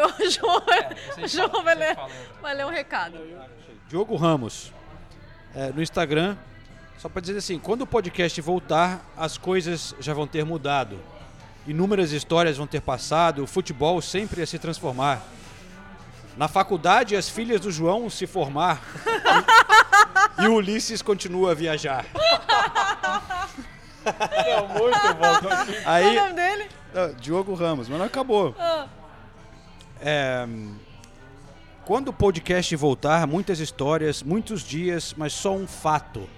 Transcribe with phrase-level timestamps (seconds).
[0.00, 0.62] O João,
[1.22, 1.96] o João vai, ler,
[2.40, 3.18] vai ler um recado.
[3.88, 4.72] Diogo Ramos,
[5.54, 6.36] é, no Instagram,
[6.98, 10.98] só para dizer assim, quando o podcast voltar, as coisas já vão ter mudado.
[11.66, 15.22] Inúmeras histórias vão ter passado, o futebol sempre ia se transformar.
[16.36, 18.80] Na faculdade, as filhas do João se formar
[20.38, 22.06] e, e o Ulisses continua a viajar.
[24.04, 25.48] É muito bom.
[25.84, 26.68] Aí, Qual o nome dele?
[27.20, 28.54] Diogo Ramos, mas não acabou.
[28.58, 28.86] Ah.
[30.00, 30.46] É,
[31.84, 36.28] quando o podcast voltar, muitas histórias, muitos dias, mas só um fato.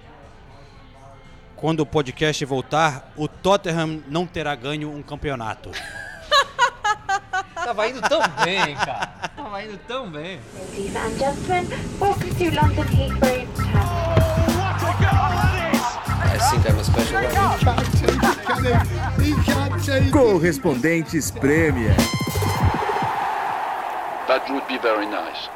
[1.55, 5.69] Quando o podcast voltar, o Tottenham não terá ganho um campeonato.
[7.53, 9.07] Tava indo tão bem, cara.
[9.35, 10.39] Tava indo tão bem.
[10.55, 11.67] Ladies and gentlemen,
[11.99, 13.47] welcome to London Heathrow
[16.23, 17.21] I think I'm a special
[19.99, 20.11] one.
[20.11, 21.95] Correspondentes Premier.
[24.31, 25.49] That would be very nice.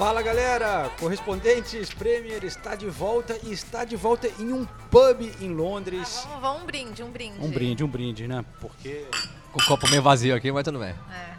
[0.00, 5.52] Fala galera, Correspondentes Premier está de volta e está de volta em um pub em
[5.52, 6.24] Londres.
[6.26, 7.38] Vamos, vamos um brinde, um brinde.
[7.38, 8.42] Um brinde, um brinde, né?
[8.62, 9.04] Porque
[9.52, 10.94] Com o copo meio vazio aqui, mas tudo bem.
[11.12, 11.34] É.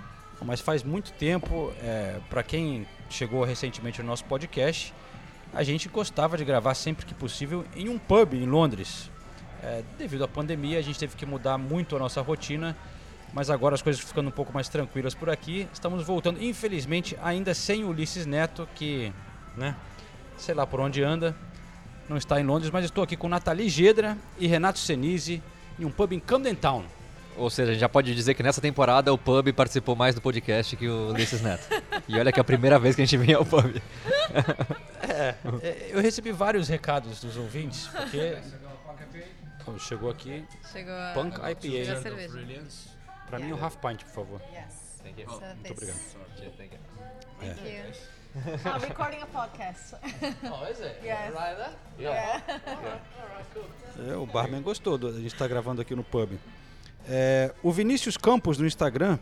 [0.46, 4.94] Mas faz muito tempo, é, para quem chegou recentemente no nosso podcast,
[5.52, 9.10] a gente gostava de gravar sempre que possível em um pub em Londres.
[9.64, 12.78] É, devido à pandemia, a gente teve que mudar muito a nossa rotina,
[13.34, 15.68] mas agora as coisas ficando um pouco mais tranquilas por aqui.
[15.74, 19.12] Estamos voltando, infelizmente, ainda sem o Ulisses Neto, que,
[19.56, 19.76] né,
[20.38, 21.36] sei lá por onde anda,
[22.10, 25.42] não está em Londres, mas estou aqui com Nathalie Gedra e Renato Senise
[25.80, 26.84] em um pub em Camden Town.
[27.38, 30.20] Ou seja, a gente já pode dizer que nessa temporada o pub participou mais do
[30.20, 31.64] podcast que o Ulisses Neto.
[32.10, 33.82] E olha que é a primeira vez que a gente vem ao pub.
[35.08, 35.36] É,
[35.92, 38.38] eu recebi vários recados dos ouvintes, porque
[39.80, 42.02] chegou aqui, Chegou a, Punk chegou a IPA.
[42.02, 42.70] cerveja.
[43.32, 44.42] Pra mim um half pint, por favor.
[44.54, 45.02] Yes.
[45.04, 45.98] Muito obrigado.
[47.40, 47.82] Thank you.
[48.66, 49.96] Oh, recording a podcast.
[50.44, 50.98] Oh, is it?
[51.04, 51.34] Yes.
[51.34, 51.76] Right there?
[52.00, 52.44] Yeah.
[54.08, 56.38] É, o barman gostou, do, a gente está gravando aqui no pub.
[57.10, 59.18] É, o Vinícius Campos no Instagram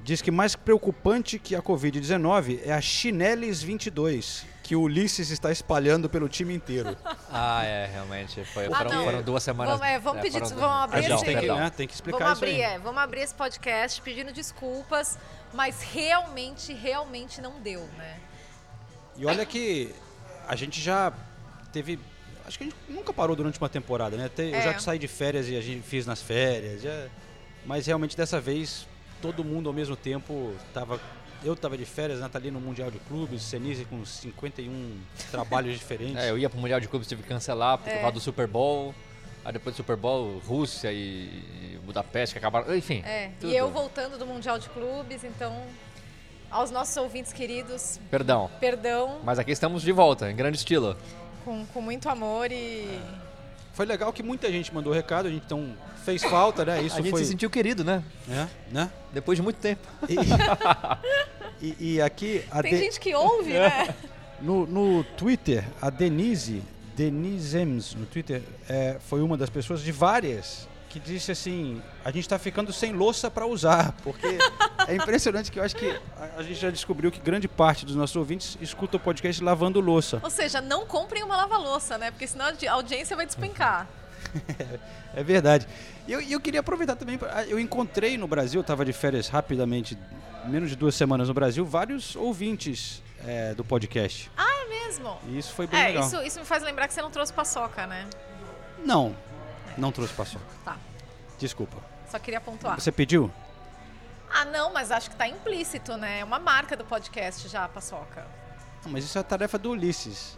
[0.00, 5.50] diz que mais preocupante que a Covid-19 é a Chinelis 22, que o Ulisses está
[5.50, 6.94] espalhando pelo time inteiro.
[7.30, 8.42] Ah, é, realmente.
[8.44, 9.72] Foi, Ah, foram, foram duas semanas.
[9.78, 11.86] Vamos, é, vamos é, pedir, foram- vamos abrir A Perdão, gente tem que, né, tem
[11.86, 12.72] que explicar Vamos isso abrir, aí.
[12.74, 15.18] é, vamos abrir esse podcast pedindo desculpas,
[15.52, 18.16] mas realmente, realmente não deu, né?
[19.16, 19.94] E olha que
[20.46, 21.12] a gente já
[21.72, 21.98] teve.
[22.46, 24.28] Acho que a gente nunca parou durante uma temporada, né?
[24.34, 24.62] Te- Eu É.
[24.62, 26.80] já saí de férias e a gente fiz nas férias.
[26.82, 27.08] já-
[27.66, 28.86] Mas realmente dessa vez
[29.20, 30.98] todo mundo ao mesmo tempo tava.
[31.44, 34.98] Eu tava de férias, Nathalie no Mundial de Clubes, Senise com 51
[35.30, 36.16] trabalhos diferentes.
[36.16, 37.98] É, eu ia pro Mundial de Clubes, tive que cancelar por É.
[38.00, 38.94] causa do Super Bowl.
[39.44, 42.74] Aí depois do Super Bowl, Rússia e Budapeste que acabaram.
[42.76, 43.02] Enfim.
[43.06, 43.52] É, tudo.
[43.52, 45.62] e eu voltando do Mundial de Clubes, então,
[46.50, 48.50] aos nossos ouvintes queridos, Perdão.
[48.60, 50.96] perdão, Mas aqui estamos de volta, em grande estilo.
[51.44, 53.00] com, com muito amor e.
[53.78, 55.72] Foi legal que muita gente mandou recado, a gente então
[56.04, 56.82] fez falta, né?
[56.82, 57.22] Isso a gente foi.
[57.22, 58.02] se sentiu querido, né?
[58.26, 58.48] né?
[58.72, 58.90] né?
[59.12, 59.86] Depois de muito tempo.
[60.08, 60.16] E,
[61.64, 63.94] e- e aqui a Tem De- gente que ouve, né?
[64.42, 66.60] No, no Twitter, a Denise,
[66.96, 72.10] Denise Ems, no Twitter, é, foi uma das pessoas de várias que disse assim: a
[72.10, 74.38] gente está ficando sem louça para usar, porque
[74.86, 77.94] é impressionante que eu acho que a, a gente já descobriu que grande parte dos
[77.94, 80.20] nossos ouvintes escuta o podcast lavando louça.
[80.22, 82.10] Ou seja, não comprem uma lava-louça, né?
[82.10, 83.86] Porque senão a audi- a audiência vai despencar.
[85.14, 85.66] É verdade.
[86.06, 89.96] E eu, eu queria aproveitar também, pra- eu encontrei no Brasil, estava de férias rapidamente,
[90.44, 94.30] menos de duas semanas no Brasil, vários ouvintes é, do podcast.
[94.36, 95.16] É mesmo?
[95.26, 96.06] E isso foi bem É, legal.
[96.06, 98.06] isso, isso me faz lembrar que você não trouxe paçoca, né?
[98.84, 99.16] Não,
[99.78, 100.44] não trouxe paçoca.
[100.64, 100.76] Tá.
[101.38, 101.76] Desculpa.
[102.10, 102.80] Só queria pontuar.
[102.80, 103.30] Você pediu?
[104.30, 106.20] Ah, não, mas acho que tá implícito, né?
[106.20, 108.26] É uma marca do podcast já, a paçoca.
[108.84, 110.36] Não, mas isso é a tarefa do Ulisses.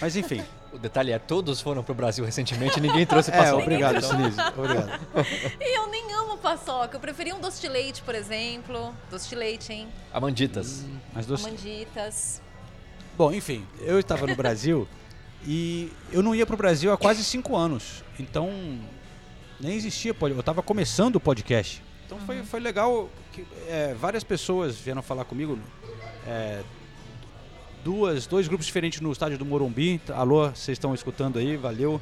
[0.00, 0.42] Mas enfim.
[0.70, 3.62] O detalhe é, todos foram pro Brasil recentemente e ninguém trouxe é, paçoca.
[3.62, 4.36] obrigado, Então, Sinise.
[4.54, 5.00] Obrigado.
[5.62, 6.94] E eu nem amo paçoca.
[6.96, 8.94] Eu preferia um doce de leite, por exemplo.
[9.10, 9.88] Doce de leite, hein?
[10.12, 10.84] Amanditas.
[11.14, 12.42] Mas doce- Amanditas.
[13.16, 14.86] Bom, enfim, eu estava no Brasil
[15.42, 18.04] e eu não ia pro Brasil há quase cinco anos.
[18.18, 18.50] Então,
[19.60, 21.82] nem existia Eu estava começando o podcast.
[22.06, 25.58] Então foi, foi legal que é, várias pessoas vieram falar comigo.
[26.26, 26.62] é,
[27.84, 30.00] duas, dois grupos diferentes no estádio do Morumbi.
[30.14, 32.00] Alô, vocês estão escutando aí, valeu.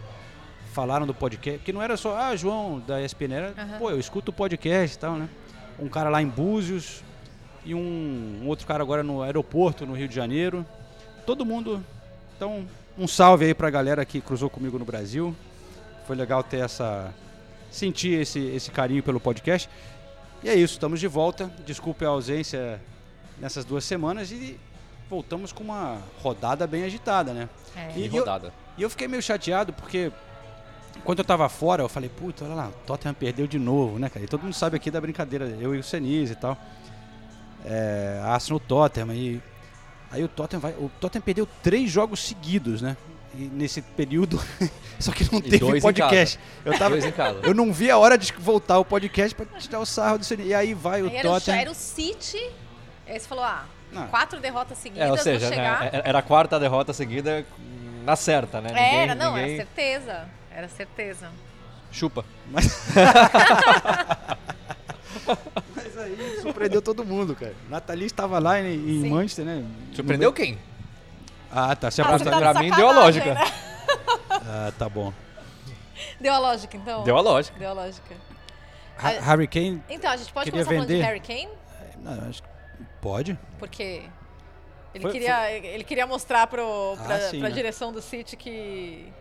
[0.72, 1.58] Falaram do podcast.
[1.58, 3.78] Porque não era só, ah, João, da ESPN, era, Aham.
[3.78, 5.28] pô, eu escuto o podcast e tal, né?
[5.78, 7.02] um cara lá em Búzios
[7.64, 10.64] e um, um outro cara agora no aeroporto, no Rio de Janeiro.
[11.24, 11.84] Todo mundo.
[12.36, 12.66] Então,
[12.98, 15.34] um salve aí pra galera que cruzou comigo no Brasil.
[16.06, 17.12] Foi legal ter essa.
[17.70, 19.68] sentir esse, esse carinho pelo podcast.
[20.42, 21.50] E é isso, estamos de volta.
[21.66, 22.80] Desculpe a ausência
[23.38, 24.58] nessas duas semanas e
[25.10, 27.48] voltamos com uma rodada bem agitada, né?
[27.76, 27.88] É.
[27.88, 28.52] Que E eu- rodada.
[28.78, 30.12] E eu fiquei meio chateado porque
[31.04, 34.08] quando eu tava fora, eu falei, puta, olha lá, o Tottenham perdeu de novo, né,
[34.08, 34.24] cara?
[34.24, 36.56] E todo mundo sabe aqui da brincadeira, eu e o Senise e tal.
[37.64, 39.42] É, Arsenal Tottenham e
[40.10, 42.96] aí o Tottenham vai, o Tottenham perdeu três jogos seguidos, né?
[43.52, 44.42] Nesse período,
[44.98, 46.38] só que não E teve dois em podcast.
[46.64, 47.40] Eu tava Dois em casa.
[47.42, 50.48] eu não vi a hora de voltar o podcast pra tirar o sarro do Senise.
[50.48, 51.58] E aí vai o Aí era, o, Tottenham.
[51.60, 52.50] era o City.
[53.06, 54.06] Aí você falou, ah, Não.
[54.08, 55.80] quatro derrotas seguidas, É, ou seja, chegar.
[55.80, 57.44] né, é- era a quarta derrota seguida
[58.04, 58.70] na certa, né?
[58.70, 60.28] era, Ninguém- não, ninguém era certeza.
[60.50, 61.28] Era certeza.
[61.92, 62.24] chupa.
[65.74, 67.54] Mas aí surpreendeu todo mundo, cara.
[67.68, 69.08] Nathalie estava lá em, em.
[69.10, 69.64] Manchester, né?
[69.92, 70.58] Surpreendeu quem?
[71.56, 71.90] Ah, tá.
[71.90, 72.24] Se Ah, abraçou.
[72.26, 73.34] você tá pra mim deu a lógica.
[73.34, 73.40] né?
[74.30, 75.12] Ah, tá bom.
[76.20, 77.02] Deu a lógica, então?
[77.04, 77.58] Deu a lógica.
[77.58, 78.14] Deu a lógica.
[78.98, 79.82] Ha- Ah, Harry Kane.
[79.88, 81.04] Então, a gente pode começar falando de vender?
[81.04, 81.48] Harry Kane?
[81.98, 82.48] Não, acho que
[83.00, 83.38] pode.
[83.58, 84.02] Porque
[84.94, 87.54] ele, Foi- queria, ele queria mostrar pro, pra, Ah, sim, pra né?
[87.54, 89.12] direção do City que.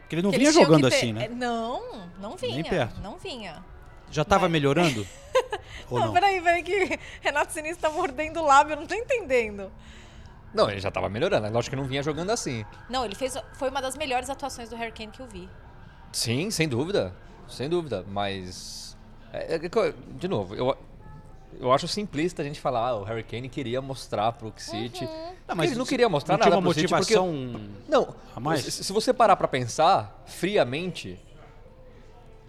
[0.00, 1.24] Porque ele não que vinha jogando que ter- assim, né?
[1.24, 2.62] É, Não, não vinha.
[2.64, 3.00] perto.
[3.00, 3.64] Não vinha.
[4.10, 5.06] Já tava Mas- melhorando?
[5.90, 6.12] Ou não, não?
[6.12, 9.72] peraí, peraí, que Renato Sinistro tá mordendo o lábio, eu não tô entendendo.
[10.54, 11.50] Não, ele já tava melhorando.
[11.50, 12.64] Lógico que não vinha jogando assim.
[12.88, 13.36] Não, ele fez.
[13.54, 15.48] Foi uma das melhores atuações do Harry Kane que eu vi.
[16.12, 17.12] Sim, sem dúvida.
[17.48, 18.04] Sem dúvida.
[18.08, 18.96] Mas.
[19.32, 20.76] é- é de novo, eu,
[21.60, 25.08] eu acho simplista a gente falar ah, o Harry Kane queria mostrar pro City.
[25.46, 27.70] Não, ele não queria mostrar não nada tinha uma pro City porque- motivação...
[27.88, 28.62] Não, A mais?
[28.62, 31.20] Se, você parar pra pensar friamente,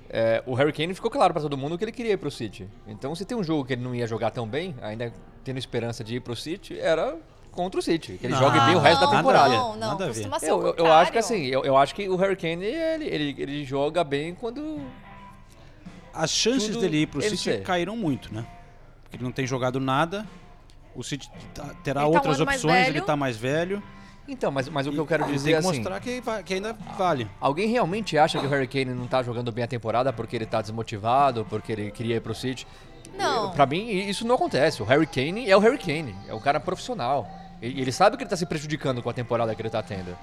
[0.09, 2.69] é, o Harry Kane ficou claro pra todo mundo que ele queria ir pro City.
[2.87, 5.11] Então, se tem um jogo que ele não ia jogar tão bem, ainda
[5.43, 7.17] tendo esperança de ir pro City, era
[7.55, 8.39] contra o City, que ele Não.
[8.39, 9.49] jogue bem o resto da não, temporada.
[9.55, 10.07] Não, não, ver.
[10.07, 13.05] costuma ser Eu, eu- acho que assim, eu, eu acho que o Harry Kane ele,
[13.05, 14.79] ele, ele joga bem quando.
[16.13, 17.63] As chances Tudo dele ir pro City ser.
[17.63, 18.45] caíram muito, né?
[19.03, 20.25] Porque ele não tem jogado nada.
[20.95, 23.83] O City tá- terá Ele tá um outras ano mais opções, ele tá mais velho.
[24.27, 25.77] Então, mas, mas o que E eu quero dizer é que assim.
[25.77, 27.29] mostrar que, que ainda vale.
[27.39, 30.45] Alguém realmente acha que o Harry Kane não tá jogando bem a temporada porque ele
[30.45, 32.65] tá desmotivado, porque ele queria ir pro City?
[33.17, 33.51] Não.
[33.51, 34.81] Pra mim, isso não acontece.
[34.81, 37.29] O Harry Kane é o Harry Kane, é um cara profissional.
[37.61, 40.17] Ele, ele sabe que ele tá se prejudicando com a temporada que ele tá tendo.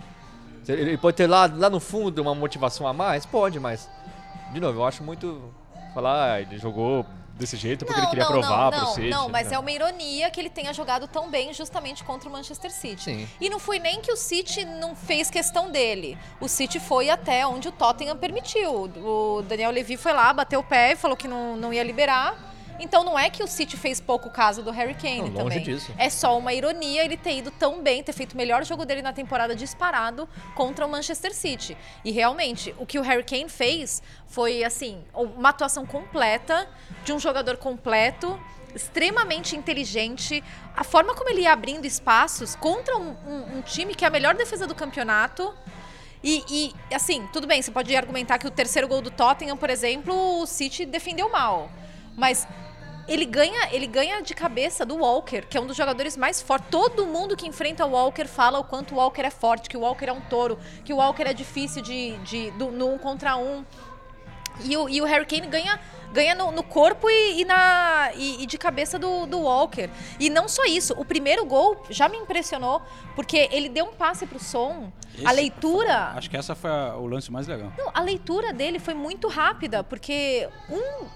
[0.69, 3.27] Ele pode ter lá, lá no fundo uma motivação a mais?
[3.27, 3.89] Pode, mas.
[4.53, 5.53] De novo, eu acho muito.
[5.95, 9.09] Falar, ah, ele jogou desse jeito porque ele queria provar não, pro não, City.
[9.09, 9.57] Não, mas né?
[9.57, 13.03] é uma ironia que ele tenha jogado tão bem justamente contra o Manchester City.
[13.03, 13.29] Sim.
[13.41, 16.17] E não foi nem que o City não fez questão dele.
[16.41, 18.91] O City foi até onde o Tottenham permitiu.
[18.97, 22.52] O Daniel Levy foi lá, bateu o pé e falou que não, não ia liberar.
[22.81, 25.63] Então não é que o City fez pouco caso do Harry Kane Não, também.
[25.63, 25.93] disso.
[25.97, 29.03] É só uma ironia ele ter ido tão bem, ter feito o melhor jogo dele
[29.03, 31.77] na temporada disparado contra o Manchester City.
[32.05, 36.69] E realmente, o que o Harry Kane fez foi assim, uma atuação completa
[37.05, 38.39] de um jogador completo,
[38.75, 40.43] extremamente inteligente,
[40.77, 44.11] a forma como ele ia abrindo espaços contra um, um- um time que é a
[44.11, 45.55] melhor defesa do campeonato.
[46.25, 49.69] E, e, assim, tudo bem, você pode argumentar que o terceiro gol do Tottenham, por
[49.69, 51.71] exemplo, o City defendeu mal.
[52.17, 52.47] Mas
[53.09, 56.69] ele ganha, ele ganha de cabeça do Walker, que é um dos jogadores mais fortes.
[56.71, 59.81] Todo mundo que enfrenta o Walker fala o quanto o Walker é forte, que o
[59.81, 63.37] Walker é um touro, que o Walker é difícil de, de, do, no um contra
[63.37, 63.65] um.
[64.65, 65.81] E o, e o Harry Kane ganha,
[66.13, 69.89] ganha no, no corpo e, e na, e, e de cabeça do, do Walker.
[70.21, 72.83] E não só isso, o primeiro gol já me impressionou,
[73.17, 74.93] porque ele deu um passe pro som.
[75.19, 76.09] a Esse- leitura.
[76.15, 77.73] Acho que essa foi a- o lance mais legal.
[77.79, 81.07] Não, a leitura dele foi muito rápida, porque um,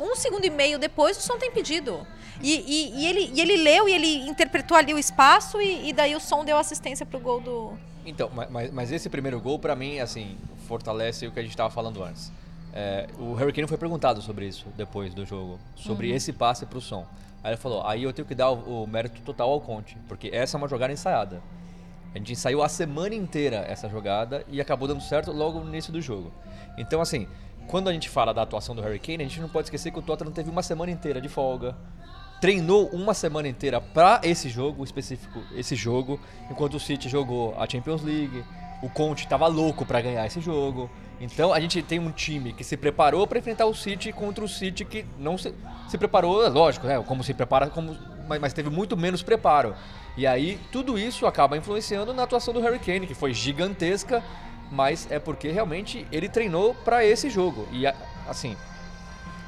[0.00, 2.06] um segundo e meio depois o som tem pedido.
[2.42, 6.14] E, e- e ele, e ele leu e ele interpretou ali o espaço e, daí
[6.16, 7.72] o som deu assistência pro gol do.
[8.06, 11.56] Então, ma- mas, mas esse primeiro gol, pra mim, assim, fortalece o que a gente
[11.56, 12.32] tava falando antes.
[12.72, 16.80] É, o Harry Kane foi perguntado sobre isso depois do jogo, sobre esse passe pro
[16.80, 17.04] som.
[17.42, 20.30] Aí ele falou, aí eu tenho que dar o, o mérito total ao Conte, porque
[20.32, 21.42] essa é uma jogada ensaiada.
[22.14, 25.92] A gente ensaiou a semana inteira essa jogada e acabou dando certo logo no início
[25.92, 26.32] do jogo.
[26.78, 27.26] Então, assim,
[27.70, 29.98] quando a gente fala da atuação do Harry Kane, a gente não pode esquecer que
[30.00, 31.76] o Tottenham teve uma semana inteira de folga.
[32.40, 36.18] Treinou uma semana inteira para esse jogo específico, esse jogo,
[36.50, 38.44] enquanto o City jogou a Champions League.
[38.82, 40.90] O Conte estava louco para ganhar esse jogo.
[41.20, 44.48] Então a gente tem um time que se preparou para enfrentar o City contra o
[44.48, 45.54] City que não se,
[45.88, 47.00] se preparou, é lógico, né?
[47.06, 47.96] Como se prepara, como,
[48.26, 49.76] mas, mas teve muito menos preparo.
[50.16, 54.24] E aí tudo isso acaba influenciando na atuação do Harry Kane, que foi gigantesca,
[54.70, 57.66] mas é porque realmente ele treinou para esse jogo.
[57.72, 57.86] E
[58.28, 58.56] assim,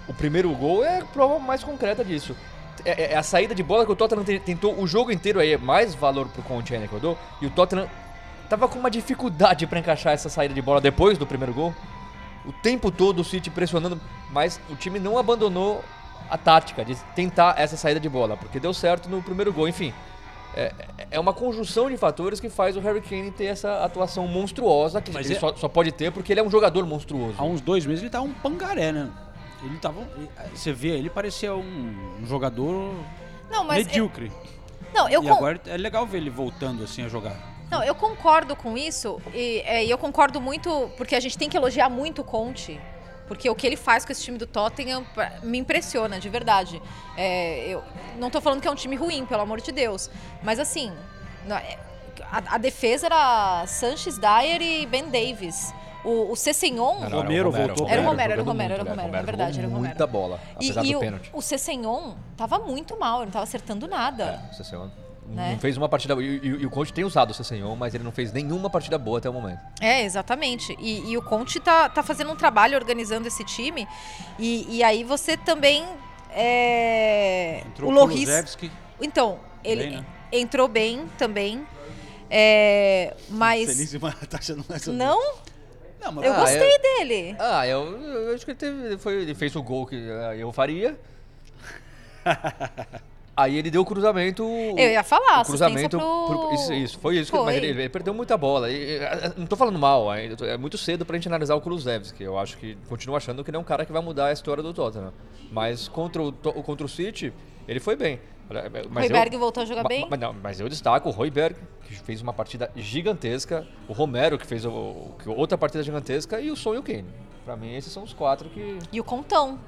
[0.08, 2.36] o primeiro gol é a prova mais concreta disso.
[2.84, 5.38] É, é- é a saída de bola que o Tottenham te- tentou o jogo inteiro
[5.38, 7.18] aí, é mais valor pro Conte ainda que eu dou.
[7.40, 7.88] E o Tottenham
[8.48, 11.74] tava com uma dificuldade pra encaixar essa saída de bola depois do primeiro gol.
[12.44, 14.00] O tempo todo o City pressionando,
[14.30, 15.84] mas o time não abandonou
[16.28, 19.68] a tática de tentar essa saída de bola, porque deu certo no primeiro gol.
[19.68, 19.92] Enfim,
[20.54, 20.72] é,
[21.10, 25.10] é uma conjunção de fatores que faz o Harry Kane ter essa atuação monstruosa que
[25.12, 27.34] Mas ele é- só, só pode ter porque ele é um jogador monstruoso.
[27.38, 29.08] Há uns dois meses ele tava um pangaré, né?
[29.64, 30.06] Ele tava.
[30.54, 32.94] Você vê, ele parecia um, um jogador
[33.50, 33.86] Não, mas.
[33.86, 34.30] medíocre.
[34.94, 37.36] Não, eu e con- agora é legal ver ele voltando assim a jogar.
[37.70, 41.48] Não, eu concordo com isso e, é, e eu concordo muito porque a gente tem
[41.48, 42.78] que elogiar muito o Conte.
[43.28, 45.06] Porque o que ele faz com esse time do Tottenham
[45.42, 46.82] me impressiona, de verdade.
[47.16, 47.82] É, eu
[48.18, 50.10] não tô falando que é um time ruim, pelo amor de Deus.
[50.42, 50.92] Mas assim,
[51.48, 51.78] é,
[52.30, 55.72] a, a defesa era Sanches, Dyer e Ben Davis.
[56.04, 56.98] O, o Cessenhon...
[57.00, 58.04] Não, não, Romero voltou Era o.
[58.04, 59.88] Romero, era o Romero, era o muito, Romero, é verdade, era o Romero.
[59.94, 61.30] Muita bola, E, apesar e do o, pênalti.
[61.32, 64.42] o Cessenhon tava muito mal, ele não tava acertando nada.
[64.48, 64.88] É, o Cessenhon
[65.32, 65.52] Né?
[65.52, 66.14] Não fez uma partida.
[66.14, 68.98] E, e- e o Conte tem usado o Cessenhon, mas ele não fez nenhuma partida
[68.98, 69.60] boa até o momento.
[69.80, 70.76] É, exatamente.
[70.78, 73.88] E, e o Conte tá, tá fazendo um trabalho organizando esse time.
[74.38, 75.84] E, e aí você também.
[76.30, 77.62] É...
[77.66, 78.56] Entrou o o Loris.
[79.00, 80.06] Então, ele Bem, né?
[80.32, 81.66] entrou bem também.
[82.30, 83.66] É, mas.
[83.68, 85.20] Feliz uma taxa não é sobre- Não,
[86.00, 87.36] Não, mas eu Ah, gostei é- dele.
[87.38, 90.50] Ah, eu, eu acho que ele, teve, foi, ele fez o gol que ah, eu
[90.52, 90.98] faria.
[93.34, 94.42] Aí ele deu o cruzamento.
[94.42, 97.32] Eu ia falar, o cruzamento assistência pro- isso, isso, foi isso.
[97.32, 97.56] que- Mas Foi.
[97.56, 98.70] ele, ele perdeu muita bola.
[98.70, 98.98] E,
[99.38, 102.22] não tô falando mal, é muito cedo pra gente analisar o Kulusevski.
[102.22, 104.62] Eu acho que continuo achando que ele é um cara que vai mudar a história
[104.62, 105.14] do Tottenham.
[105.50, 107.32] Mas contra o, contra o City,
[107.66, 108.20] ele foi bem.
[108.90, 110.06] Mas eu- Royberg voltou a jogar Ma- bem?
[110.10, 111.56] Mas, não, mas eu destaco o Royberg,
[111.88, 116.50] que fez uma partida gigantesca, o Romero, que fez o- que outra partida gigantesca, e
[116.50, 117.06] o Son e o Kane.
[117.46, 118.78] Pra mim, esses são os quatro que.
[118.92, 119.58] E o Contão.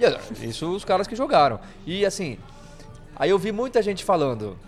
[0.00, 1.60] E, é, isso os caras que jogaram.
[1.86, 2.38] E assim,
[3.16, 4.58] aí eu vi muita gente falando,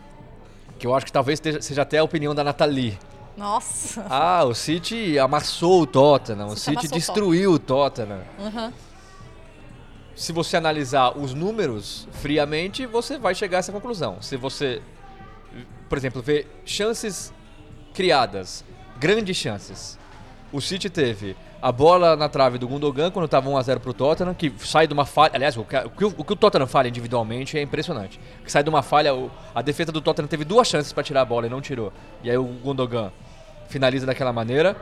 [0.78, 2.98] que eu acho que talvez seja até a opinião da Nathalie.
[3.36, 4.06] Nossa.
[4.08, 8.22] Ah, o City amassou o Tottenham, o City City destruiu o Tottenham.
[8.38, 8.72] Uhum.
[10.14, 14.22] se você analisar os números friamente, você vai chegar a essa conclusão.
[14.22, 14.80] Se você,
[15.88, 17.32] por exemplo, ver chances
[17.92, 18.64] criadas,
[18.98, 19.98] grandes chances.
[20.52, 24.52] O City teve a bola na trave do Gundogan quando estava 1x0 pro Tottenham, que
[24.58, 25.32] sai de uma falha.
[25.34, 28.20] Aliás, o que o, que o- o o Tottenham falha individualmente é impressionante.
[28.44, 31.22] Que sai de uma falha, o- a defesa do Tottenham teve duas chances para tirar
[31.22, 31.92] a bola e não tirou.
[32.22, 33.10] E aí o Gundogan
[33.68, 34.76] finaliza daquela maneira.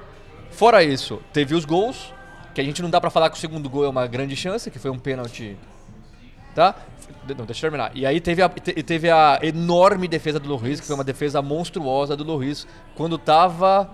[0.51, 2.13] Fora isso, teve os gols,
[2.55, 4.71] que a gente não dá pra falar que o segundo gol é uma grande chance,
[4.71, 5.57] que foi um pênalti.
[6.55, 6.75] Tá?
[7.37, 7.91] Não, deixa eu terminar.
[7.95, 11.43] E aí teve a, te- teve a enorme defesa do Loris, que foi uma defesa
[11.43, 13.91] monstruosa do Loris, quando tava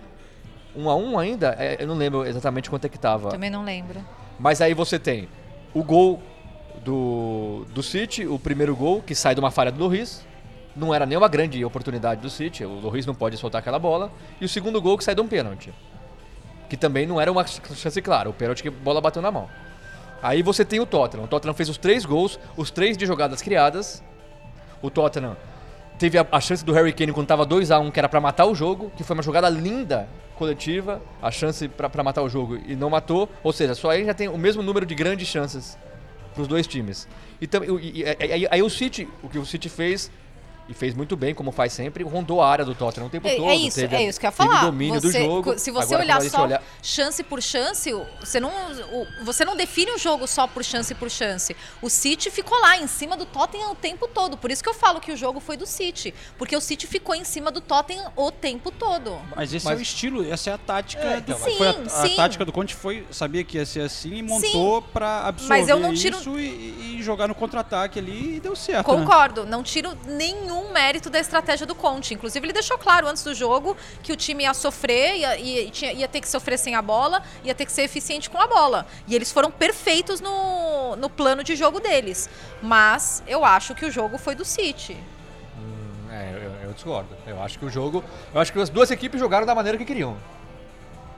[0.76, 3.30] 1 a 1 ainda, é, eu não lembro exatamente quanto é que tava.
[3.30, 4.00] Também não lembro.
[4.38, 5.28] Mas aí você tem
[5.74, 6.22] o gol
[6.84, 10.24] do, do City, o primeiro gol, que sai de uma falha do Loris.
[10.74, 14.10] Não era nenhuma grande oportunidade do City, o Loris não pode soltar aquela bola.
[14.40, 15.72] E o segundo gol que sai de um pênalti.
[16.68, 19.48] Que também não era uma chance clara, o pênalti que a bola bateu na mão.
[20.22, 21.24] Aí você tem o Tottenham.
[21.24, 24.02] O Tottenham fez os três gols, os três de jogadas criadas.
[24.80, 25.36] O Tottenham
[25.98, 28.20] teve a, a chance do Harry Kane quando tava 2 a 1 que era pra
[28.20, 30.08] matar o jogo, que foi uma jogada linda
[30.40, 33.28] coletiva, a chance pra matar o jogo e não matou.
[33.44, 35.76] Ou seja, só aí já tem o mesmo número de grandes chances
[36.34, 37.06] pros dois times.
[37.42, 40.10] E, e- e- e- aí, aí o City, o que o City fez
[40.70, 43.34] e fez muito bem, como faz sempre, rondou a área do Tottenham o tempo É,
[43.34, 43.48] todo.
[43.48, 44.64] é isso, teve, é isso que eu ia falar.
[44.64, 45.58] domínio Você- do jogo.
[45.58, 48.50] Se você Agora, olhar só olhar- chance por chance, você não,
[49.24, 51.56] você não define o jogo só por chance por chance.
[51.82, 54.36] O City ficou lá em cima do Tottenham o tempo todo.
[54.36, 56.14] Por isso que eu falo que o jogo foi do City.
[56.38, 59.18] Porque o City ficou em cima do Tottenham o tempo todo.
[59.34, 61.02] Mas esse Mas- é o estilo, essa é a tática.
[61.02, 62.16] É, do- então, mas- foi a, Sim, a sim.
[62.16, 65.80] tática do Conte foi sabia que ia ser assim e montou pra absorver Mas eu
[65.80, 68.90] não tiro- isso e, e jogar no contra-ataque ali e deu certo.
[68.92, 68.98] né?
[69.00, 72.12] Concordo, não tiro nenhum mérito da estratégia do Conte.
[72.12, 76.08] Inclusive, ele deixou claro antes do jogo que o time ia sofrer, ia, ia, ia
[76.08, 78.86] ter que sofrer sem a bola, ia ter que ser eficiente com a bola.
[79.06, 82.28] E eles foram perfeitos no, no plano de jogo deles.
[82.62, 84.96] Mas eu acho que o jogo foi do City.
[86.10, 87.08] É, eu, eu discordo.
[87.26, 88.04] Eu acho que o jogo.
[88.34, 90.16] Eu acho que as duas equipes jogaram da maneira que queriam.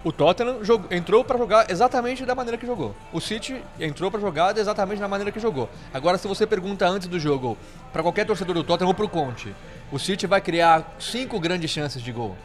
[0.04, 2.94] O Tottenham jogou- entrou pra jogar exatamente da maneira que jogou.
[3.12, 5.68] O City entrou pra jogar exatamente da maneira que jogou.
[5.94, 7.56] Agora, se você pergunta antes do jogo
[7.92, 9.54] pra qualquer torcedor do Tottenham ou pro Conte,
[9.92, 12.36] o City vai criar cinco grandes chances de gol.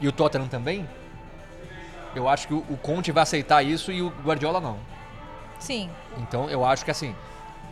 [0.00, 0.88] E o Tottenham também?
[2.12, 4.76] Eu acho que o, o Conte vai aceitar isso e o Guardiola não.
[5.60, 5.88] Sim.
[6.18, 7.14] Então eu acho que assim.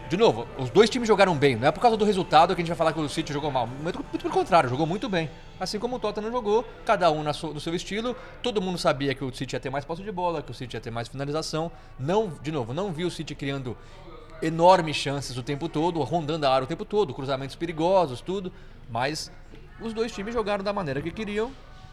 [0.08, 1.54] De novo, os dois times jogaram bem.
[1.56, 3.50] Não é por causa do resultado que a gente vai falar que o City jogou
[3.50, 3.66] mal.
[3.66, 5.28] Muito, muito pelo contrário, jogou muito bem.
[5.60, 8.16] Assim como o Tottenham jogou, cada um sua- no seu estilo.
[8.42, 10.76] Todo mundo sabia que o City ia ter mais posse de bola, que o City
[10.76, 11.70] ia ter mais finalização.
[11.98, 13.76] Não, de novo, não vi o City criando
[14.40, 18.50] enormes chances o tempo todo, rondando a área o tempo todo, cruzamentos perigosos, tudo.
[18.90, 19.30] Mas
[19.80, 21.50] os dois times jogaram da maneira que queriam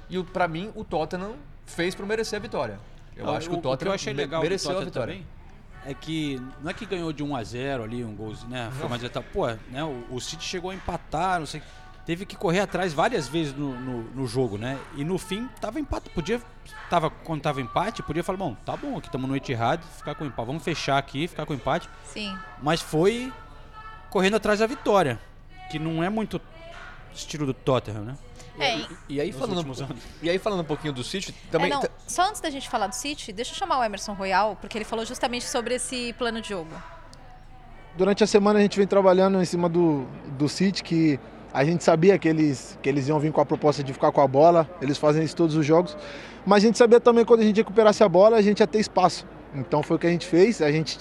[0.09, 1.33] e o- pra mim o Tottenham
[1.65, 2.79] fez por merecer a vitória.
[3.17, 5.13] Eu Ah, acho que o que Tottenham eu achei legal mereceu a Tottenham vitória.
[5.15, 5.27] também
[5.85, 8.71] é que não é que ganhou de 1 a 0 ali, um golzinho, né?
[8.79, 9.27] Foi mais etapa.
[9.31, 9.83] Pô, né?
[9.83, 11.61] O, o City chegou a empatar, não sei.
[12.05, 14.79] Teve que correr atrás várias vezes no, no, no jogo, né?
[14.95, 16.09] E no fim tava empate.
[16.09, 16.41] Podia.
[16.89, 20.25] Tava, quando tava empate, podia falar, bom, tá bom, aqui estamos no Etihad, ficar com
[20.25, 20.45] empate.
[20.45, 21.89] Vamos fechar aqui, ficar com empate.
[22.05, 22.37] Sim.
[22.61, 23.33] Mas foi
[24.09, 25.19] correndo atrás da vitória.
[25.71, 26.39] Que não é muito
[27.13, 28.17] estilo do Tottenham, né?
[28.59, 31.73] É, e- E aí Nos falando, e aí falando um pouquinho do City, também é,
[31.75, 34.77] não, só antes da gente falar do City, deixa eu chamar o Emerson Royal, porque
[34.77, 36.69] ele falou justamente sobre esse plano de jogo.
[37.97, 40.05] Durante a semana a gente vem trabalhando em cima do,
[40.37, 41.19] do City, que
[41.53, 44.19] a gente sabia que eles, que eles iam vir com a proposta de ficar com
[44.21, 45.95] a bola, eles fazem isso todos os jogos,
[46.45, 48.67] mas a gente sabia também que quando a gente recuperasse a bola, a gente ia
[48.67, 49.25] ter espaço.
[49.53, 50.99] Então foi o que a gente fez, a gente,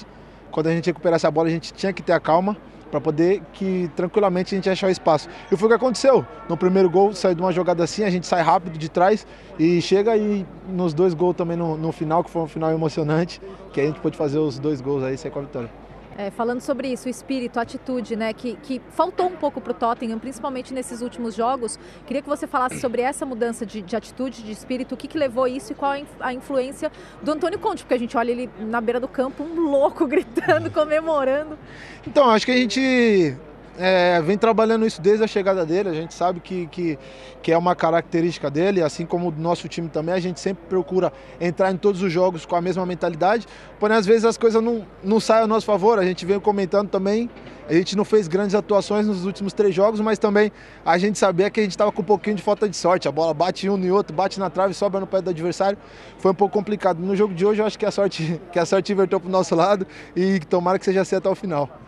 [0.53, 2.57] quando a gente recuperasse a bola, a gente tinha que ter a calma
[2.95, 5.29] para poder que tranquilamente a gente achar o espaço.
[5.51, 6.25] E foi o que aconteceu.
[6.49, 9.27] No primeiro gol, saiu de uma jogada assim, a gente sai rápido de trás
[9.59, 13.41] e chega e nos dois gols também no, no final, que foi um final emocionante,
[13.73, 15.84] que a gente pôde fazer os dois gols aí e sair com a vitória.
[16.17, 19.73] É, falando sobre isso, o espírito, a atitude, né, que, que faltou um pouco para
[19.73, 21.77] o Tottenham, principalmente nesses últimos jogos.
[22.07, 25.19] Queria que você falasse sobre essa mudança de, de atitude, de espírito, o que, que
[25.19, 28.31] levou isso e qual a, inf- a influência do Antônio Conte, porque a gente olha
[28.31, 31.59] ele na beira do campo, um louco gritando, comemorando.
[32.07, 33.37] Então, acho que a gente
[33.79, 35.89] é, vem trabalhando isso desde a chegada dele.
[35.89, 36.99] A gente sabe que, que,
[37.43, 40.15] que é uma característica dele, assim como do nosso time também.
[40.15, 43.47] A gente sempre procura entrar em todos os jogos com a mesma mentalidade.
[43.79, 45.99] Porém, às vezes as coisas não, não saem a nosso favor.
[45.99, 47.29] A gente vem comentando também.
[47.69, 50.53] A gente não fez grandes atuações nos últimos três jogos, mas também
[50.85, 53.09] a gente sabia que a gente estava com um pouquinho de falta de sorte.
[53.09, 55.79] A bola bate um no outro, bate na trave, sobra no pé do adversário.
[56.19, 56.99] Foi um pouco complicado.
[56.99, 59.33] No jogo de hoje, eu acho que a sorte, que a sorte inverteu para o
[59.33, 61.84] nosso lado e tomara que seja assim até o final.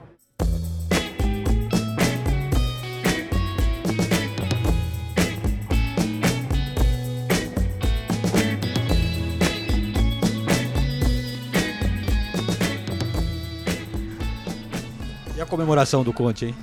[15.56, 16.56] Comemoração do Conte, hein?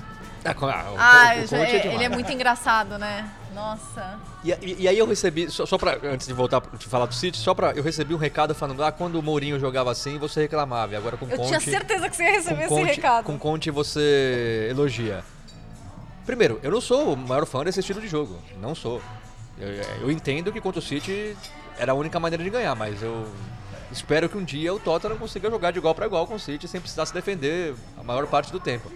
[0.46, 1.96] Ah, co- ah, o- Ah, o eu Conte é é- demais.
[1.96, 3.30] ele é muito engraçado, né?
[3.56, 4.20] Nossa.
[4.44, 7.14] E, e- e aí eu recebi, só, só pra, antes de voltar de falar do
[7.14, 10.42] City, só pra, eu recebi um recado falando, ah, quando o Mourinho jogava assim, você
[10.42, 11.48] reclamava, e agora com Eu Conte...
[11.48, 13.26] tinha certeza que você ia receber com esse Conte, recado.
[13.26, 15.24] Com Conte você elogia.
[16.26, 19.02] Primeiro, eu não sou o maior fã desse estilo de jogo, não sou.
[19.58, 19.68] Eu,
[20.04, 21.36] eu entendo que contra o City
[21.78, 23.28] era a única maneira de ganhar, mas eu
[23.94, 26.68] espero que um dia o Tottenham consiga jogar de igual para igual com o City
[26.68, 28.92] sem precisar se defender a maior parte do tempo.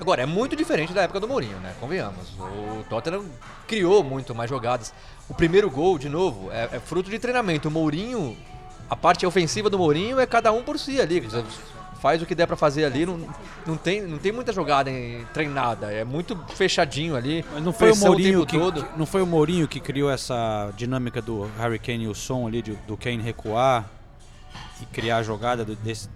[0.00, 1.74] Agora, é muito diferente da época do Mourinho, né?
[1.80, 2.28] Convenhamos.
[2.38, 3.24] O Tottenham
[3.66, 4.94] criou muito mais jogadas.
[5.28, 7.66] O primeiro gol, de novo, é, é fruto de treinamento.
[7.66, 8.36] O Mourinho,
[8.88, 11.26] a parte ofensiva do Mourinho é cada um por si ali.
[12.00, 13.04] Faz o que der pra fazer ali.
[13.04, 13.18] Não,
[13.66, 15.92] não, tem, não tem muita jogada em- treinada.
[15.92, 17.44] É muito fechadinho ali.
[17.52, 18.86] Mas não foi o Mourinho tempo que, todo.
[18.96, 22.62] não foi o Mourinho que criou essa dinâmica do Harry Kane e o som ali
[22.62, 23.84] de- do Kane recuar
[24.82, 26.08] e criar a jogada do- desse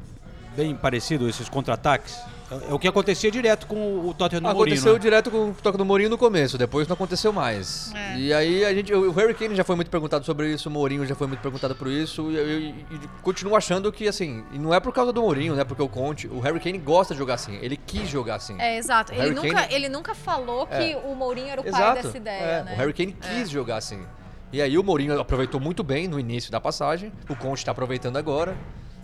[0.57, 2.15] bem parecido esses contra-ataques.
[2.51, 4.75] É, é o que acontecia direto com o- Tottenham do Mourinho.
[4.77, 4.99] Aconteceu né?
[4.99, 7.91] direto com o toque do Mourinho no começo, depois não aconteceu mais.
[7.95, 8.19] É.
[8.19, 11.07] E aí a gente, o Harry Kane já foi muito perguntado sobre isso, o Mourinho
[11.07, 12.75] já foi muito perguntado por isso, e eu, eu- e
[13.23, 15.65] continuo achando que assim, e não é por causa do Mourinho, né?
[15.65, 18.61] Porque o Conte, o Harry Kane gosta de jogar assim, ele quis jogar assim.
[18.61, 19.15] É, exato.
[19.15, 20.97] Ele nunca, Kane- ele nunca falou que É.
[21.03, 22.03] o Mourinho era o pai Exato.
[22.03, 22.75] dessa ideia, é, né?
[22.75, 24.03] O Harry Kane quis jogar assim.
[24.53, 28.17] E aí o Mourinho aproveitou muito bem no início da passagem, o Conte está aproveitando
[28.19, 28.57] agora.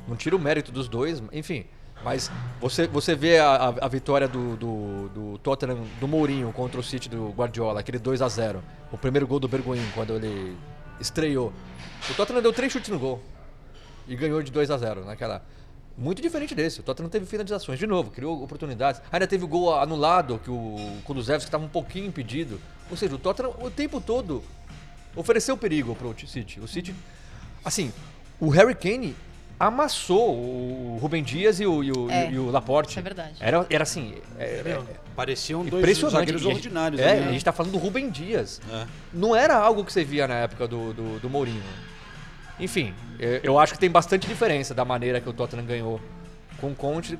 [0.06, 1.64] Não tira o mérito dos dois, enfim.
[2.04, 2.30] Mas
[2.60, 6.82] você, você vê a, a- a vitória do, do, do Tottenham, do Mourinho contra o
[6.82, 10.56] City do Guardiola, aquele 2 a 0 O primeiro gol do Bergwijn, quando ele
[11.00, 11.52] estreou.
[12.10, 13.20] O Tottenham deu três chutes no gol
[14.06, 15.44] e ganhou de 2 a 0 naquela.
[15.96, 16.78] Muito diferente desse.
[16.78, 19.00] O Tottenham teve finalizações de novo, criou oportunidades.
[19.10, 22.60] Ainda teve o gol anulado, que o Kulusevski estava um pouquinho impedido.
[22.90, 24.42] Ou seja, o Tottenham o tempo todo
[25.18, 26.60] ofereceu perigo pro City.
[26.60, 26.94] O City,
[27.64, 27.92] assim,
[28.40, 29.14] o Harry Kane
[29.60, 32.90] amassou o Rubem Dias e o, e o, É, e o Laporte.
[32.90, 33.34] isso é verdade.
[33.40, 34.82] Era, era assim, é- é-
[35.16, 37.00] Pareciam dois zagueiros E a gente- ordinários.
[37.00, 37.32] É, ali, a né?
[37.32, 38.60] gente tá falando do Rubem Dias.
[38.72, 38.86] É.
[39.12, 41.60] Não era algo que você via na época do, do, do Mourinho.
[42.60, 46.00] Enfim, eu, eu acho que tem bastante diferença da maneira que o Tottenham ganhou
[46.60, 47.18] com o Conte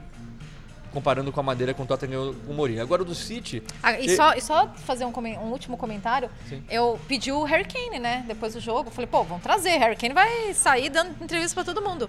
[0.93, 2.83] comparando com a maneira que o Tottenham com o Mourinho.
[2.83, 3.63] Agora o do City...
[3.83, 6.63] Ah, e, e- só, e só fazer um, um último comentário, Sim.
[6.71, 8.25] eu pedi o Harry Kane, né?
[8.27, 9.77] Depois do jogo, falei, pô, vamos trazer.
[9.79, 12.09] Harry Kane vai sair dando entrevista pra todo mundo.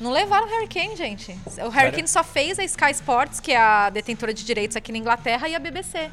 [0.00, 1.36] Não levaram o Harry Kane, gente.
[1.64, 1.92] O Harry?
[1.94, 5.46] Kane só fez a Sky Sports, que é a detentora de direitos aqui na Inglaterra,
[5.48, 6.10] e a BBC.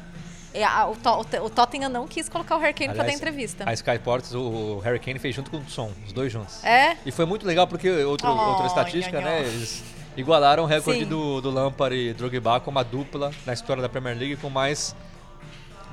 [0.54, 3.04] E a- o, To- o Te- o Tottenham não quis colocar o Harry Kane pra
[3.04, 3.64] dar entrevista.
[3.68, 6.62] A Sky Sports, o Harry Kane fez junto com o Son, os dois juntos.
[6.64, 6.96] É?
[7.06, 9.40] E foi muito legal porque outro, Oh, outra estatística, né?
[9.42, 9.82] Eles,
[10.18, 11.06] igualaram o recorde Sim.
[11.06, 14.94] do, do Lampard e Drogba como a dupla na história da Premier League com mais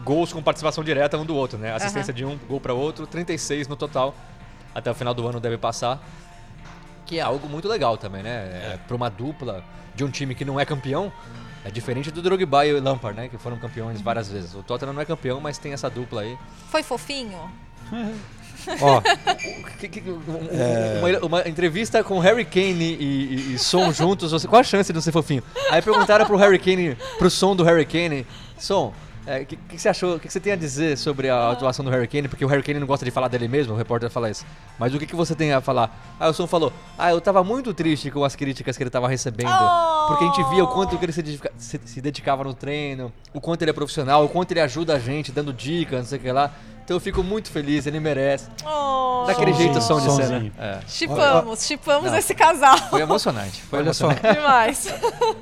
[0.04, 1.74] gols com participação direta um do outro, né?
[1.74, 4.16] Assistência de um, gol para outro, 36 no total.
[4.74, 6.04] Até o final do ano deve passar.
[7.06, 8.30] Que é algo muito legal também, né?
[8.74, 11.14] É, para uma dupla de um time que não é campeão,
[11.64, 13.30] é diferente do Drogba e o Lampard, né?
[13.30, 14.56] Que foram campeões várias vezes.
[14.56, 16.38] O Tottenham não é campeão, mas tem essa dupla aí.
[16.70, 17.40] Foi fofinho?
[18.82, 19.02] Ó,
[19.80, 24.32] Que- que- um- um- uma, uma entrevista com Harry Kane e, e, e Son juntos,
[24.32, 25.44] você, qual a chance de não ser fofinho?
[25.70, 28.26] Aí perguntaram pro Harry Kane, pro Son do Harry Kane,
[28.58, 28.94] Son,
[29.42, 31.84] o que, que você achou, o que, que você tem a dizer sobre a atuação
[31.84, 32.28] do Harry Kane?
[32.28, 34.46] Porque o Harry Kane não gosta de falar dele mesmo, o repórter fala isso.
[34.78, 36.16] Mas o que, que você tem a falar?
[36.20, 39.08] Aí o Son falou, ah, eu tava muito triste com as críticas que ele tava
[39.08, 39.50] recebendo,
[40.08, 43.12] porque a gente via o quanto que ele se, dedica- se- se dedicava no treino,
[43.34, 46.20] o quanto ele é profissional, o quanto ele ajuda a gente, dando dicas, não sei
[46.20, 46.52] o que lá.
[46.86, 48.48] Então eu fico muito feliz, ele merece.
[48.64, 50.28] Oh, Daquele Sonzinho, jeito som de cena.
[50.28, 50.54] sonzinho.
[50.56, 50.80] É.
[50.88, 52.18] Chipamos, chipamos Não.
[52.20, 52.78] esse casal.
[52.78, 53.60] Foi emocionante.
[53.64, 54.40] Foi olha só, emocionante.
[54.40, 54.88] Demais.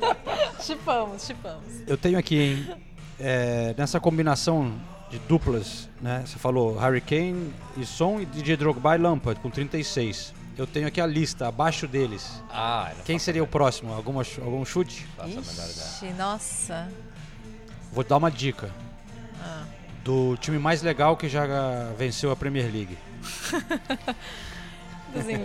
[0.63, 1.63] chipamos, chipamos.
[1.85, 2.75] eu tenho aqui, hein,
[3.19, 4.73] é, nessa combinação
[5.09, 6.23] de duplas, né?
[6.25, 10.33] Você falou Harry Kane e Son e DJ Drogba e Lampard com 36.
[10.57, 12.41] Eu tenho aqui a lista abaixo deles.
[12.49, 13.93] Ah, Quem seria o próximo?
[13.93, 15.05] Alguma, algum chute?
[15.27, 16.87] Ixi, nossa.
[17.91, 18.71] Vou dar uma dica.
[19.41, 19.65] Ah.
[20.03, 21.45] Do time mais legal que já
[21.97, 22.97] venceu a Premier League.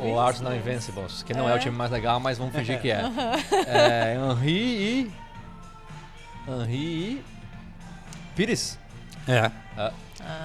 [0.03, 0.19] O.
[0.19, 1.55] Arsenal Invincibles, que não é.
[1.55, 3.03] o time mais legal, mas vamos fingir que é.
[3.69, 5.13] é Henry e.
[6.49, 7.25] Henry e.
[8.35, 8.79] Pires.
[9.27, 9.51] É.
[9.77, 9.93] Ah.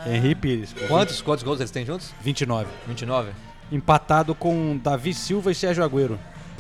[0.06, 0.76] Henry Pires.
[0.90, 2.14] Quantos, quantos gols eles têm juntos?
[2.22, 2.70] 29.
[2.86, 3.32] 29?
[3.72, 6.20] Empatado com Davi Silva e Sérgio Agüero.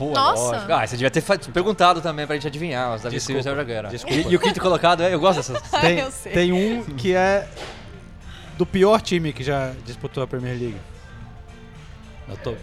[0.09, 0.41] Pô, Nossa.
[0.43, 0.71] lógico.
[0.73, 2.95] Ah, você devia ter perguntado também pra gente adivinhar.
[2.95, 3.89] Os Davi Silva Desculpa, e Sérgio Agüero.
[3.89, 4.29] desculpa.
[4.29, 5.13] E, e o quinto colocado, é?
[5.13, 5.61] Eu gosto dessas.
[5.81, 6.31] Tem, eu sei.
[6.31, 7.47] tem um que é
[8.57, 10.77] do pior time que já disputou a Premier League.
[12.27, 12.55] Eu tô-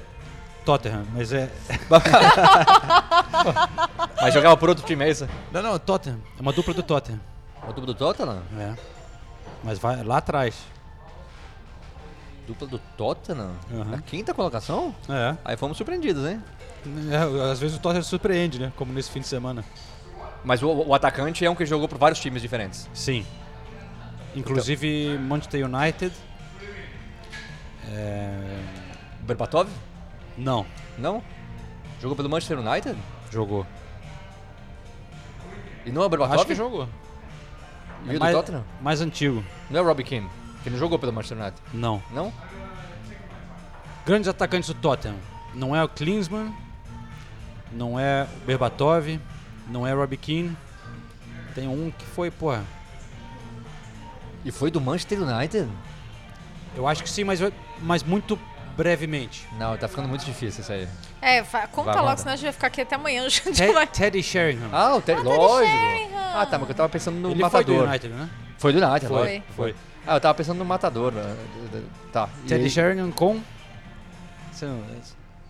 [0.64, 1.48] Tottenham, mas é.
[4.20, 5.26] Mas jogava por outro time, é isso?
[5.50, 6.20] Não, não, Tottenham.
[6.38, 7.20] É uma dupla do Tottenham.
[7.62, 8.42] O duplo do Tottenham?
[8.58, 8.74] É.
[9.64, 10.54] Mas vai lá atrás.
[12.50, 13.52] Dupla do Tottenham?
[13.72, 13.84] Aham.
[13.84, 14.92] Na quinta colocação?
[15.08, 15.36] É.
[15.44, 16.42] Aí fomos surpreendidos, hein?
[17.10, 18.72] É, Às vezes o Tottenham surpreende, né?
[18.76, 19.64] Como nesse fim de semana.
[20.44, 22.88] Mas o, o atacante é um que jogou por vários times diferentes.
[22.92, 23.24] Sim.
[24.34, 26.12] Inclusive Manchester United.
[27.92, 28.58] É...
[29.22, 29.68] Berbatov?
[30.36, 30.66] Não,
[30.98, 31.22] Não?
[32.00, 32.96] Jogou pelo Manchester United?
[33.30, 33.64] jogou.
[35.86, 36.36] E não é o Berbatov?
[36.38, 36.88] Acho que jogou.
[38.06, 38.64] E o do mais, Tottenham?
[38.80, 39.44] mais antigo.
[39.70, 40.28] Não é o Robbie Keane,
[40.62, 41.60] que não jogou pelo Manchester United.
[41.72, 42.02] Não.
[42.10, 42.32] Não?
[44.06, 45.16] Grandes atacantes do Tottenham.
[45.54, 46.54] Não é o Klinsmann,
[47.72, 49.18] não é o Berbatov,
[49.68, 50.56] não é o Robbie Keane.
[51.54, 52.62] Tem um que foi, porra.
[54.44, 55.68] E foi do Manchester United?
[56.76, 57.40] Eu acho que sim, mas,
[57.80, 58.38] mas muito
[58.76, 59.46] brevemente.
[59.58, 60.88] Não, tá ficando muito difícil isso aí.
[61.20, 63.24] É, conta Vai, logo, senão a gente vai ficar aqui até amanhã.
[63.26, 63.86] A gente Te- vai...
[63.86, 64.70] Teddy Sheringham.
[64.72, 65.76] Ah, o Ted, Teddy lógico.
[65.76, 66.20] Sheringham.
[66.34, 67.88] Ah, tá, mas eu tava pensando no Ele foi do Matador.
[67.88, 68.30] United, né?
[68.56, 69.18] Foi do United, Foi.
[69.18, 69.46] lógico.
[69.54, 69.74] Foi.
[70.06, 71.12] Ah, eu tava pensando no Matador.
[71.12, 71.36] né?
[72.12, 72.28] Tá.
[72.48, 73.40] Teddy aí- Sheringham com...
[74.52, 74.84] Você não,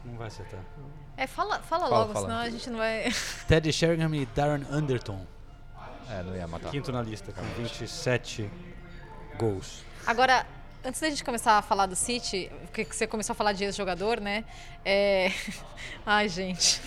[0.05, 0.61] não vai acertar.
[1.17, 2.27] É, fala, fala, Fala, logo, fala.
[2.27, 3.13] senão a gente não vai...
[3.49, 5.27] Teddy Sheringham e Darren Anderton.
[6.11, 6.71] É, não ia matar.
[6.71, 8.51] Quinto na lista, com 27
[9.39, 9.85] gols.
[10.07, 10.45] Agora,
[10.85, 14.21] antes da gente começar a falar do City, porque você começou a falar de ex-jogador,
[14.21, 14.45] né?
[14.85, 15.31] É...
[16.05, 16.81] Ai, gente.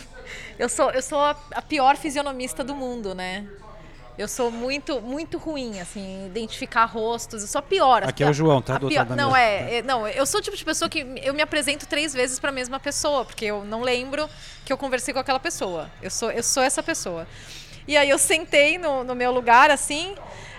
[0.59, 3.47] Eu sou, eu sou a, a pior fisionomista do mundo, né?
[4.17, 7.41] Eu sou muito, muito ruim, assim, identificar rostos.
[7.41, 8.03] Eu sou a pior.
[8.03, 8.75] a Aqui é o João, tá?
[8.75, 9.39] a Do pior- Não, mesa.
[9.39, 12.39] é, é- Não, eu sou o tipo de pessoa que eu me apresento três vezes
[12.39, 14.29] pra mesma pessoa, porque eu não lembro
[14.63, 15.89] que eu conversei com aquela pessoa.
[16.01, 17.27] Eu sou, eu sou essa pessoa.
[17.87, 20.15] E aí eu sentei no, no meu lugar, assim.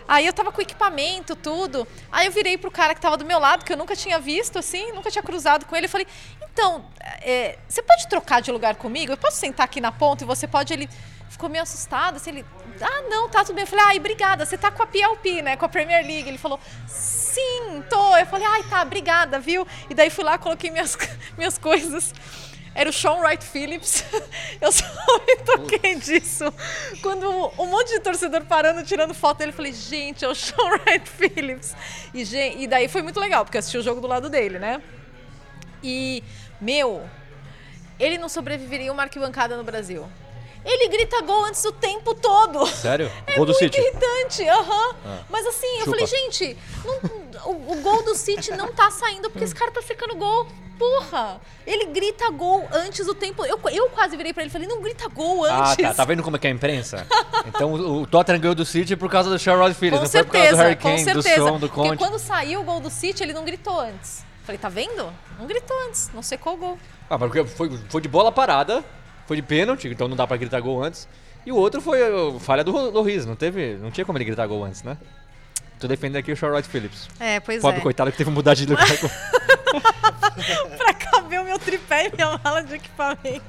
[0.06, 1.86] Aí eu tava com equipamento, tudo.
[2.12, 4.58] Aí eu virei pro cara que tava do meu lado, que eu nunca tinha visto,
[4.58, 5.86] assim, nunca tinha cruzado com ele.
[5.86, 6.06] Eu falei,
[6.52, 6.84] então,
[7.22, 9.12] é, você pode trocar de lugar comigo?
[9.12, 10.72] Eu posso sentar aqui na ponta e você pode.
[10.74, 10.88] Ele
[11.28, 12.46] ficou meio assustado, assim, ele.
[12.80, 13.64] Ah, não, tá tudo bem.
[13.64, 14.44] Eu falei, ai, obrigada.
[14.44, 15.56] Você tá com a PLP, né?
[15.56, 16.28] Com a Premier League.
[16.28, 18.16] Ele falou, sim, tô.
[18.16, 19.66] Eu falei, ai, tá, obrigada, viu?
[19.88, 20.96] E daí fui lá, coloquei minhas,
[21.36, 22.12] minhas coisas.
[22.74, 24.04] Era o Sean Wright Phillips.
[24.60, 24.84] Eu só
[25.26, 26.52] me toquei disso.
[27.00, 30.70] Quando um monte de torcedor parando, tirando foto dele, eu falei, gente, é o Sean
[30.70, 31.74] Wright Phillips.
[32.12, 32.22] E,
[32.62, 34.82] e daí foi muito legal, porque eu assisti o jogo do lado dele, né?
[35.82, 36.24] E,
[36.60, 37.08] meu,
[37.98, 40.08] ele não sobreviveria uma arquibancada no Brasil.
[40.64, 42.66] Ele grita gol antes do tempo todo.
[42.66, 43.10] Sério?
[43.26, 43.78] É Gol do muito City.
[43.78, 44.94] irritante, aham.
[45.28, 45.90] Mas assim, eu Chupa.
[45.90, 49.82] falei, gente, não- o, o gol do City não tá saindo porque esse cara tá
[49.82, 50.46] secando gol.
[50.78, 51.40] Porra!
[51.66, 53.44] Ele grita gol antes do tempo.
[53.44, 55.76] Eu, eu quase virei pra ele e falei, não grita gol Ah, antes.
[55.84, 55.94] tá.
[55.94, 57.06] Tá vendo como é que é a imprensa?
[57.46, 60.24] Então o, o Tottenham ganhou do City por causa do Sherrod Phillips, Com não foi
[60.24, 61.48] por causa do certeza, Harry com Kane, do certeza.
[61.48, 61.98] Son, do Porque Conte.
[61.98, 64.24] quando saiu o gol do City, ele não gritou antes.
[64.44, 65.12] Falei, tá vendo?
[65.38, 66.78] Não gritou antes, não secou o gol.
[67.08, 68.84] Ah, mas porque foi, foi de bola parada,
[69.26, 71.08] foi de pênalti, então não dá pra gritar gol antes.
[71.46, 71.98] E o outro foi
[72.40, 74.96] falha do Loris, não teve, não tinha como ele gritar gol antes, né?
[75.78, 77.08] Tô defendendo aqui o Charlotte Phillips.
[77.20, 77.82] É, pois Pobre é.
[77.82, 78.86] coitado que teve que mudar de lugar.
[80.78, 83.44] pra caber o meu tripé e minha mala de equipamento.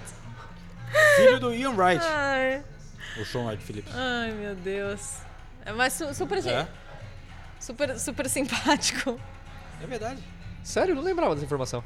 [1.18, 2.64] Filho do Ian Wright, Ai,
[3.20, 3.94] o Sean Wright Phillips.
[3.96, 5.18] ai meu Deus.
[5.66, 6.68] É, mas su- super, É,
[7.60, 9.20] super, super simpático.
[9.82, 10.22] é verdade.
[10.64, 11.84] Sério, eu não lembrava dessa informação.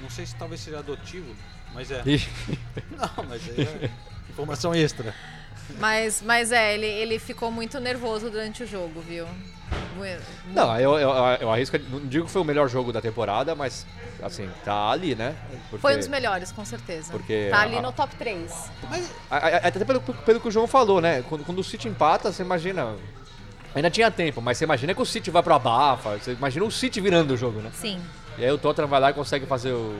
[0.00, 1.34] Não sei se talvez seja adotivo,
[1.74, 2.02] mas é.
[2.06, 2.26] Ih,
[2.96, 3.90] Não, mas é
[4.30, 5.14] informação extra.
[5.78, 9.26] Mas, mas é, ele, ele ficou muito nervoso durante o jogo, viu?
[10.54, 13.84] Não, eu, eu, eu arrisco, não digo que foi o melhor jogo da temporada, mas
[14.22, 15.34] assim, tá ali, né?
[15.68, 17.10] Porque- Foi um dos melhores, com certeza.
[17.12, 18.70] porque tá ali a- no top 3.
[19.30, 21.22] A- a- Até pelo, pelo que o João falou, né?
[21.28, 22.94] Quando, quando o City empata, você imagina.
[23.74, 26.70] Ainda tinha tempo, mas você imagina que o City vai pro abafa, você imagina o
[26.70, 27.70] City virando o jogo, né?
[27.74, 28.00] Sim.
[28.38, 29.94] E aí o Tottenham vai lá e consegue fazer o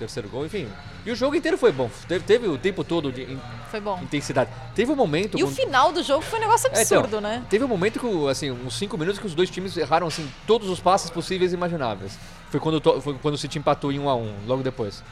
[0.00, 0.66] terceiro gol, enfim.
[1.06, 1.88] E o jogo inteiro foi bom.
[2.08, 3.98] Teve, teve o tempo todo de in- Foi bom.
[4.02, 4.50] intensidade.
[4.74, 5.38] Teve um momento.
[5.38, 7.44] E o quando- final do jogo foi um negócio É, então, absurdo, né?
[7.48, 10.28] Teve um momento que, o- assim, uns 5 minutos que os dois times erraram, assim,
[10.46, 12.18] todos os passes possíveis e imagináveis.
[12.50, 15.02] Foi quando, o To- foi quando o City empatou em 1 a 1 logo depois.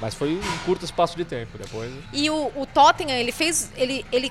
[0.00, 1.90] Mas foi um curto espaço de tempo depois.
[2.12, 3.72] E o, o Tottenham, ele fez.
[3.76, 4.30] Ele, ele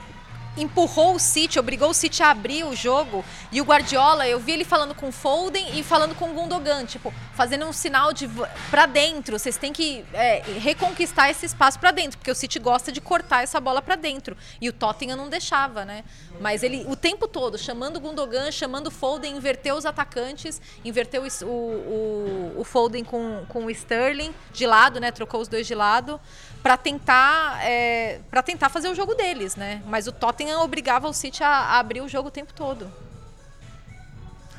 [0.57, 3.23] empurrou o City, obrigou o City a abrir o jogo.
[3.51, 7.65] E o Guardiola, eu vi ele falando com Foden e falando com Gundogan, tipo, fazendo
[7.65, 8.29] um sinal de
[8.69, 9.37] pra dentro.
[9.37, 13.43] Vocês têm que é, reconquistar esse espaço pra dentro, porque o City gosta de cortar
[13.43, 14.35] essa bola pra dentro.
[14.59, 16.03] E o Tottenham não deixava, né?
[16.39, 21.47] Mas ele, o tempo todo, chamando Gundogan, chamando Foden, inverteu os atacantes, inverteu o, o,
[21.47, 25.11] o, o Foden com, com o Sterling de lado, né?
[25.11, 26.19] Trocou os dois de lado
[26.65, 29.83] para tentar é, para tentar fazer o jogo deles, né?
[29.85, 32.91] Mas o Tottenham obrigava o City a, a abrir o jogo o tempo todo.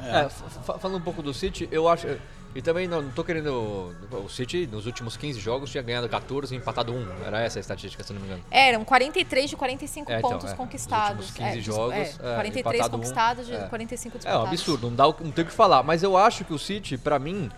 [0.00, 2.06] É, fa- fa- falando um pouco do City, eu acho.
[2.54, 3.92] E também não, tô querendo.
[4.12, 7.24] O City, nos últimos 15 jogos, tinha ganhado 14 e empatado 1.
[7.26, 8.44] Era essa a estatística, se não me engano.
[8.52, 10.54] Eram 43 de 45 É, então, pontos é.
[10.54, 11.16] conquistados.
[11.16, 13.66] Nos últimos 15 É, jogos, é, é, 43 empatado um, conquistados de é.
[13.66, 14.44] 45 É disputados.
[14.46, 15.82] um absurdo, não, dá, não tem o que falar.
[15.82, 17.50] Mas eu acho que o City, pra mim,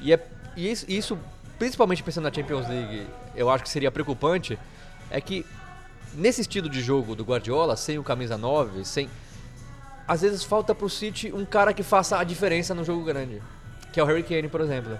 [0.00, 0.20] e, é,
[0.56, 1.18] e isso, isso,
[1.58, 4.58] principalmente pensando na Champions League, eu acho que seria preocupante,
[5.10, 5.44] é que
[6.14, 9.08] nesse estilo de jogo do Guardiola, sem o camisa 9, sem.
[10.06, 13.40] Às vezes falta pro City um cara que faça a diferença no jogo grande.
[13.92, 14.98] Que é o Harry Kane, por exemplo.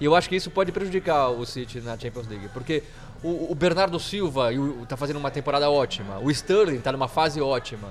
[0.00, 2.48] E eu acho que isso pode prejudicar o City na Champions League.
[2.54, 2.82] Porque
[3.22, 6.18] o, o Bernardo Silva e o- tá fazendo uma temporada ótima.
[6.18, 7.88] O Sterling tá numa fase ótima.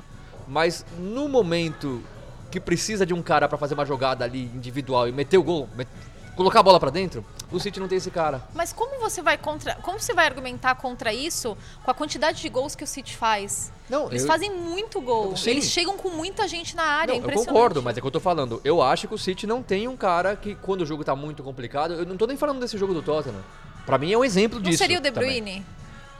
[0.47, 2.01] Mas no momento
[2.49, 5.67] que precisa de um cara pra fazer uma jogada ali individual e meter o gol,
[5.75, 5.89] met-
[6.35, 8.41] colocar a bola pra dentro, o City não tem esse cara.
[8.53, 12.49] Mas como você vai contra, como você vai argumentar contra isso com a quantidade de
[12.49, 13.71] gols que o City faz?
[13.89, 15.35] Não, Eles eu- fazem muito gol.
[15.37, 15.51] Sim.
[15.51, 18.11] Eles chegam com muita gente na área, Não, é eu concordo, mas é que eu
[18.11, 18.59] tô falando.
[18.63, 21.41] Eu acho que o City não tem um cara que, quando o jogo tá muito
[21.43, 23.41] complicado, eu não tô nem falando desse jogo do Tottenham.
[23.85, 24.79] Pra mim é um exemplo Não disso.
[24.79, 25.41] seria o De também.
[25.41, 25.65] Bruyne?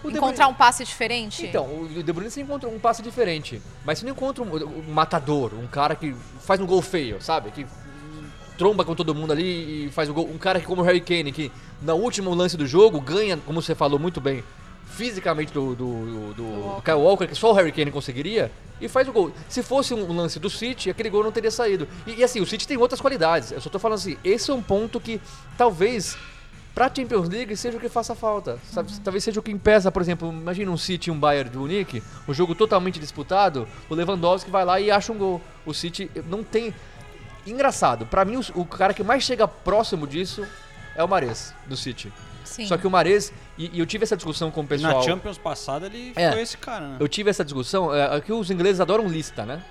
[0.04, 1.46] De Encontrar Bruyne- um passe diferente?
[1.46, 4.56] Então, o De Bruyne você encontra um passe diferente, mas você não encontra um,
[4.88, 7.50] um matador, um cara que faz um gol feio, sabe?
[7.52, 7.66] Que
[8.58, 10.30] tromba com todo mundo ali e faz o gol.
[10.30, 13.62] Um cara que como o Harry Kane, que no último lance do jogo ganha, como
[13.62, 14.44] você falou muito bem,
[14.88, 19.08] fisicamente do, do, do, do Kyle Walker, que só o Harry Kane conseguiria, e faz
[19.08, 19.32] o gol.
[19.50, 21.88] Se fosse um lance do City, aquele gol não teria saído.
[22.06, 23.52] E, e assim, o City tem outras qualidades.
[23.52, 25.22] Eu só tô falando assim, esse é um ponto que
[25.58, 26.18] talvez
[26.74, 28.60] pra Champions League seja o que faça falta.
[28.72, 28.92] Sabe?
[29.04, 32.04] Talvez seja o que impeça, por exemplo, imagina um City e um Bayern de Munique,
[32.28, 35.42] o jogo totalmente disputado, o Lewandowski vai lá e acha um gol.
[35.66, 36.74] O City não tem...
[37.52, 40.46] Engraçado, pra mim o, o cara que mais chega próximo disso
[40.96, 42.12] é o Mares, do City.
[42.44, 42.66] Sim.
[42.66, 44.96] Só que o Mares, e, e eu tive essa discussão com o pessoal...
[44.98, 46.32] Na Champions passada ele É.
[46.32, 46.98] foi esse cara, né?
[47.00, 49.62] Eu tive essa discussão, é, é que os ingleses adoram lista, né?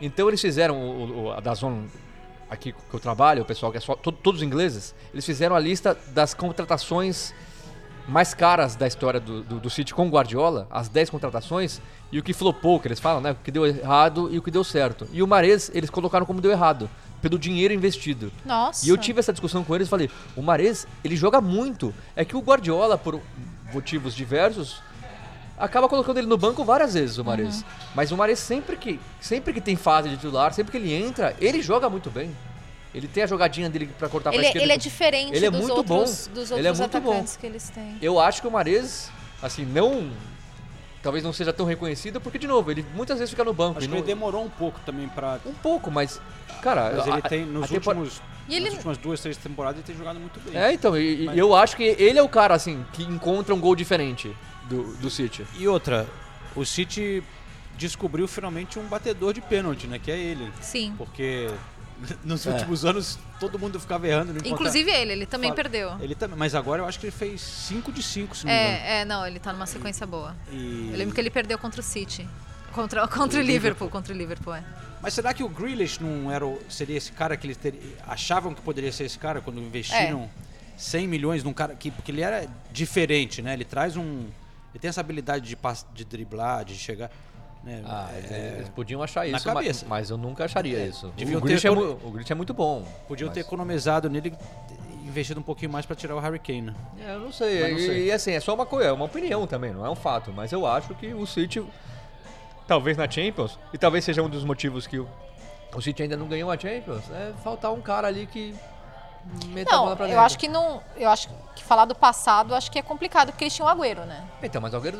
[0.00, 1.82] Então eles fizeram, o, o- a Dazon,
[2.48, 5.56] aqui que eu trabalho, o pessoal que é só, to- todos os ingleses, eles fizeram
[5.56, 7.34] a lista das contratações
[8.06, 12.18] mais caras da história do, do, do City com o Guardiola, as 10 contratações, e
[12.18, 13.32] o que flopou, que eles falam, né?
[13.32, 15.08] O que deu errado e o que deu certo.
[15.12, 16.88] E o Mares, eles colocaram como deu errado,
[17.20, 18.32] pelo dinheiro investido.
[18.44, 18.86] Nossa.
[18.86, 21.92] E eu tive essa discussão com eles e falei, o Mares, ele joga muito.
[22.14, 23.20] É que o Guardiola, por
[23.72, 24.80] motivos diversos,
[25.58, 27.64] acaba colocando ele no banco várias vezes, o Mares.
[27.94, 31.34] Mas o Mares sempre que, sempre que tem fase de titular, sempre que ele entra,
[31.40, 32.30] ele joga muito bem.
[32.94, 34.64] Ele tem a jogadinha dele pra cortar pra Ele, esquerda.
[34.64, 36.34] ele é diferente Ele é dos, muito outros, bom.
[36.40, 37.24] dos Ele é outros muito bom.
[37.38, 37.98] que eles têm.
[38.00, 39.10] Eu acho que o Mares,
[39.42, 40.08] assim, não...
[41.06, 43.78] Talvez não seja tão reconhecido, porque, de novo, ele muitas vezes fica no banco.
[43.78, 45.38] Acho e que não- ele demorou um pouco também pra.
[45.46, 46.20] Um pouco, mas...
[46.60, 48.20] Cara, Mas ele a- tem, nos a tempor- últimos.
[48.48, 50.60] E ele- Nas últimas duas, três temporadas ele tem jogado muito bem.
[50.60, 53.54] É, então, e, e Mas- eu acho que ele é o cara, assim, que encontra
[53.54, 54.34] um gol diferente
[54.68, 55.46] do, do City.
[55.56, 56.08] E outra,
[56.56, 57.22] o City
[57.78, 60.00] descobriu finalmente um batedor de pênalti, né?
[60.00, 60.50] Que é ele.
[60.60, 60.92] Sim.
[60.98, 61.48] Porque
[62.24, 64.46] Nos últimos anos, todo mundo ficava errando.
[64.46, 65.96] Inclusive ele, ele também Fala- perdeu.
[66.00, 68.58] Ele também, mas agora eu acho que ele fez 5 de 5, se não me
[68.58, 68.76] engano.
[68.76, 70.36] É, é, não, ele tá numa sequência boa.
[70.52, 72.28] E- Eu lembro que ele perdeu contra o City.
[72.72, 74.62] Contra, contra o Liverpool, contra o Liverpool, é.
[75.00, 78.52] Mas será que o Grealish não era o- seria esse cara que eles ter- achavam
[78.54, 80.28] que poderia ser esse cara quando investiram É.
[80.76, 83.54] 100 milhões num cara que porque ele era diferente, né?
[83.54, 84.26] Ele traz um
[84.74, 87.10] ele tem essa habilidade de, pass- de driblar, de chegar,
[87.66, 87.82] né?
[87.84, 89.84] Ah, É, eles, podiam achar isso, ma- cabeça.
[89.88, 91.12] mas eu nunca acharia isso.
[91.16, 92.84] deviam O ter Grealish, é, o é muito bom.
[93.08, 94.32] podiam ter mas- economizado nele
[94.70, 96.62] e investido um pouquinho mais para tirar o Harry Kane.
[96.62, 96.74] né?
[97.00, 97.60] É, eu não sei.
[97.62, 98.04] Mas não e, sei.
[98.06, 100.32] e, assim, é só uma coisa, é uma opinião também, não é um fato.
[100.32, 101.62] Mas eu acho que o City,
[102.66, 105.08] talvez na Champions, e talvez seja um dos motivos que o,
[105.74, 108.54] o City ainda não ganhou a Champions, é faltar um cara ali que
[109.48, 110.24] meta a bola Não, pra eu dentro.
[110.24, 110.82] acho que não.
[110.96, 114.04] Eu acho que falar do passado acho que é complicado, porque eles tinham o Agüero,
[114.04, 114.24] né?
[114.42, 114.98] Então, mas o Agüero,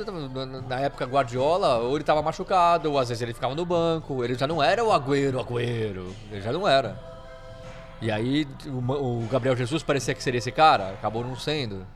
[0.68, 4.34] na- época Guardiola, ou ele tava machucado, ou às vezes ele ficava no banco, ele
[4.34, 6.98] já não era o Agüero, Agüero, ele já não era.
[8.00, 8.92] E aí o,
[9.24, 11.86] o Gabriel Jesus parecia que seria esse cara, acabou não sendo.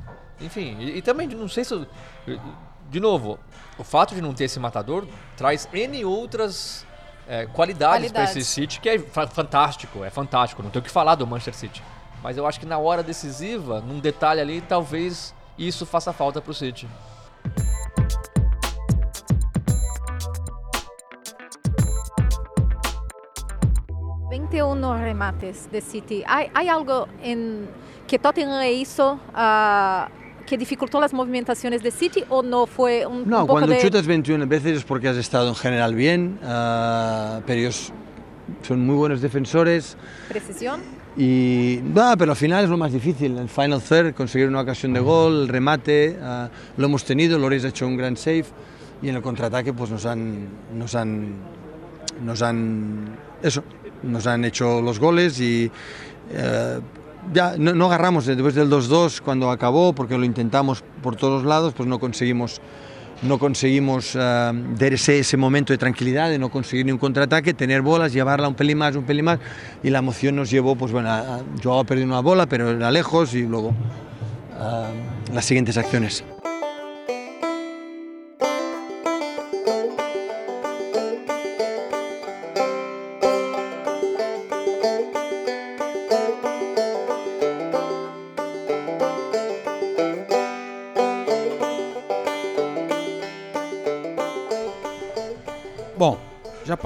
[0.40, 1.74] Enfim, e, e também não sei se...
[1.74, 1.86] eu-
[2.88, 3.38] De novo,
[3.78, 6.86] o fato de não ter esse matador traz N outras
[7.28, 8.42] é, qualidades para esse.
[8.44, 11.82] City, que é fa- fantástico, é fantástico, não tenho o que falar do Manchester City.
[12.22, 16.54] Mas eu acho que na hora decisiva, num detalhe ali, talvez isso faça falta pro
[16.54, 16.88] City.
[24.30, 26.24] ...21 remates de City.
[26.26, 27.68] ¿Hay, hay algo en
[28.06, 30.08] que Tottenham hizo ah,
[30.46, 33.80] que dificultó las movimentaciones de City o no fue un, No, un poco cuando de
[33.80, 37.92] chutas 21 veces es porque has estado en general bien, ah, pero ellos
[38.62, 39.96] son muy buenos defensores
[40.28, 40.99] precisión?
[41.16, 44.92] Y va, pero al final es lo más difícil, el final third, conseguir una ocasión
[44.92, 48.44] de gol, el remate, ah, lo hemos tenido, Loris ha hecho un gran save
[49.02, 51.34] y en el contraataque pues nos han, nos han,
[52.24, 53.64] nos han, eso,
[54.02, 55.70] nos han hecho los goles y
[56.32, 56.80] eh,
[57.32, 61.74] ya no, no agarramos después del 2-2 cuando acabó porque lo intentamos por todos lados,
[61.76, 62.60] pues no conseguimos
[63.22, 68.12] no conseguimos eh, ese, momento de tranquilidad, de no conseguir ni un contraataque, tener bolas,
[68.12, 69.38] llevarla un pelín más, un pelín más,
[69.82, 72.90] y la emoción nos llevó, pues bueno, a, a- Joao perdió una bola, pero era
[72.90, 73.74] lejos, y luego
[74.58, 74.88] ah,
[75.32, 76.24] las siguientes acciones.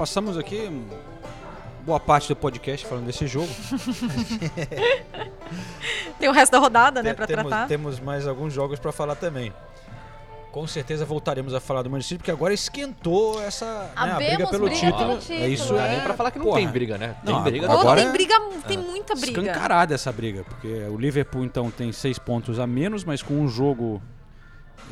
[0.05, 0.69] Passamos aqui
[1.83, 3.49] boa parte do podcast falando desse jogo.
[6.19, 7.67] Tem o resto da rodada, né, temos, tratar.
[7.67, 9.51] temos mais alguns jogos para falar também.
[10.51, 14.47] Com certeza voltaremos a falar do Manchester City, porque agora esquentou essa né, a briga
[14.47, 14.97] pelo briga título.
[15.07, 15.87] pelo título, É isso é.
[15.87, 16.59] é Nem pra falar que não porra.
[16.59, 17.15] tem briga, né?
[17.25, 17.65] Tem Não, briga.
[17.73, 19.41] Agora tem é- briga, tem muita briga.
[19.41, 23.47] Escancarada essa briga, porque o Liverpool então tem seis pontos a menos, mas com um
[23.47, 23.99] jogo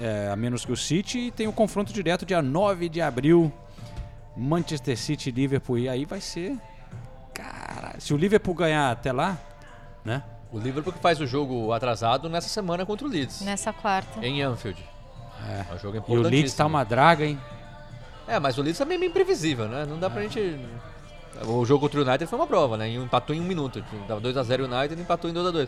[0.02, 3.54] é, a menos que o City, e tem o confronto direto dia 9 de abril,
[4.36, 6.58] Manchester City e Liverpool, e aí vai ser.
[7.34, 9.38] Cara, se o Liverpool ganhar até lá,
[10.04, 10.24] né?
[10.52, 14.26] O Liverpool que faz o jogo atrasado nessa semana contra o Leeds, Nessa quarta.
[14.26, 14.84] em Anfield.
[15.48, 15.65] É.
[15.72, 16.22] É um jogo E o.
[16.22, 17.39] Leeds tá uma draga, hein?
[18.28, 19.86] É, mas o Leeds também é meio imprevisível, né?
[19.86, 20.60] Não dá pra gente...
[21.46, 22.88] O jogo contra o United foi uma prova, né?
[22.89, 23.84] E empatou em um minuto.
[24.08, 25.67] Dava 2x0 o United e empatou em 2x2.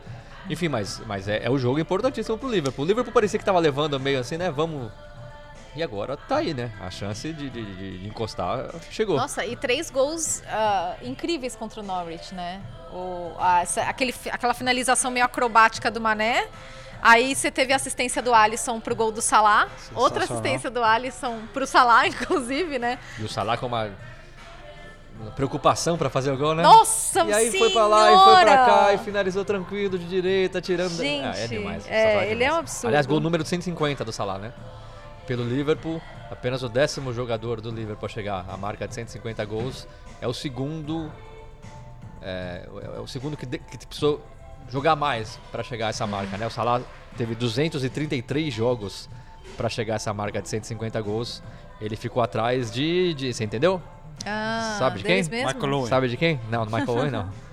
[0.50, 2.86] Enfim, mas, mas é, é o jogo importantíssimo pro Liverpool.
[2.86, 4.52] O Liverpool parecia que tava levando meio assim, né?
[4.52, 4.92] Vamos...
[5.76, 6.72] E agora tá aí, né?
[6.80, 9.18] A chance de, de- de- encostar chegou.
[9.18, 12.62] Nossa, e três gols ah, incríveis contra o Norwich, né?
[12.94, 16.48] O, a- essa- aquele, aquela finalização meio acrobática do Mané.
[17.02, 19.68] Aí você teve a assistência do Alisson pro gol do Salah.
[19.94, 22.98] Outra assistência do Alisson pro Salah, inclusive, né?
[23.20, 23.92] E o Salah com uma,
[25.36, 26.64] preocupação pra fazer o gol, né?
[26.64, 27.60] Nossa, E aí senhora!
[27.60, 30.96] foi pra lá e foi pra cá e finalizou tranquilo de direita, tirando.
[30.96, 31.86] Gente, ah, é demais.
[31.88, 32.58] é, ele é um demais.
[32.60, 32.88] absurdo.
[32.88, 34.54] Aliás, gol número 150 do Salah, né?
[35.28, 39.88] Pelo Liverpool, apenas o décimo jogador do Liverpool a chegar à marca de 150 gols.
[40.22, 41.12] É o segundo.
[42.22, 44.24] É, é o segundo que, de- que precisou
[44.70, 46.46] jogar mais pra chegar a essa marca, né?
[46.48, 46.82] O Salah
[47.18, 49.10] teve 233 jogos
[49.58, 51.42] pra chegar a essa marca de 150 gols.
[51.82, 53.14] Ele ficou atrás de.
[53.16, 53.82] de você entendeu?
[54.26, 55.16] Ah, Sabe de quem?
[55.24, 55.36] mesmo?
[55.54, 55.88] Michael Owen.
[55.88, 56.40] Sabe de quem?
[56.50, 57.30] Não, do Michael Owen não.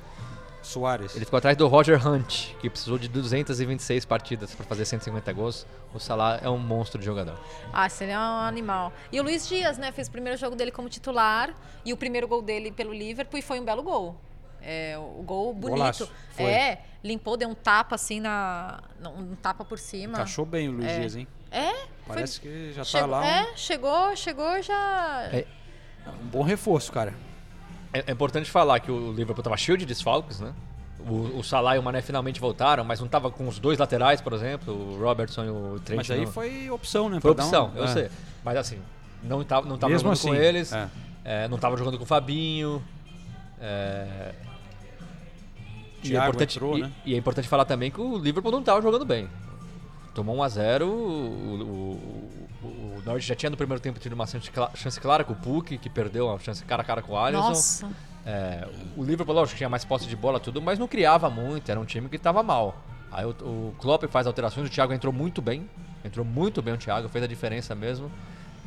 [0.62, 1.14] Soares.
[1.16, 5.66] Ele ficou atrás do Roger Hunt, que precisou de 226 partidas para fazer 150 gols.
[5.92, 7.38] O Salah é um monstro de jogador.
[7.72, 8.92] Ah, seria um animal.
[9.10, 9.90] E o Luiz Dias, né?
[9.92, 11.54] Fez o primeiro jogo dele como titular
[11.84, 14.16] e o primeiro gol dele pelo Liverpool e foi um belo gol.
[14.64, 15.78] É, o gol bonito.
[15.78, 16.44] Golaço, foi.
[16.44, 18.80] É, limpou, deu um tapa assim na.
[19.04, 20.12] Um tapa por cima.
[20.14, 21.00] Encaixou bem o Luiz É.
[21.00, 21.26] Dias, hein?
[21.50, 23.20] É, Parece que já tá chegou, lá.
[23.20, 25.28] um- é, chegou, chegou já.
[25.32, 25.44] É.
[26.22, 27.12] Um bom reforço, cara.
[27.92, 30.52] É, é importante falar que o Liverpool tava cheio de desfalques, né?
[31.00, 34.20] O, o Salah e o Mané finalmente voltaram, mas não tava com os dois laterais,
[34.20, 35.96] por exemplo, o Robertson e o Trent.
[35.96, 36.32] Mas aí não.
[36.32, 37.20] foi opção, né?
[37.20, 37.88] Foi opção, um- eu é.
[37.88, 38.08] sei.
[38.44, 38.78] Mas assim,
[39.22, 40.88] não tava, não tava Mesmo jogando com assim, eles, é.
[41.24, 42.82] é, não tava jogando com o Fabinho.
[43.60, 44.32] é,
[46.04, 46.92] e, é importante, entrou, e- né?
[47.04, 49.28] e é importante falar também que o Liverpool não tava jogando bem.
[50.14, 50.90] Tomou 1 a 0 o,
[51.62, 52.41] o,
[53.02, 55.32] o, o Norwich já tinha no primeiro tempo tido uma chance, cla- chance clara com
[55.32, 57.48] o Puck, que perdeu uma chance cara a cara com o Alisson.
[57.48, 57.88] Nossa.
[58.24, 61.80] É, o Liverpool, lógico, tinha mais posse de bola tudo, mas não criava muito, era
[61.80, 62.76] um time que estava mal.
[63.10, 65.68] Aí o, o Klopp faz alterações, o Thiago entrou muito bem,
[66.04, 68.10] entrou muito bem o Thiago, fez a diferença mesmo.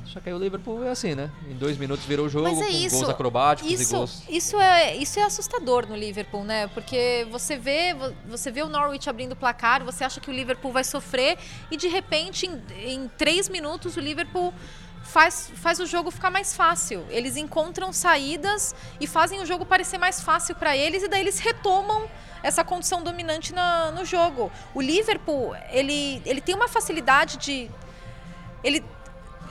[0.05, 1.29] Só que aí o Liverpool é assim, né?
[1.49, 2.95] Em dois minutos virou o jogo, Mas é com isso.
[2.97, 4.23] gols acrobáticos e isso, gols.
[4.29, 6.67] Isso é, isso é assustador no Liverpool, né?
[6.67, 10.33] Porque você vê, vo- você vê o Norwich abrindo o placar, você acha que o
[10.33, 11.37] Liverpool vai sofrer
[11.69, 12.61] e de repente, em,
[12.93, 14.53] em três minutos, o Liverpool
[15.03, 17.05] faz, faz o jogo ficar mais fácil.
[17.09, 21.39] Eles encontram saídas e fazem o jogo parecer mais fácil para eles e daí eles
[21.39, 22.07] retomam
[22.43, 24.51] essa condição dominante na- no jogo.
[24.73, 27.69] O Liverpool, ele, ele tem uma facilidade de
[28.63, 28.83] ele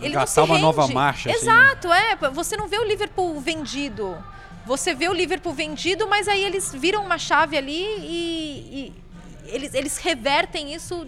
[0.04, 0.94] ele não se uma nova rende.
[0.94, 2.16] marcha, assim, Exato, é.
[2.30, 4.16] Você não vê o Liverpool vendido.
[4.66, 8.94] Você vê o Liverpool vendido, mas aí eles viram uma chave ali e, e
[9.46, 11.06] eles, eles revertem isso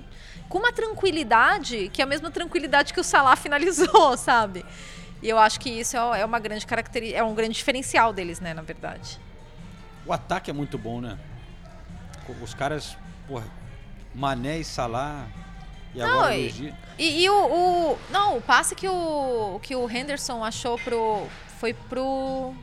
[0.48, 4.64] com uma tranquilidade, que é a mesma tranquilidade que o Salah finalizou, sabe?
[5.22, 8.40] E eu acho que isso é é uma grande característica, é um grande diferencial deles,
[8.40, 9.18] né, na verdade.
[10.04, 11.18] O ataque é muito bom, né?
[12.42, 13.46] Os caras, porra,
[14.14, 15.26] Mané e Salah
[15.96, 16.74] e Não, agora e-.
[16.98, 17.34] E, e o,
[17.92, 21.26] o- Não, o passe que o, que o Henderson achou pro.
[21.58, 22.54] Foi pro.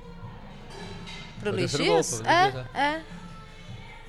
[1.39, 2.11] Pro Foi Luiz gol, Dias?
[2.11, 3.01] Luiz É, Dias, é.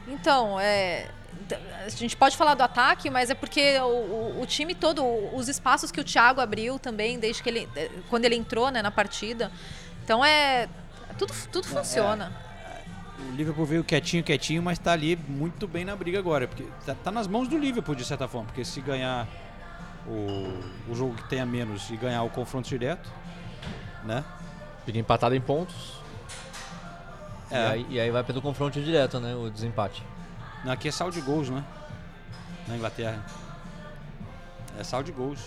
[0.08, 1.08] Então, é.
[1.84, 5.04] A gente pode falar do ataque, mas é porque o, o- o time todo,
[5.34, 7.68] os espaços que o Thiago abriu também, desde que ele.
[8.08, 9.50] Quando ele entrou né, na partida.
[10.04, 10.68] Então é.
[11.18, 12.32] Tudo, tudo funciona.
[13.18, 16.48] O Liverpool veio quietinho, quietinho, mas tá ali muito bem na briga agora.
[16.48, 18.46] Porque tá, tá nas mãos do Liverpool, de certa forma.
[18.46, 19.28] Porque se ganhar
[20.06, 23.10] o, o jogo que tem a menos e ganhar o confronto direto,
[24.04, 24.24] né?
[24.84, 25.94] Fica empatado em pontos.
[27.50, 27.56] É.
[27.56, 29.34] E, aí, e aí vai pelo confronto direto, né?
[29.34, 30.02] O desempate.
[30.64, 31.64] Não, aqui é saldo de gols, né?
[32.66, 33.24] Na Inglaterra.
[34.78, 35.40] É saldo de gols.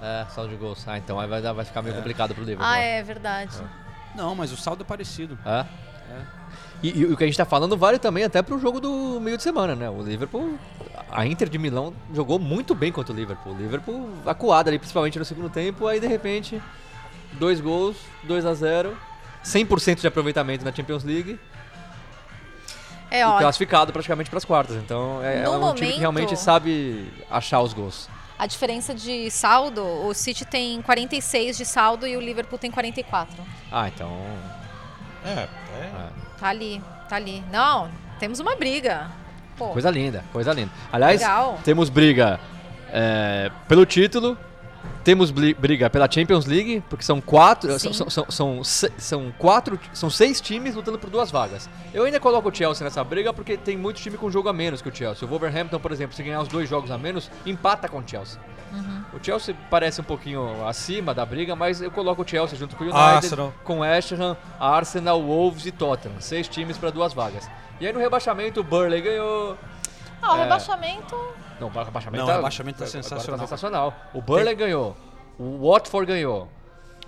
[0.00, 0.86] É, saldo de gols.
[0.86, 2.66] Ah, então aí vai, vai ficar meio complicado pro Liverpool.
[2.66, 3.56] Ah, é verdade.
[4.14, 5.38] Não, mas o saldo é parecido.
[5.44, 5.66] É?
[6.82, 9.36] E, e o que a gente tá falando vale também até pro jogo do meio
[9.36, 9.88] de semana, né?
[9.88, 10.58] O Liverpool,
[11.10, 13.52] a Inter de Milão jogou muito bem contra o Liverpool.
[13.52, 16.60] O Liverpool acuado ali, principalmente no segundo tempo, aí de repente,
[17.34, 18.96] dois gols, 2 a 0
[19.44, 21.38] 100% de aproveitamento na Champions League
[23.10, 24.76] É, e ó, classificado praticamente para as quartas.
[24.76, 28.08] Então é, é um time momento- que realmente sabe achar os gols.
[28.38, 33.36] A diferença de saldo, o City tem 46 de saldo e o Liverpool tem 44.
[33.70, 34.10] Ah, então.
[35.24, 35.48] É,
[35.80, 36.08] é.
[36.38, 37.42] Tá ali, tá ali.
[37.50, 39.10] Não, temos uma briga.
[39.56, 40.70] Pô, Coisa linda, coisa linda.
[40.92, 41.58] Aliás, Legal.
[41.62, 42.40] temos briga
[42.90, 44.36] é, pelo título,
[45.04, 48.62] temos briga pela Champions League, porque são quatro, são, são, são,
[48.96, 51.68] são quatro, são seis times lutando por duas vagas.
[51.92, 54.80] Eu ainda coloco o Chelsea nessa briga porque tem muito time com jogo a menos
[54.80, 55.26] que o Chelsea.
[55.26, 58.40] O Wolverhampton, por exemplo, se ganhar os dois jogos a menos, empata com o Chelsea.
[58.72, 59.04] Uhum.
[59.12, 62.84] O Chelsea parece um pouquinho acima da briga, mas eu coloco o Chelsea junto com
[62.84, 63.54] o United, Arsenal.
[63.64, 66.20] com West Ham, Arsenal, Wolves e Tottenham.
[66.20, 67.48] Seis times para duas vagas.
[67.80, 69.56] E aí no rebaixamento o Burley ganhou.
[70.22, 70.42] Ah, o É.
[70.44, 71.16] rebaixamento.
[71.60, 73.38] Não, o rebaixamento, Não, tá, o rebaixamento tá agora sensacional.
[73.40, 73.94] Tá sensacional.
[74.14, 74.96] O Burley ganhou.
[75.38, 76.48] O Watford ganhou.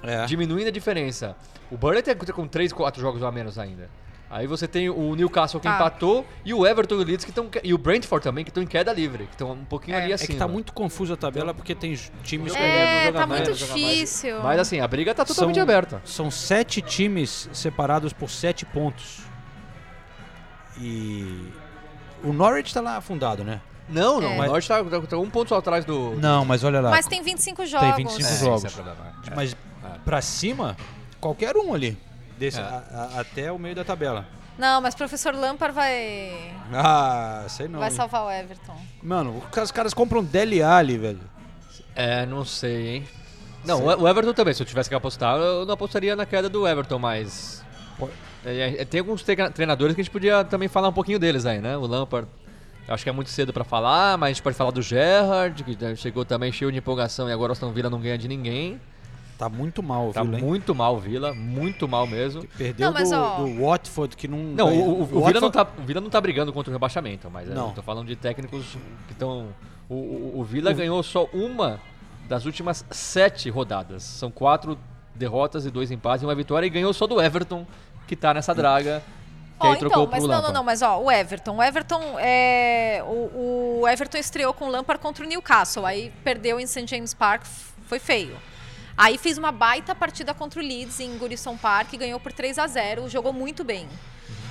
[0.03, 0.27] É.
[0.27, 1.37] Diminuindo a diferença.
[1.71, 3.89] O Burley tá com 3, 4 jogos a menos ainda.
[4.37, 5.77] Aí você tem o Newcastle que Tá.
[5.77, 8.61] empatou e o Everton e o Leeds que estão e o Brentford também que estão
[8.61, 10.27] em queda livre, que estão um pouquinho ali É acima.
[10.33, 13.59] que tá muito confusa a tabela porque tem times que É, jogam tá mais, muito
[13.61, 13.91] jogam mais.
[13.93, 14.43] difícil.
[14.43, 16.03] Mas assim, a briga tá totalmente São- aberta.
[16.05, 19.21] São sete times separados por sete pontos.
[20.81, 21.49] E
[22.25, 23.61] o Norwich tá lá afundado, né?
[23.89, 24.41] Não, não, É.
[24.41, 26.17] o Norte tá, tá- tá um ponto só atrás do.
[26.17, 26.91] Não, mas olha lá.
[26.91, 27.95] Mas tem 25 jogos.
[27.95, 28.65] Tem 25 É, jogos.
[28.65, 29.15] é problema.
[29.31, 29.35] É.
[29.37, 29.57] Mas
[30.05, 30.77] pra cima,
[31.21, 31.97] qualquer um ali.
[32.39, 32.63] Desse, É.
[32.63, 32.83] a-
[33.17, 34.27] a- até o meio da tabela.
[34.59, 37.81] Não, mas professor Lampard vai Ah, sei não.
[37.81, 37.95] vai hein?
[37.97, 38.77] salvar o Everton.
[39.03, 41.21] Mano, os caras compram Dele Ali, velho.
[41.95, 43.05] É, não sei, hein.
[43.65, 46.49] Não, o o Everton também, se eu tivesse que apostar, eu não apostaria na queda
[46.49, 47.65] do Everton, mas.
[47.99, 48.09] Pô.
[48.45, 51.47] É, é, tem alguns treina- treinadores que a gente podia também falar um pouquinho deles
[51.47, 51.77] aí, né?
[51.77, 52.29] O Lampard.
[52.87, 55.73] Acho que é muito cedo pra falar, mas a gente pode falar do Gerrard, que
[55.81, 58.79] já chegou também cheio de empolgação e agora o Aston Villa não ganha de ninguém.
[59.37, 60.41] Tá muito mal, Tá viu, hein?
[60.43, 62.47] muito mal o Villa, muito mal mesmo.
[62.57, 64.39] Perdeu Não, mas, do, ó- do Watford, que não...
[64.39, 66.71] Não, ganha- o, o- o Villa Watford- não tá, o Villa não tá brigando contra
[66.71, 67.69] o rebaixamento, mas é, Não.
[67.69, 68.77] eu tô falando de técnicos
[69.07, 69.49] que estão.
[69.89, 71.81] O, o, o Villa O- ganhou só uma
[72.29, 74.03] das últimas sete rodadas.
[74.05, 74.79] São quatro
[75.15, 77.67] derrotas e dois empates e uma vitória e ganhou só do Everton,
[78.07, 79.03] que tá nessa draga.
[79.61, 80.53] Que Ó, aí trocou então, mas pro não, Lampard.
[80.55, 81.57] não, não, mas ó, o Everton.
[81.57, 83.03] O Everton é.
[83.07, 85.85] O, o Everton estreou com o Lampard contra o Newcastle.
[85.87, 86.87] Aí perdeu em St.
[86.87, 87.45] James Park,
[87.87, 88.37] foi feio.
[88.97, 92.67] Aí fez uma baita partida contra o Leeds em Goodison Park, ganhou por 3 a
[92.67, 93.89] 0 jogou muito bem.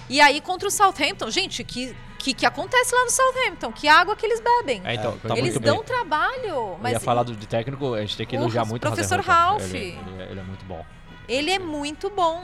[0.09, 3.69] E aí contra o Southampton, gente, que que, que acontece lá no Southampton?
[3.73, 4.81] Que água que eles bebem?
[4.85, 5.83] É, então, tá eles dão bem.
[5.85, 8.87] trabalho, Eu mas ia falar do, de técnico, a gente tem que elogiar muito o
[8.89, 9.31] professor Hasenhüttl.
[9.31, 9.73] Ralph.
[9.73, 9.77] Ele,
[10.07, 10.85] ele é- ele é muito bom.
[11.27, 12.41] Ele é muito bom.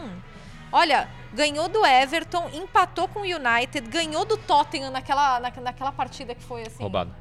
[0.69, 6.35] Olha, ganhou do Everton, empatou com o United, ganhou do Tottenham naquela, na- naquela partida
[6.35, 6.81] que foi assim.
[6.81, 7.15] Roubado.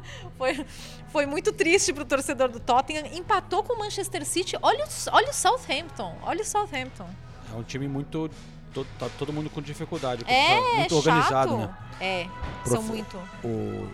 [0.38, 0.66] Foi,
[1.12, 3.06] foi muito triste pro torcedor do Tottenham.
[3.14, 4.56] Empatou com o Manchester City.
[4.60, 6.14] Olha, o- olha o Southampton.
[6.22, 7.08] Olha o Southampton.
[7.52, 8.30] É um time muito.
[8.74, 10.24] to- tá todo mundo com dificuldade.
[10.26, 10.96] É, muito chato.
[10.96, 11.74] organizado, né?
[12.00, 12.26] É,
[12.64, 13.16] são Prof- muito.
[13.42, 13.88] O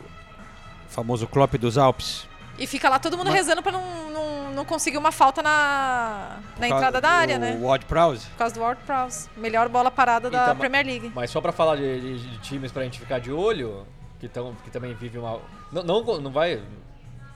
[0.88, 2.26] famoso Klopp dos Alpes.
[2.58, 6.38] E fica lá todo mundo Mas- rezando pra não, não, não conseguir uma falta na,
[6.58, 7.56] na entrada da área, né?
[7.60, 8.26] Ward Prowse.
[8.26, 9.28] Por causa do Ward Prowse.
[9.36, 11.10] Melhor bola parada da Então, Premier League.
[11.14, 13.86] Mas só pra falar de, de- de times pra gente ficar de olho,
[14.22, 15.40] que, tão, que também vive uma.
[15.72, 16.62] Não, não, não vai.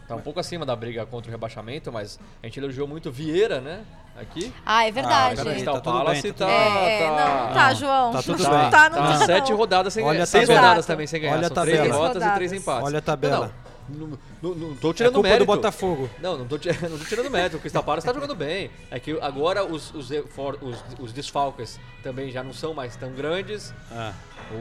[0.07, 3.61] Tá um pouco acima da briga contra o rebaixamento, mas a gente elogiou muito Vieira,
[3.61, 3.85] né?
[4.17, 4.53] Aqui.
[4.65, 5.35] Ah, é verdade.
[5.37, 7.09] peraí, Crystal tá tudo Palace bem, tá tá, tudo É, tá-
[7.49, 8.13] não, tá, João.
[8.13, 8.71] tá tudo não bem.
[8.71, 9.57] tá, não Tá tá, sete não.
[9.59, 10.27] rodadas sem Olha ganhar.
[10.27, 10.61] Seis tabela.
[10.69, 11.35] rodadas também sem ganhar.
[11.35, 11.93] Olha a São três tabela.
[11.93, 12.35] derrotas e Rodadas.
[12.37, 12.85] três empates.
[12.87, 13.53] Olha a tabela.
[13.89, 15.45] Não, não, não, não tô É tirando culpa mérito.
[15.45, 16.09] do Botafogo.
[16.23, 16.57] Não, não tô,
[16.89, 17.57] não tô tirando mérito.
[17.57, 18.71] O Crystal Palace tá jogando bem.
[18.93, 23.75] É que agora os, os, os, os desfalques também já não são mais tão grandes.
[23.91, 24.13] Ah.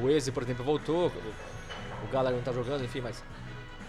[0.03, 1.11] O Eze, por exemplo, voltou.
[2.05, 3.23] O, o Gallagher não tá jogando, enfim, mas.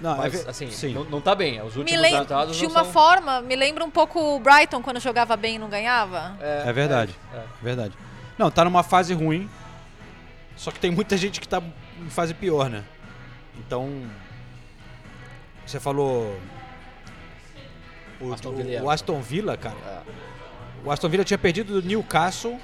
[0.00, 0.92] Não, é mas ve- assim, sim.
[0.92, 1.60] não, não tá bem.
[1.62, 2.92] Os últimos lembra, resultados de não uma são...
[2.92, 6.36] forma, me lembra um pouco o Brighton quando jogava bem e não ganhava.
[6.40, 7.14] É verdade.
[7.32, 7.36] é.
[7.38, 7.94] É verdade.
[8.36, 9.48] Não, tá numa fase ruim.
[10.56, 11.62] Só que tem muita gente que tá
[11.98, 12.84] em fase pior, né?
[13.58, 14.02] Então.
[15.66, 16.38] Você falou.
[18.20, 18.82] O Aston o- Villa.
[18.82, 19.76] o Aston Villa, cara.
[19.86, 20.00] É.
[20.84, 22.58] O Aston Villa tinha perdido do Newcastle.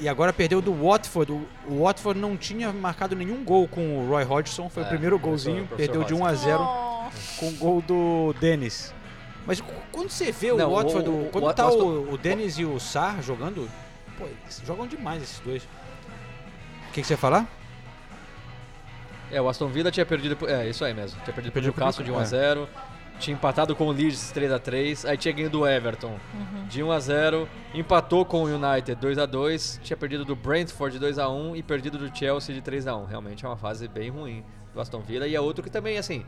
[0.00, 1.30] E agora perdeu do Watford.
[1.32, 4.68] O, o Watford não tinha marcado nenhum gol com o Roy Hodgson.
[4.70, 5.66] Foi É, o primeiro golzinho.
[5.66, 6.58] professor Perdeu de 1 a 0
[7.38, 8.94] com o gol do Dennis.
[9.46, 12.58] Mas quando você vê Não, o Watford, o- o- quando o tá o, o Dennis
[12.58, 13.68] e o Sar jogando,
[14.18, 15.62] pô, eles jogam demais esses dois.
[15.64, 17.46] O que, que você ia falar?
[19.30, 20.36] É, o Aston Villa tinha perdido.
[20.48, 21.20] É, isso aí mesmo.
[21.24, 22.68] Tinha perdido Perdeu pro Newcastle de 1 a 0
[23.20, 26.18] Tinha empatado com o Leeds 3 a 3 Aí tinha ganho do Everton
[26.68, 30.94] de 1 a 0 Empatou com o United 2 a 2 Tinha perdido do Brentford
[30.94, 33.56] de 2 a 1 E perdido do Chelsea de 3 a 1 Realmente é uma
[33.58, 34.42] fase bem ruim
[34.72, 35.26] do Aston Villa.
[35.26, 36.24] E é outro que também, assim.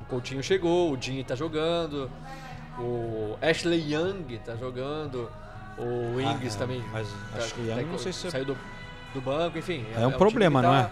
[0.00, 2.10] O Coutinho chegou, o Dinho tá jogando.
[2.78, 5.30] O Ashley Young tá jogando.
[5.78, 6.82] O Ings Ah, também.
[6.90, 8.58] mas tá- Ashley Young, tá- não sei se- Saiu do,
[9.14, 9.84] do banco, enfim.
[9.94, 10.90] É um time problema, que não tá-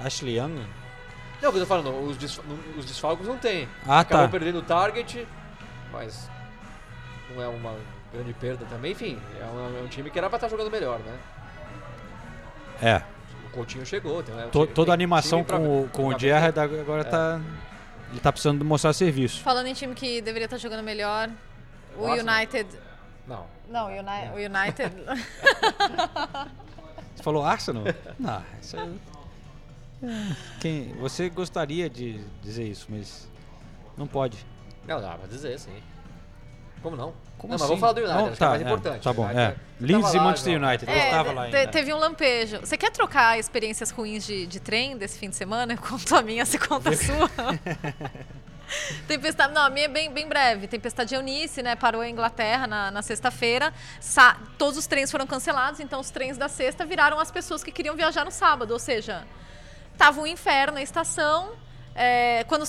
[0.00, 0.06] é?
[0.06, 0.60] Ashley Young?
[1.42, 3.66] Não, o que eu tô falando, os, desf- não- os desfalques não tem.
[3.86, 4.30] Ah, Acabou tá.
[4.32, 5.26] perdendo o target,
[5.92, 6.28] mas
[7.34, 7.74] não é uma
[8.12, 8.92] grande perda também.
[8.92, 11.18] Enfim, é um, é um time que era pra estar jogando melhor, né?
[12.82, 13.02] É.
[13.46, 14.22] O Coutinho chegou.
[14.22, 17.02] Tem, é To- time- toda a tem animação pra- com o, com o Gerrard agora
[17.02, 17.04] É.
[17.04, 17.40] tá.
[18.10, 19.40] Ele tá precisando mostrar serviço.
[19.42, 21.30] Falando em time que deveria estar jogando melhor,
[21.96, 22.36] o Arsenal?
[22.36, 22.68] United.
[23.26, 23.46] Não.
[23.68, 24.92] Não, o Uni- o United.
[27.14, 27.84] Você falou Arsenal?
[28.18, 29.00] não, isso aí.
[30.60, 33.28] Quem, você gostaria de dizer isso, mas
[33.96, 34.38] não pode.
[34.86, 35.82] Não, dá pra dizer, sim.
[36.82, 37.12] Como não?
[37.36, 37.62] Como não, assim?
[37.64, 39.02] mas vamos falar do United, Não, acho que é tá, mais é, importante.
[39.02, 39.56] tá bom, United- é.
[39.80, 40.62] Leeds e Manchester.
[40.62, 41.66] United, eu É, estava lá ainda.
[41.68, 42.60] teve um lampejo.
[42.60, 45.74] Você quer trocar experiências ruins de, de trem desse fim de semana?
[45.74, 47.30] Eu conto a minha, você conta a sua.
[49.08, 50.68] Tempestade, não, a minha é bem, bem breve.
[50.68, 51.74] Tempestade Eunice, né?
[51.74, 53.74] Parou em Inglaterra na, na sexta-feira.
[54.00, 57.72] Sa- Todos os trens foram cancelados, então os trens da sexta viraram as pessoas que
[57.72, 58.70] queriam viajar no sábado.
[58.70, 59.24] Ou seja,
[60.00, 61.50] tava um inferno na estação.
[61.94, 62.64] é, quando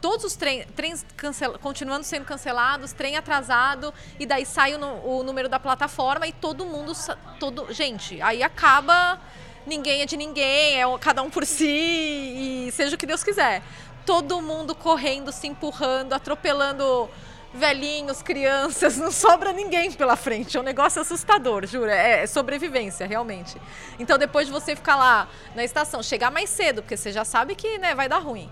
[0.00, 5.48] todos os trens cancel- continuando sendo cancelados, trem atrasado, e daí sai o, o número
[5.48, 6.92] da plataforma e todo mundo.
[7.38, 9.20] Todo, gente, aí acaba.
[9.64, 13.62] Ninguém é de ninguém, é cada um por si, e seja o que Deus quiser.
[14.04, 17.08] Todo mundo correndo, se empurrando, atropelando
[17.54, 20.56] velhinhos, crianças, não sobra ninguém pela frente.
[20.56, 21.90] É um negócio assustador, juro.
[21.90, 23.60] É, é sobrevivência, realmente.
[23.98, 27.54] Então, depois de você ficar lá na estação, chegar mais cedo, porque você já sabe
[27.54, 28.50] que né, vai dar ruim.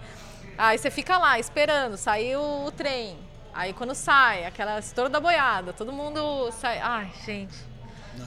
[0.57, 3.17] Aí você fica lá esperando, sair o, trem.
[3.53, 6.79] Aí quando sai, aquela estouro da boiada, todo mundo sai.
[6.79, 7.57] Ai, gente.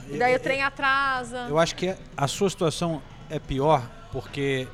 [0.08, 1.46] E daí o trem atrasa.
[1.48, 3.00] Eu acho que a sua situação
[3.30, 4.68] é pior porque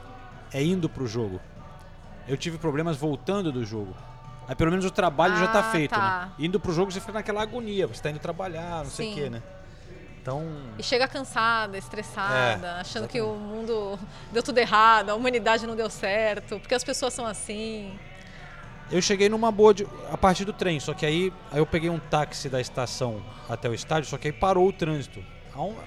[0.52, 1.40] é indo pro jogo.
[2.26, 3.94] Eu tive problemas voltando do jogo.
[4.50, 6.26] Aí pelo menos o trabalho já tá Ah, feito, tá.
[6.26, 6.32] né?
[6.44, 9.14] Indo pro jogo você fica naquela agonia, você tá indo trabalhar, não sei o Sim.
[9.14, 9.40] quê, né?
[10.20, 10.44] Então,
[10.76, 13.96] E chega cansada, estressada, É, achando que o mundo
[14.32, 17.96] deu tudo errado, a humanidade não deu certo, porque as pessoas são assim.
[18.90, 21.88] eu cheguei numa boa de- a partir do trem, só que aí, aí eu peguei
[21.88, 25.24] um táxi da estação até o estádio, só que aí parou o trânsito.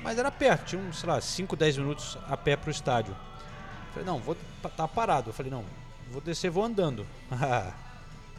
[0.02, 3.14] mas era perto, tinha uns, sei lá, 5, 10 minutos a pé pro estádio.
[3.92, 5.30] Falei, não, vou pa- tá parado.
[5.32, 5.66] Eu falei, não,
[6.10, 7.06] vou descer, vou andando.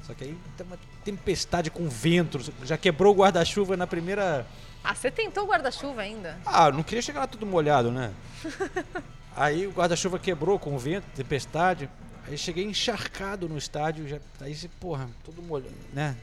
[0.06, 4.46] Só que aí tem uma tempestade com vento, já quebrou o guarda-chuva na primeira.
[4.82, 6.38] Ah, você tentou o guarda-chuva ainda?
[6.44, 8.12] Ah, eu não queria chegar lá tudo molhado, né?
[9.36, 11.88] Aí o guarda-chuva quebrou com o vento, tempestade.
[12.26, 16.16] Aí cheguei encharcado no estádio, já aí você, porra, todo molhado, né?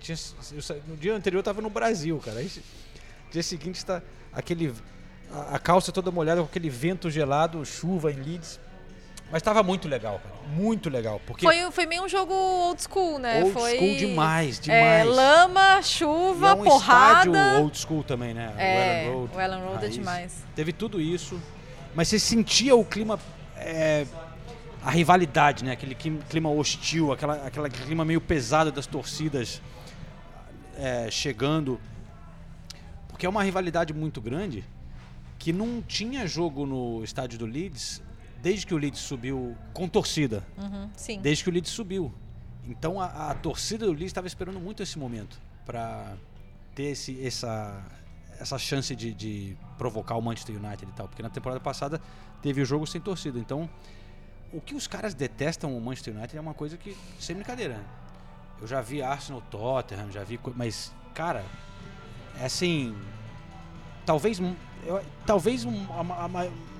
[0.00, 0.18] Tinha-
[0.52, 2.40] eu no dia anterior eu tava no Brasil, cara.
[2.40, 2.50] Aí
[3.30, 4.74] dia seguinte está aquele
[5.32, 8.58] a, a calça toda molhada com aquele vento gelado, chuva em Leeds.
[9.30, 10.34] Mas tava muito legal, cara.
[10.54, 13.42] Muito legal, porque Foi, foi meio um jogo old school, né?
[13.42, 15.16] Old foi, school demais, É, demais.
[15.16, 17.28] lama, E chuva, é um porrada.
[17.30, 18.54] estádio old school também, né?
[18.56, 19.36] É, o Ellen Road.
[19.36, 20.44] o Ellen Road é demais.
[20.54, 21.40] Teve tudo isso,
[21.94, 23.18] mas você sentia o clima,
[23.56, 24.06] é,
[24.84, 25.72] a rivalidade, né?
[25.72, 29.60] Aquele clima, clima hostil, aquela, aquela clima meio pesado das torcidas
[30.78, 31.80] é, chegando.
[33.08, 34.62] Porque é uma rivalidade muito grande
[35.38, 38.00] que não tinha jogo no estádio do Leeds
[38.46, 40.46] desde que o Leeds subiu com torcida.
[40.56, 41.20] Uhum, sim.
[41.20, 42.14] Desde que o Leeds subiu.
[42.64, 46.14] Então a, a torcida do Leeds estava esperando muito esse momento para
[46.72, 47.82] ter esse, essa,
[48.38, 51.08] essa chance de, de provocar o Manchester United e tal.
[51.08, 52.00] Porque na temporada passada
[52.40, 53.36] teve o jogo sem torcida.
[53.36, 53.68] Então
[54.52, 57.80] o que os caras detestam o Manchester United é uma coisa que, sem brincadeira.
[58.60, 60.38] Eu já vi Arsenal, Tottenham, já vi.
[60.54, 61.44] Mas, cara,
[62.40, 62.96] é assim.
[64.06, 64.38] Talvez.
[64.38, 66.75] eu- talvez um- a- a-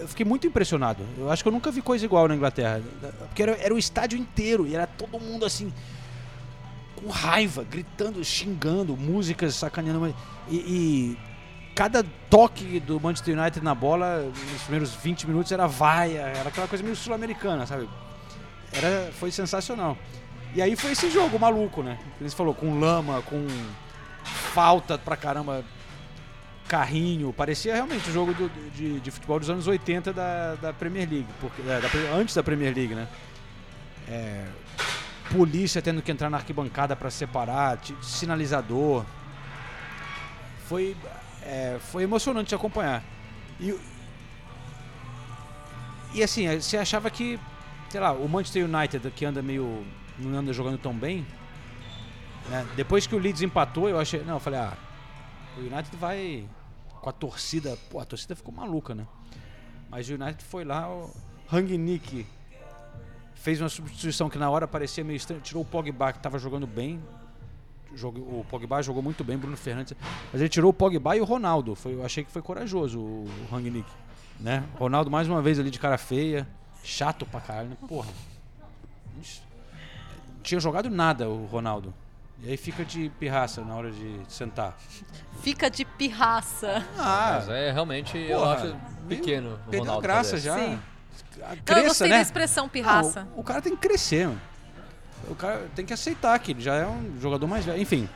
[0.00, 1.04] eu fiquei muito impressionado.
[1.18, 2.82] Eu acho que eu nunca vi coisa igual na Inglaterra.
[3.18, 5.72] Porque era, era o estádio inteiro e era todo mundo assim.
[6.96, 10.14] Com raiva, gritando, xingando, músicas sacaneando.
[10.48, 11.18] E, e
[11.74, 14.22] cada toque do Manchester United na bola,
[14.52, 17.88] nos primeiros 20 minutos, era vaia, era aquela coisa meio sul-americana, sabe?
[18.72, 19.96] Era, foi sensacional.
[20.54, 21.98] E aí foi esse jogo maluco, né?
[22.20, 23.46] Eles falou com lama, com
[24.52, 25.64] falta pra caramba,
[26.70, 27.32] carrinho.
[27.32, 31.26] Parecia realmente o jogo do- de, de futebol dos anos 80 da, da Premier League.
[31.40, 33.08] Porque, é, da antes da Premier League, né?
[34.08, 34.46] É,
[35.32, 39.04] polícia tendo que entrar na arquibancada pra separar, sinalizador.
[40.68, 40.96] Foi,
[41.42, 43.02] é, foi emocionante de acompanhar.
[43.58, 43.76] E,
[46.14, 47.38] e assim, eh, você achava que,
[47.88, 49.84] sei lá, o Manchester United, que anda meio.
[50.18, 51.26] não anda jogando tão bem,
[52.48, 52.64] né?
[52.76, 54.22] depois que o Leeds empatou, eu achei.
[54.22, 54.72] Não, eu falei, ah,
[55.56, 56.44] o United vai
[57.00, 57.76] com a torcida.
[57.88, 59.06] Pô, a torcida ficou maluca, né?
[59.90, 61.10] Mas o United foi lá, o
[61.48, 62.26] Rangnick
[63.34, 66.66] fez uma substituição que na hora parecia meio estranho, tirou o Pogba que estava jogando
[66.66, 67.02] bem.
[67.92, 69.96] O Pogba jogou muito bem, Bruno Fernandes.
[70.32, 71.74] Mas ele tirou o Pogba e o Ronaldo.
[71.74, 73.90] Foi, eu achei que foi corajoso o, o Rangnick.
[74.38, 74.62] Né?
[74.78, 76.46] Ronaldo mais uma vez ali de cara feia.
[76.84, 77.76] Chato pra caralho, né?
[77.88, 78.10] Porra.
[79.20, 79.42] Ixi.
[80.42, 81.92] Tinha jogado nada o Ronaldo.
[82.42, 84.76] E aí fica de pirraça na hora de sentar.
[85.42, 86.84] Fica de pirraça.
[86.98, 88.76] Ah, Mas é realmente, eu porra, acho
[89.08, 90.40] pequeno o perdeu a graça fazer.
[90.42, 90.56] já.
[90.58, 90.78] Sim.
[91.42, 92.16] Ah, Não, eu Cresça, gostei né?
[92.16, 93.24] da expressão pirraça.
[93.24, 94.40] Não, o, o cara tem que crescer, mano.
[95.28, 97.80] O cara tem que aceitar que ele já é um jogador mais velho.
[97.80, 98.08] Enfim.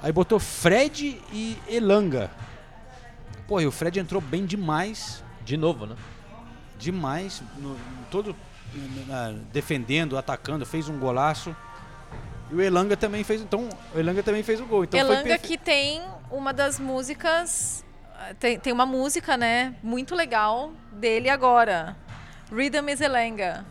[0.00, 2.30] Aí botou Fred e Elanga.
[3.48, 5.24] Pô, e o Fred entrou bem demais.
[5.44, 5.96] De novo, né?
[6.78, 7.42] Demais.
[7.58, 7.76] no-
[8.10, 8.34] todo
[9.08, 11.54] na- defendendo, atacando, fez um golaço.
[12.50, 13.40] E o Elanga também fez.
[13.40, 14.84] Então, o Elanga também fez o gol.
[14.84, 17.84] Então Elanga que tem uma das músicas.
[18.38, 19.74] Tem, tem uma música, né?
[19.82, 21.96] Muito legal dele agora.
[22.52, 23.64] Rhythm is Elanga.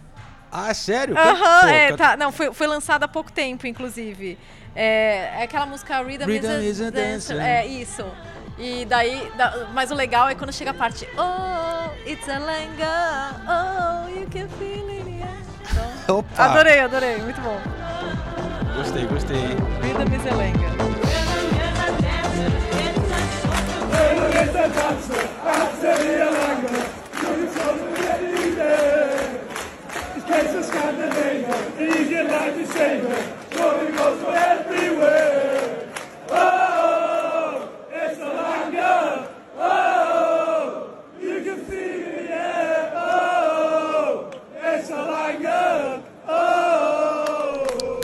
[0.52, 1.18] Ah, sério?
[1.18, 2.18] Aham, Pô, é, ca- tá.
[2.18, 4.38] Não, foi, foi lançada há pouco tempo, inclusive.
[4.76, 7.40] É, é aquela música Rhythm, Rhythm is, is a Dancer.
[7.40, 8.04] É, isso.
[8.58, 14.10] E daí, da- mas o legal é quando chega a parte Oh, it's Elanga, oh,
[14.10, 15.13] you can feel it.
[15.74, 16.44] Então, Opa!
[16.44, 17.60] adorei, adorei, muito bom.
[18.76, 19.38] Gostei, gostei.
[19.38, 19.58] hein?
[19.82, 20.74] Rhythm is Elanga.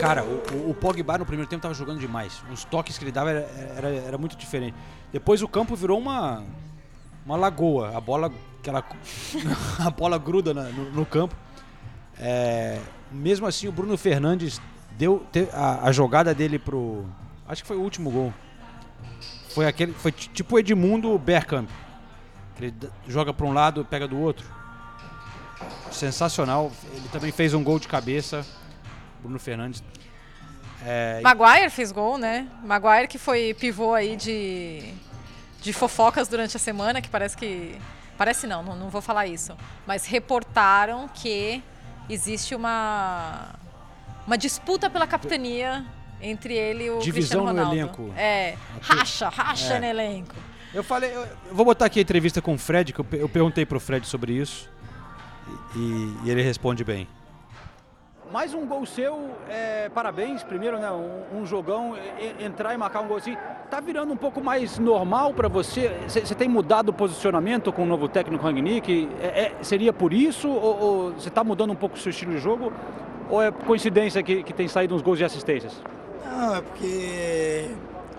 [0.00, 2.42] Cara, o, o- Pogba no primeiro tempo tava jogando demais.
[2.50, 4.74] Os toques que ele dava era, era, era muito diferente.
[5.12, 6.42] Depois o campo virou uma,
[7.26, 7.96] uma lagoa.
[7.96, 8.82] A bola, aquela,
[9.78, 11.34] a bola gruda na- no, no campo.
[12.18, 12.78] É,
[13.12, 14.60] mesmo assim, o Bruno Fernandes
[14.92, 17.04] deu a, a jogada dele pro.
[17.46, 18.32] Acho que foi o último gol.
[19.50, 19.92] Foi aquele.
[19.92, 21.68] Foi ti- tipo o Edmundo Bergkamp.
[22.58, 22.74] Ele
[23.08, 24.46] joga para um lado, pega do outro.
[25.90, 26.70] Sensacional.
[26.92, 28.46] Ele também fez um gol de cabeça.
[29.22, 29.82] Bruno Fernandes.
[30.84, 32.48] É, Maguire fez gol, né?
[32.64, 34.94] Maguire que foi pivô aí de
[35.60, 37.76] de fofocas durante a semana, que parece que.
[38.16, 39.54] Parece não, não, não vou falar isso.
[39.86, 41.62] Mas reportaram que
[42.08, 43.48] existe uma.
[44.26, 45.84] Uma disputa pela capitania
[46.22, 47.76] entre ele e o Divisão Cristiano no Ronaldo.
[47.76, 48.14] elenco.
[48.16, 49.80] É, racha, racha É.
[49.80, 50.34] no elenco.
[50.72, 53.28] Eu falei, eu, eu vou botar aqui a entrevista com o Fred, que eu, eu
[53.28, 54.68] perguntei pro Fred sobre isso.
[55.74, 57.08] E, e ele responde bem.
[58.32, 60.44] Mais um gol seu, é, parabéns.
[60.44, 63.36] Primeiro, né, um, um jogão, e- entrar e marcar um gol assim.
[63.68, 65.90] Tá virando um pouco mais normal para você?
[66.06, 69.08] Você tem mudado o posicionamento com o novo técnico Rangnick?
[69.20, 70.48] É, é- seria por isso?
[70.48, 72.72] Ou você tá mudando um pouco o seu estilo de jogo?
[73.28, 75.72] Ou é coincidência que, que tem saído uns gols de assistências?
[76.24, 77.68] Não, é porque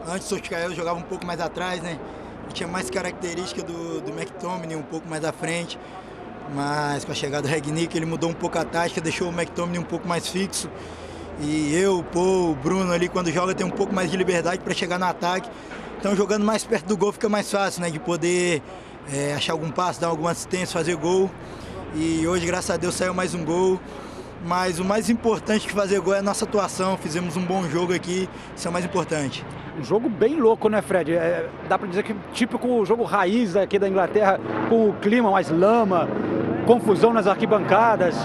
[0.10, 1.98] antes o Solskjaer jogava um pouco mais atrás, né?
[2.44, 5.80] Ele tinha mais característica do, do McTominay, um pouco mais à frente.
[6.54, 9.80] Mas com a chegada do Ragnick ele mudou um pouco a tática, deixou o McTominay
[9.80, 10.70] um pouco mais fixo.
[11.40, 14.60] E eu, o Paul, o Bruno ali, quando joga, tem um pouco mais de liberdade
[14.60, 15.50] para chegar no ataque.
[16.00, 17.90] Então jogando mais perto do gol fica mais fácil, né?
[17.90, 18.62] De poder
[19.12, 21.30] é, achar algum passo, dar alguma assistência, fazer gol.
[21.96, 23.80] E hoje, graças a Deus, saiu mais um gol.
[24.44, 26.98] Mas o mais importante que fazer gol é a nossa atuação.
[26.98, 29.46] Fizemos um bom jogo aqui, isso é o mais importante.
[29.80, 31.14] Um jogo bem louco, né, Fred?
[31.14, 35.50] É, dá pra dizer que típico jogo raiz aqui da Inglaterra, com o clima mais
[35.50, 36.10] lama,
[36.66, 38.16] confusão nas arquibancadas.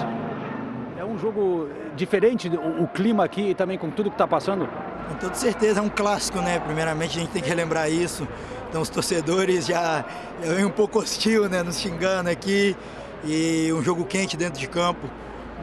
[0.99, 4.69] É um jogo diferente, o, o clima aqui e também com tudo que tá passando.
[5.09, 6.59] Com toda certeza é um clássico, né?
[6.59, 8.27] Primeiramente a gente tem que relembrar isso.
[8.69, 10.05] Então os torcedores já,
[10.43, 11.63] já vêm um pouco hostil, né?
[11.63, 12.77] Nos xingando aqui.
[13.25, 15.09] E um jogo quente dentro de campo.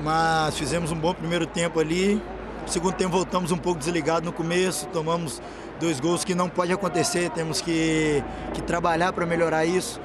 [0.02, 2.22] Mas fizemos um bom primeiro tempo ali.
[2.62, 4.88] No segundo tempo voltamos um pouco desligado no começo.
[4.88, 5.42] Tomamos
[5.80, 7.30] dois gols que não pode acontecer.
[7.30, 10.00] Temos que, que trabalhar para melhorar isso.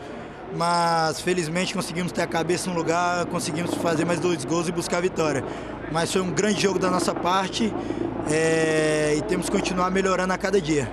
[0.57, 4.99] Mas felizmente conseguimos ter a cabeça no lugar, conseguimos fazer mais dois gols e buscar
[4.99, 5.45] a vitória.
[5.93, 7.73] Mas foi um grande jogo da nossa parte
[8.31, 10.91] é, e temos que continuar melhorando a cada dia.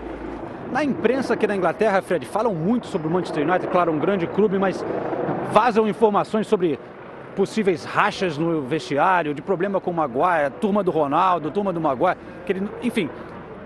[0.72, 4.28] Na imprensa aqui da Inglaterra, Fred, falam muito sobre o Manchester United, claro, um grande
[4.28, 4.84] clube, mas
[5.51, 6.78] vazam informações sobre
[7.36, 12.18] possíveis rachas no vestiário, de problema com o Maguire, turma do Ronaldo, turma do Maguire,
[12.45, 13.10] que ele- enfim,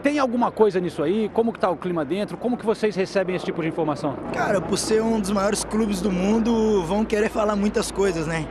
[0.01, 1.29] tem alguma coisa nisso aí?
[1.33, 2.37] Como que tá o clima dentro?
[2.37, 4.15] Como que vocês recebem esse tipo de informação?
[4.33, 8.45] Cara, por ser um dos maiores clubes do mundo, vão querer falar muitas coisas, né?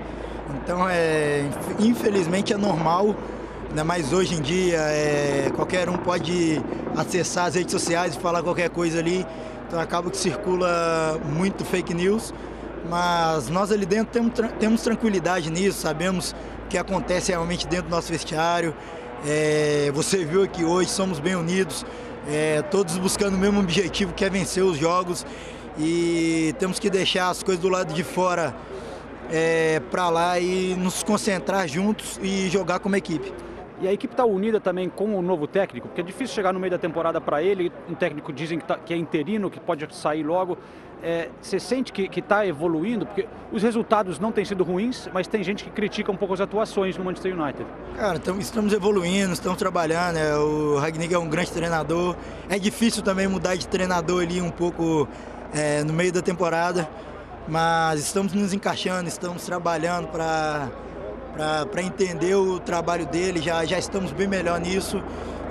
[0.62, 3.14] Então, é, inf- infelizmente é normal,
[3.68, 6.60] ainda mais hoje em dia, é, qualquer um pode
[6.96, 9.26] acessar as redes sociais e falar qualquer coisa ali,
[9.66, 12.32] então acaba que circula muito fake news,
[12.88, 16.34] mas nós ali dentro temos, temos tranquilidade nisso, sabemos
[16.64, 18.74] o que acontece realmente dentro do nosso vestiário,
[19.26, 21.84] é, você viu aqui hoje, somos bem unidos,
[22.28, 25.26] é, todos buscando o mesmo objetivo, que é vencer os jogos.
[25.78, 28.54] E temos que deixar as coisas do lado de fora
[29.30, 33.32] é, para lá e nos concentrar juntos e jogar como equipe.
[33.80, 36.58] E a equipe está unida também com o novo técnico, porque é difícil chegar no
[36.58, 37.70] meio da temporada para ele.
[37.88, 40.58] Um técnico dizem que, tá- que é interino, que pode sair logo.
[41.02, 43.06] É, você sente que está evoluindo?
[43.06, 46.40] Porque os resultados não têm sido ruins, mas tem gente que critica um pouco as
[46.40, 47.64] atuações no Manchester United.
[47.96, 50.16] Cara, tam- estamos evoluindo, estamos trabalhando.
[50.16, 52.16] é, o Ragnick é um grande treinador.
[52.48, 55.06] É difícil também mudar de treinador ali um pouco
[55.54, 56.88] é, no meio da temporada,
[57.46, 60.68] mas estamos nos encaixando, estamos trabalhando para
[61.82, 63.40] entender o trabalho dele.
[63.40, 65.00] Já, já estamos bem melhor nisso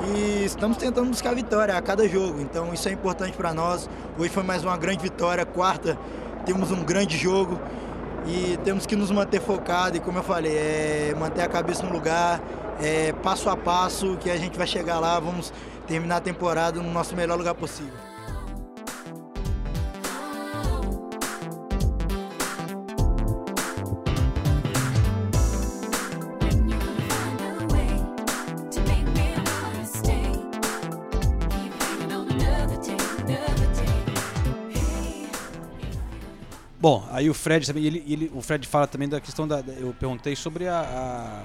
[0.06, 2.42] e estamos tentando buscar vitória a cada jogo.
[2.42, 3.90] Então isso é importante para nós.
[4.18, 5.98] Hoje foi mais uma grande vitória, quarta.
[6.46, 7.60] Temos um grande jogo
[8.26, 11.92] e temos que nos manter focados e como eu falei, é manter a cabeça no
[11.92, 12.42] lugar,
[12.82, 15.52] é, passo a passo que a gente vai chegar lá, vamos
[15.88, 18.07] terminar a temporada no nosso melhor lugar possível.
[36.80, 39.64] Bom, aí o Fred também, ele, ele- o Fred fala também da questão da.
[39.78, 41.44] Eu perguntei sobre a, a-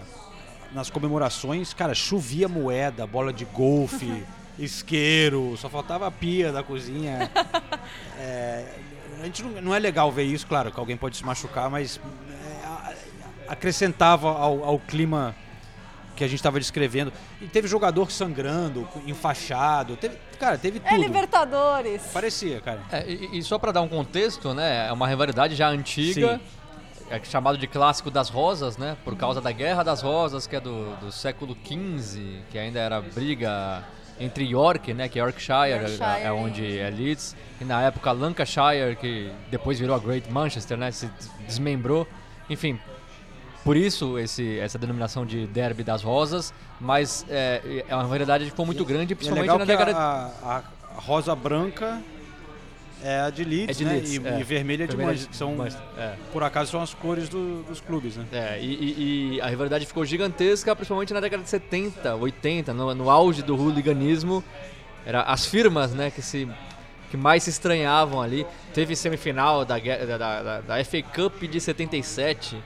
[0.74, 4.24] nas comemorações, cara, chovia moeda, bola de golfe,
[4.58, 7.30] isqueiro, só faltava a pia da cozinha.
[8.24, 8.64] É,
[9.20, 11.98] a gente não, não é legal ver isso, claro, que alguém pode se machucar, mas
[12.30, 12.94] é,
[13.48, 15.34] acrescentava ao, ao clima
[16.14, 17.12] que a gente estava descrevendo.
[17.40, 21.00] E teve jogador sangrando, enfaixado, teve, cara, teve É tudo.
[21.00, 22.02] Libertadores.
[22.12, 22.80] Parecia, cara.
[22.90, 24.88] É, e, e só pra dar um contexto, né?
[24.88, 26.40] É uma rivalidade já antiga.
[27.10, 28.96] É chamado de clássico das rosas, né?
[29.04, 33.00] Por causa da Guerra das Rosas, que é do, do século XV, que ainda era
[33.02, 33.84] briga
[34.18, 35.08] entre York, né?
[35.08, 39.78] Que é Yorkshire, Yorkshire é, é onde é Leeds, e na época Lancashire, que depois
[39.78, 40.90] virou a Great Manchester, né?
[40.90, 42.06] Se des- desmembrou.
[42.48, 42.78] Enfim,
[43.64, 48.56] por isso esse, essa denominação de Derby das Rosas, mas é, é uma rivalidade que
[48.56, 49.92] foi muito grande, E é principalmente legal na década...
[49.96, 50.62] a, a-
[50.94, 52.02] rosa branca
[53.02, 53.92] É a de Leeds, É de né?
[53.94, 54.40] Leeds, e, é.
[54.40, 55.56] e vermelha é de Vermelha Manchester, que são,
[55.98, 56.14] é.
[56.32, 58.26] por acaso, são as cores do- dos clubes, né?
[58.32, 63.10] É, e, e- a rivalidade ficou gigantesca, principalmente na década de 70, 80, no, no
[63.10, 64.44] auge do hooliganismo.
[65.04, 66.48] Era as firmas, né, que se
[67.10, 68.46] que mais se estranhavam ali.
[68.72, 72.56] Teve semifinal da, da, da- da FA Cup de 77,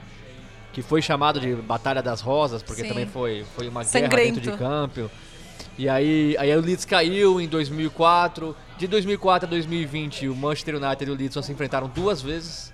[0.77, 2.89] que foi chamado de Batalha das Rosas, porque Sim.
[2.89, 4.35] também foi, foi uma guerra Sangrento.
[4.35, 5.09] dentro de campo.
[5.75, 8.55] E aí, aí o Leeds caiu em 2004.
[8.77, 12.71] De 2004 a 2020, o Manchester United e o Leeds só se enfrentaram duas vezes.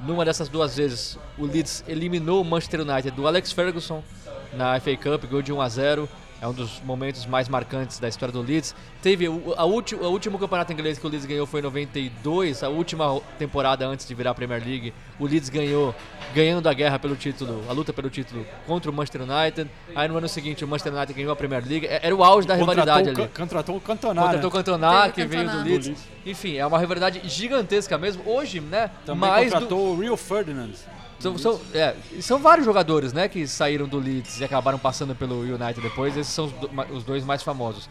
[0.00, 4.04] Numa dessas duas vezes, o Leeds eliminou o Manchester United do Alex Ferguson
[4.52, 6.08] na FA Cup, ganhou de 1 a 0.
[6.40, 8.74] É um dos momentos mais marcantes da história do Leeds.
[9.02, 9.72] Teve o, a o
[10.08, 14.14] último campeonato inglês que o Leeds ganhou foi em 92, a última temporada antes de
[14.14, 14.94] virar a Premier League.
[15.18, 15.92] O Leeds ganhou,
[16.32, 19.68] ganhando a guerra pelo título, a luta pelo título contra o Manchester United.
[19.96, 21.86] Aí no ano seguinte o Manchester United ganhou a Premier League.
[21.86, 23.28] É- Era o auge da rivalidade ali.
[23.28, 24.62] Contratou o Cantona, Contratou o né?
[24.62, 25.62] Cantona, que veio do.
[25.64, 25.86] Leeds.
[25.86, 26.08] Do Leeds.
[26.24, 28.22] Enfim, é uma rivalidade gigantesca mesmo.
[28.24, 28.90] Hoje, né?
[29.04, 30.70] Também mais do, contratou o Rio Ferdinand.
[31.18, 35.40] São, são, é, são vários jogadores, né, que saíram do Leeds e acabaram passando pelo
[35.40, 36.16] United depois.
[36.16, 37.88] Esses são os, do- os dois mais famosos.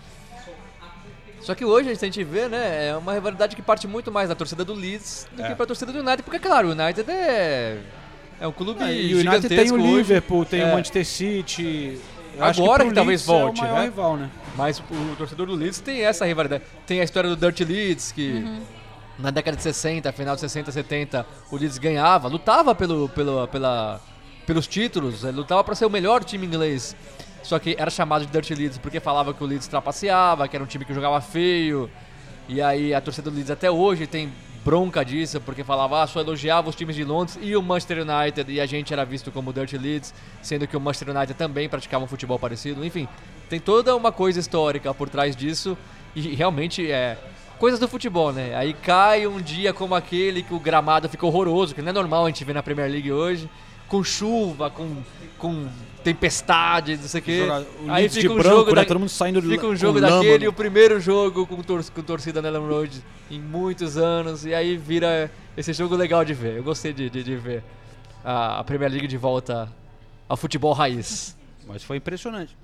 [1.41, 4.35] Só que hoje a gente vê, né, é uma rivalidade que parte muito mais da
[4.35, 5.49] torcida do Leeds do É.
[5.49, 7.77] que pra torcida do United, porque claro, o United é
[8.39, 9.95] é um clube Ah, e o United tem o hoje.
[9.95, 10.65] Liverpool, tem É.
[10.65, 11.99] o Manchester City.
[12.39, 13.83] Agora pro que talvez é volte, maior né?
[13.85, 14.29] rival, né?
[14.55, 16.63] Mas o torcedor do Leeds tem essa rivalidade.
[16.85, 18.45] Tem a história do Dirty Leeds, que
[19.17, 23.99] na década de 60, final de 60, 70, o Leeds ganhava, lutava pelo, pelo, pela,
[24.45, 26.95] pelos títulos, eh, lutava para ser o melhor time inglês.
[27.43, 30.63] Só que era chamado de Dirty Leeds porque falava que o Leeds trapaceava, que era
[30.63, 31.89] um time que jogava feio.
[32.47, 34.31] E aí a torcida do Leeds até hoje tem
[34.63, 38.51] bronca disso, porque falava, ah, só elogiava os times de Londres e o Manchester United,
[38.51, 42.03] e a gente era visto como Dirty Leeds, sendo que o Manchester United também praticava
[42.03, 42.83] um futebol parecido.
[42.83, 43.07] Enfim,
[43.49, 45.77] tem toda uma coisa histórica por trás disso,
[46.13, 47.17] e realmente é
[47.57, 48.55] coisas do futebol, né?
[48.55, 52.25] Aí cai um dia como aquele que o gramado fica horroroso, que não é normal
[52.25, 53.49] a gente ver na Premier League hoje,
[53.87, 54.97] com chuva, com,
[55.37, 55.67] com
[56.03, 57.47] tempestade, não sei o quê.
[57.89, 58.81] Aí fica um branco, jogo né?
[58.81, 60.47] da- Todo mundo saindo Fica um jogo daquele, né?
[60.49, 64.77] o primeiro jogo com, tor com torcida na Ellen Road em muitos anos, e aí
[64.77, 66.57] vira esse jogo legal de ver.
[66.57, 67.63] Eu gostei de, de, de ver
[68.23, 69.69] a, a Premier League de volta
[70.29, 71.35] ao futebol raiz.
[71.67, 72.55] Mas foi impressionante.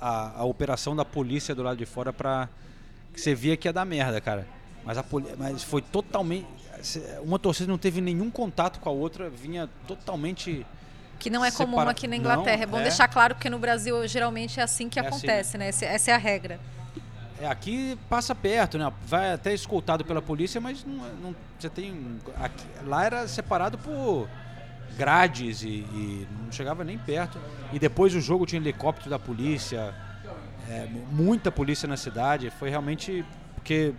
[0.00, 2.48] A, a operação da polícia do lado de fora pra.
[3.18, 4.46] Que você via que ia dar merda, cara.
[4.84, 5.04] Mas, a.
[5.36, 6.46] Mas foi totalmente.
[7.22, 10.64] Uma torcida não teve nenhum contato com a outra, vinha totalmente.
[11.18, 12.56] Que não é comum Separa- aqui na Inglaterra.
[12.58, 12.82] Não, é bom é.
[12.84, 15.68] deixar claro, porque no Brasil geralmente é assim que É assim, acontece, né?
[15.70, 16.60] Esse- Essa é a regra.
[17.40, 18.92] É, aqui passa perto, né?
[19.06, 22.18] Vai até escoltado pela polícia, mas não, não- você tem.
[22.36, 24.28] aqui- lá era separado por
[24.96, 27.38] grades e, e não chegava nem perto.
[27.72, 29.92] E depois o jogo tinha helicóptero da polícia,
[30.68, 32.50] é, muita polícia na cidade.
[32.50, 33.92] Foi realmente porque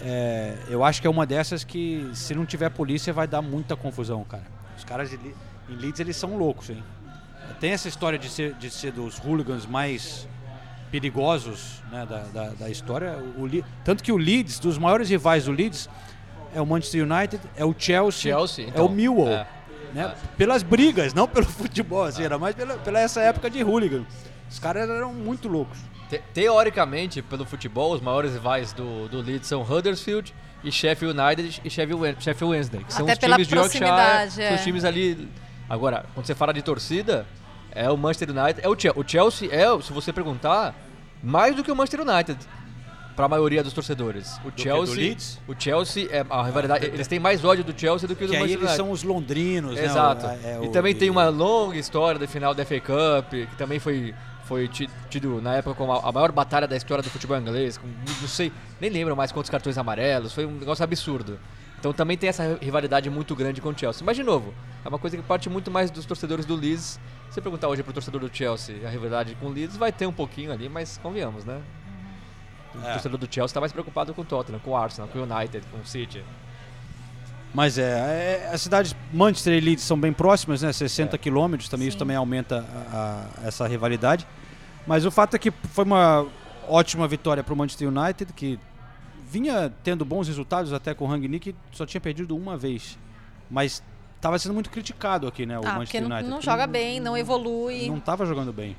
[0.00, 3.74] é, eu acho que é uma dessas que se não tiver polícia vai dar muita
[3.76, 4.44] confusão, cara.
[4.76, 5.16] Os caras de
[5.68, 6.82] em Leeds eles são loucos, hein?
[7.60, 10.26] Tem essa história de ser, de ser dos hooligans mais
[10.90, 13.18] perigosos né, da, da, da história.
[13.36, 15.88] O, Le- tanto que o Leeds, dos maiores rivais do Leeds,
[16.54, 19.28] é o Manchester United, é o Chelsea, Chelsea, é então, o Millwall.
[19.28, 19.46] é.
[19.92, 20.14] né?
[20.36, 24.04] Pelas brigas, não pelo futebol, assim, era mais pela, pela essa época de hooligan.
[24.50, 25.78] Os caras eram muito loucos.
[26.08, 30.34] Te- teoricamente, pelo futebol, os maiores rivais do, do Leeds são Huddersfield
[30.64, 32.02] e Sheffield United e Sheffield,
[32.44, 34.54] Wednesday, que são Até os pela times de Yorkshire, é.
[34.54, 35.28] os times ali...
[35.68, 37.26] Agora, quando você fala de torcida,
[37.72, 38.98] é o Manchester United, é o Chelsea.
[39.00, 40.74] O Chelsea é, se você perguntar,
[41.22, 42.38] mais do que o Manchester United.
[43.14, 44.40] Para a maioria dos torcedores.
[44.44, 45.40] O Chelsea, do Leeds?
[45.48, 46.86] o Chelsea é a rivalidade.
[46.86, 48.76] Eles têm mais ódio do Chelsea do que do Que aí Manchester eles United.
[48.76, 49.84] são os londrinos, né?
[49.84, 50.24] Exato.
[50.24, 53.56] O- é, e o- também tem uma longa história do final da FA Cup, que
[53.58, 54.14] também foi,
[54.48, 57.76] foi ti- tido na época como a maior batalha da história do futebol inglês.
[57.76, 57.86] Com,
[58.20, 61.38] não sei, nem lembro mais quantos cartões amarelos, foi um negócio absurdo.
[61.78, 64.04] Então também tem essa rivalidade muito grande com o Chelsea.
[64.04, 64.52] Mas de novo,
[64.84, 66.98] é uma coisa que parte muito mais dos torcedores do Leeds.
[67.28, 70.06] Se você perguntar hoje pro torcedor do Chelsea a rivalidade com o Leeds, vai ter
[70.06, 71.60] um pouquinho ali, mas convenhamos, né?
[72.74, 72.92] O É.
[72.94, 75.64] torcedor do Chelsea tá mais preocupado com o Tottenham, com o Arsenal, com o United,
[75.70, 76.24] com o City.
[77.54, 77.82] Mas é,
[78.44, 80.72] é, as cidades Manchester e Leeds são bem próximas, né?
[80.72, 82.58] 60 quilômetros, também isso também aumenta
[82.92, 84.26] a- a- essa rivalidade.
[84.88, 86.26] Mas o fato é que foi uma
[86.66, 88.58] ótima vitória para o Manchester United, que
[89.30, 92.98] vinha tendo bons resultados até com o Rangnick, só tinha perdido uma vez.
[93.50, 93.82] Mas
[94.16, 95.58] estava sendo muito criticado aqui, né?
[95.58, 96.30] O Ah, Manchester não, United.
[96.30, 97.86] não porque joga bem, não evolui.
[97.90, 98.74] não estava jogando bem.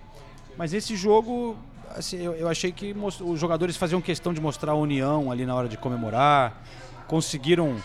[0.58, 1.56] Mas esse jogo,
[1.96, 5.54] assim, eu, eu achei que os jogadores faziam questão de mostrar a união ali na
[5.54, 6.64] hora de comemorar.
[7.08, 7.76] Conseguiram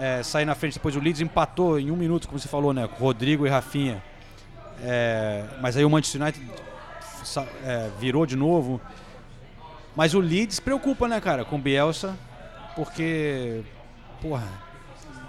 [0.00, 0.72] é, sair na frente.
[0.74, 2.88] Depois o Leeds empatou em um minuto, como você falou, né?
[2.88, 4.02] Com Rodrigo e Rafinha.
[4.82, 6.44] É, mas aí o Manchester United
[7.64, 8.80] é, virou de novo.
[9.96, 11.44] Mas o Leeds preocupa, né, cara?
[11.44, 12.16] Com o Bielsa.
[12.74, 13.62] porque,
[14.20, 14.42] porra,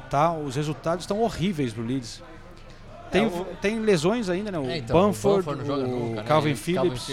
[0.09, 2.23] tá, os resultados estão horríveis pro Leeds.
[3.11, 4.57] Tem, É, o- tem lesões ainda, né?
[4.57, 6.27] O É, então, Bamford, joga o nunca, né?
[6.27, 7.05] Calvin, E Phillips,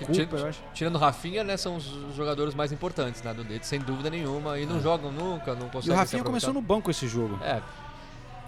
[0.00, 0.60] Cooper, ti- eu acho.
[0.74, 4.58] Tirando o Rafinha, né, são os jogadores mais importantes né, do Leeds, sem dúvida nenhuma.
[4.58, 5.68] E não jogam nunca, não É.
[5.68, 7.38] E conseguem o Rafinha começou no banco esse jogo.
[7.44, 7.62] É.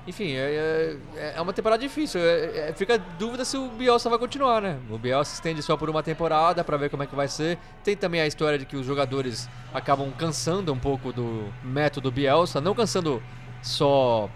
[0.08, 2.18] Enfim, é, é- é uma temporada difícil.
[2.20, 4.78] É- é- fica dúvida se o Bielsa vai continuar, né?
[4.90, 7.58] O Bielsa estende só por uma temporada pra ver como é que vai ser.
[7.84, 12.58] Tem também a história de que os jogadores acabam cansando um pouco do método Bielsa,
[12.58, 13.22] não cansando
[13.62, 14.30] só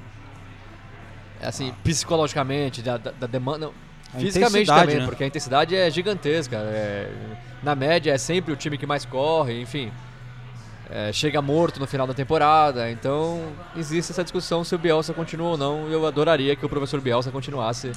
[1.43, 3.71] assim, psicologicamente, da, da, da demanda.
[4.15, 5.07] A Fisicamente também, né?
[5.07, 6.57] porque a intensidade é gigantesca.
[6.57, 7.11] é-
[7.63, 9.91] na média é sempre o time que mais corre, enfim.
[10.95, 15.49] É, chega morto no final da temporada, então existe essa discussão se o Bielsa continua
[15.53, 15.89] ou não.
[15.89, 17.93] Eu adoraria que o professor Bielsa continuasse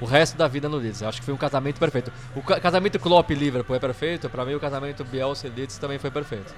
[0.00, 1.02] o resto da vida no Leeds.
[1.02, 2.10] Eu acho que foi um casamento perfeito.
[2.34, 5.98] O ca- casamento Klopp Liverpool é perfeito, pra mim o casamento Bielsa e Leeds também
[5.98, 6.54] foi perfeito.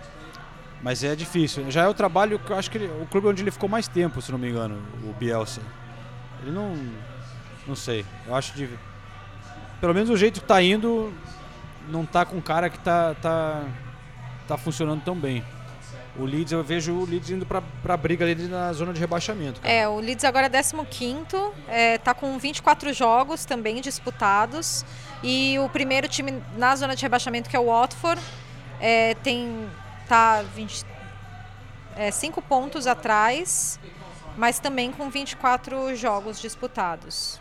[0.81, 1.69] Mas é difícil.
[1.73, 3.89] Já é o trabalho que eu acho que ele, o clube onde ele ficou mais
[3.89, 5.61] tempo, se não me engano, o Bielsa.
[6.43, 6.73] Ele não.
[7.67, 8.07] Não sei.
[8.29, 8.69] Eu acho de.
[9.81, 11.13] Pelo menos o jeito que tá indo,
[11.89, 13.65] não tá com cara que tá, tá,
[14.47, 15.43] tá funcionando tão bem.
[16.21, 19.61] O Leeds, eu vejo o Leeds indo pra, pra briga ali na zona de rebaixamento.
[19.61, 19.73] cara.
[19.73, 20.51] É, o Leeds agora é
[20.85, 21.25] 15
[21.69, 24.85] é, tá com 24 jogos também disputados.
[25.23, 28.21] E o primeiro time na zona de rebaixamento, que é o Watford,
[28.81, 29.69] é, tem
[30.09, 30.85] tá 20,
[31.97, 33.79] é, 5 pontos atrás,
[34.37, 37.41] mas também com 24 jogos disputados.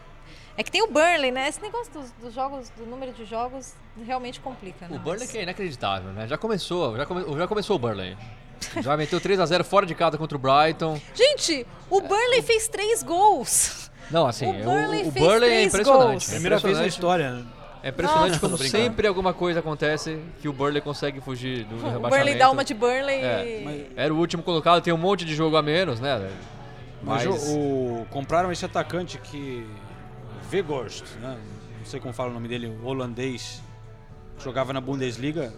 [0.57, 1.47] É que tem o Burnley, né?
[1.47, 3.73] Esse negócio dos, dos jogos, do número de jogos,
[4.05, 4.87] realmente complica.
[4.89, 4.97] né?
[4.97, 6.27] O Burnley que é inacreditável, né?
[6.27, 8.17] Já começou, já, come- já começou o Burnley.
[8.81, 10.99] Já meteu 3 a 0 fora de casa contra o Brighton.
[11.13, 13.89] Gente, o Burnley fez três gols.
[14.11, 16.09] Não, assim, O o, Burnley o fez Burnley é três impressionante.
[16.09, 16.27] gols.
[16.29, 16.89] é Primeira vez na impressionante.
[16.93, 17.31] história.
[17.31, 17.45] né?
[17.81, 18.39] É impressionante Nossa.
[18.41, 22.09] como sempre alguma coisa acontece que o Burnley consegue fugir do O rebaixamento.
[22.09, 25.55] Burnley dá uma de Burnley É, Era o último colocado, tem um monte de jogo
[25.55, 26.29] a menos, né?
[27.01, 29.65] Mas, Mas, o, o- compraram esse atacante que.
[30.49, 31.37] Vegorst, né?
[31.77, 33.61] Não sei como fala o nome dele, holandês,
[34.37, 35.53] que jogava na Bundesliga.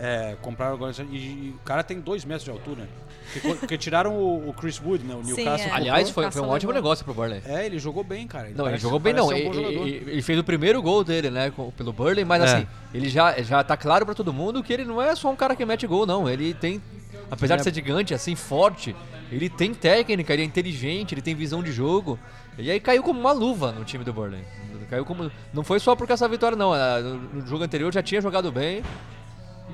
[0.00, 0.92] É, compraram agora.
[1.10, 2.88] E, e o cara tem dois metros de altura.
[3.32, 5.14] Porque, porque tiraram o, o Chris Wood, né?
[5.14, 5.52] O Sim, Newcastle.
[5.52, 5.56] é.
[5.58, 5.76] comprou.
[5.76, 6.82] aliás, foi, foi um ótimo levou.
[6.82, 7.42] negócio pro Burnley.
[7.44, 8.50] É, ele jogou bem, cara.
[8.56, 9.26] Não, ele jogou bem, não.
[9.28, 9.86] parece Ele, um bom jogador.
[9.86, 12.44] ele- ele fez o primeiro gol dele, né, pelo Burnley, mas É.
[12.56, 15.36] assim, ele já, já tá claro pra todo mundo que ele não é só um
[15.36, 16.28] cara que mete gol, não.
[16.28, 16.82] Ele tem,
[17.30, 17.64] apesar de É.
[17.64, 18.96] ser gigante, assim, forte,
[19.30, 22.18] ele tem técnica, ele é inteligente, ele tem visão de jogo.
[22.58, 24.42] E aí caiu como uma luva no time do Burnley.
[24.88, 25.30] Caiu como.
[25.54, 26.72] Não foi só por causa dessa vitória, não.
[26.72, 28.82] Ah, no jogo anterior já tinha jogado bem.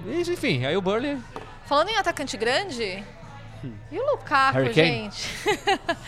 [0.07, 1.19] E, enfim, aí o Burnley.
[1.67, 3.03] Falando em atacante grande,
[3.91, 5.29] e o Lukaku, gente?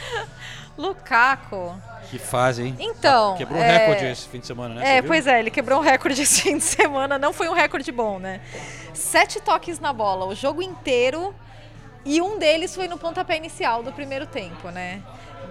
[0.76, 1.74] Lukaku.
[2.10, 2.76] Que fase, hein?
[2.78, 4.96] Então, Quebrou o é- recorde esse fim de semana, né?
[4.98, 7.90] É, pois é, ele quebrou um recorde esse fim de semana, não foi um recorde
[7.92, 8.40] bom, né?
[8.94, 11.34] Sete toques na bola, o jogo inteiro,
[12.04, 15.02] e um deles foi no pontapé inicial do primeiro tempo, né?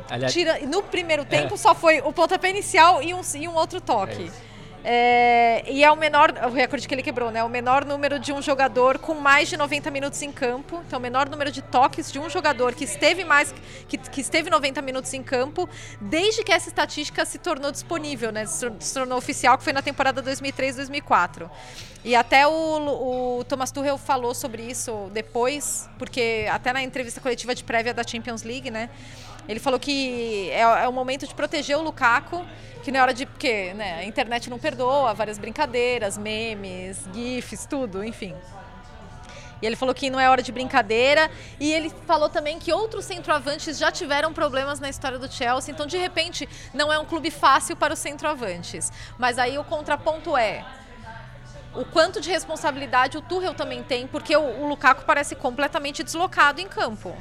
[0.09, 1.57] Aliás, Tira, no primeiro tempo É.
[1.57, 4.23] só foi o pontapé inicial e um, e um outro É toque.
[4.23, 4.46] isso.
[4.89, 7.43] É, e é o menor, o recorde que ele quebrou, né?
[7.43, 10.81] O menor número de um jogador com mais de 90 minutos em campo.
[10.87, 13.53] Então, o menor número de toques de um jogador que esteve mais
[13.89, 15.67] que, que esteve 90 minutos em campo,
[15.99, 18.45] desde que essa estatística se tornou disponível, né?
[18.45, 21.49] Se, tor- se tornou oficial, que foi na temporada 2003-2004.
[22.05, 27.53] E até o, o Thomas Tuchel falou sobre isso depois, porque até na entrevista coletiva
[27.53, 28.89] de prévia da Champions League, né?
[29.47, 32.45] Ele falou que é, é o momento de proteger o Lukaku,
[32.83, 33.25] que não é hora de.
[33.25, 38.35] Porque né, a internet não perdoa, várias brincadeiras, memes, GIFs, tudo, enfim.
[39.61, 41.29] E ele falou que não é hora de brincadeira.
[41.59, 45.73] E ele falou também que outros centroavantes já tiveram problemas na história do Chelsea.
[45.73, 48.91] Então, de repente, não é um clube fácil para os centroavantes.
[49.17, 50.65] Mas aí o contraponto é.
[51.73, 56.59] O quanto de responsabilidade o Tuchel também tem, porque o, o Lukaku parece completamente deslocado
[56.59, 57.15] em campo.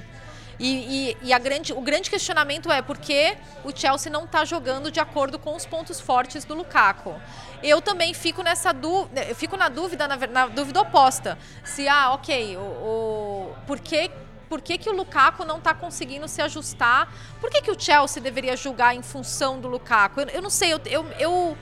[0.58, 4.44] E, e- e a grande, o grande questionamento é por que o Chelsea não está
[4.44, 7.14] jogando de acordo com os pontos fortes do Lukaku.
[7.62, 11.36] Eu também fico nessa dúvida, eu fico na dúvida, na, na dúvida oposta.
[11.64, 14.10] Se, ah, ok, o, o- por que
[14.48, 17.12] por que, que o Lukaku não está conseguindo se ajustar?
[17.40, 20.20] Por que, que o Chelsea deveria julgar em função do Lukaku?
[20.20, 21.56] Eu, eu não sei, eu, eu, eu,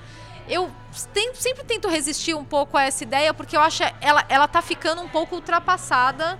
[0.46, 0.70] eu
[1.32, 5.00] sempre tento resistir um pouco a essa ideia, porque eu acho ela, ela tá ficando
[5.00, 6.38] um pouco ultrapassada,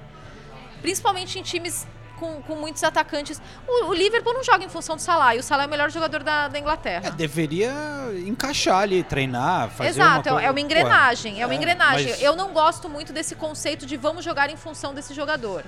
[0.82, 1.86] principalmente em times
[2.25, 3.41] com, com muitos atacantes.
[3.66, 5.91] O, o Liverpool não joga em função do Salah, e o Salah é o melhor
[5.91, 7.09] jogador da, da Inglaterra.
[7.09, 7.72] É, deveria
[8.27, 12.11] encaixar ali, treinar, fazer Exato, uma é uma coisa- engrenagem, Pô, é uma engrenagem.
[12.11, 15.64] mas- Eu não gosto muito desse conceito de vamos jogar em função desse jogador.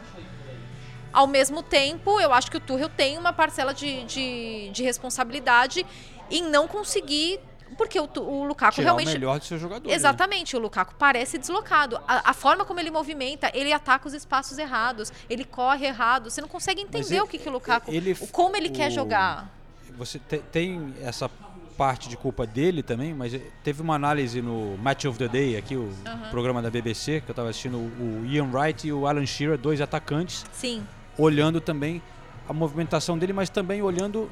[1.13, 5.87] Ao mesmo tempo, eu acho que o Tuchel tem uma parcela de, de, de responsabilidade
[6.31, 7.41] em não conseguir
[7.77, 9.12] Porque o, o Lukaku Tirar o realmente.
[9.19, 9.89] melhor do seu jogador.
[9.89, 9.95] né?
[9.95, 11.97] Exatamente, o Lukaku parece deslocado.
[12.07, 16.31] A, a forma como ele movimenta, ele ataca os espaços errados, ele corre errado.
[16.31, 17.91] Você não consegue entender ele- o que, que o Lukaku.
[17.93, 19.51] ele- o- como ele quer o- jogar.
[19.99, 21.29] Você te- tem essa
[21.77, 25.57] parte de culpa dele também, mas eh, teve uma análise no Match of the Day,
[25.59, 25.91] aqui o
[26.31, 29.81] programa da BBC, que eu estava assistindo o Ian Wright e o Alan Shearer, dois
[29.81, 30.83] atacantes, Sim,
[31.19, 32.01] olhando também
[32.49, 34.31] a movimentação dele, mas também olhando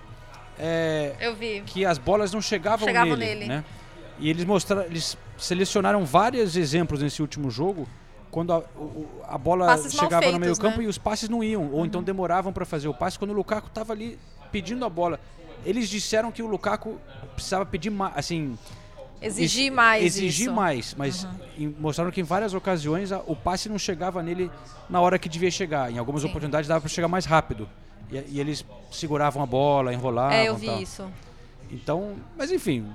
[0.58, 1.62] é, eu vi.
[1.66, 3.46] que as bolas não chegavam, Chegavam nele, nele.
[3.46, 3.64] né?
[4.18, 7.88] E eles mostraram, eles selecionaram vários exemplos nesse último jogo
[8.30, 8.62] quando a,
[9.28, 10.84] a bola Passes chegava no feitos, meio campo né?
[10.84, 13.68] e os passes não iam, ou então demoravam para fazer o passe quando o Lukaku
[13.68, 14.18] estava ali
[14.52, 15.18] pedindo a bola.
[15.64, 16.98] Eles disseram que o Lukaku
[17.34, 18.56] precisava pedir mais, assim,
[19.22, 20.04] Exigir ex- mais.
[20.04, 20.54] exigir isso.
[20.54, 21.26] mais, mas
[21.56, 24.50] em- mostraram que em várias ocasiões a- o passe não chegava nele
[24.90, 25.90] na hora que devia chegar.
[25.90, 26.28] Em algumas Sim.
[26.28, 27.68] oportunidades dava para chegar mais rápido.
[28.10, 30.32] E, e eles seguravam a bola, enrolavam.
[30.36, 30.80] É, eu vi tal.
[30.82, 31.04] isso.
[31.70, 32.86] Então, mas enfim,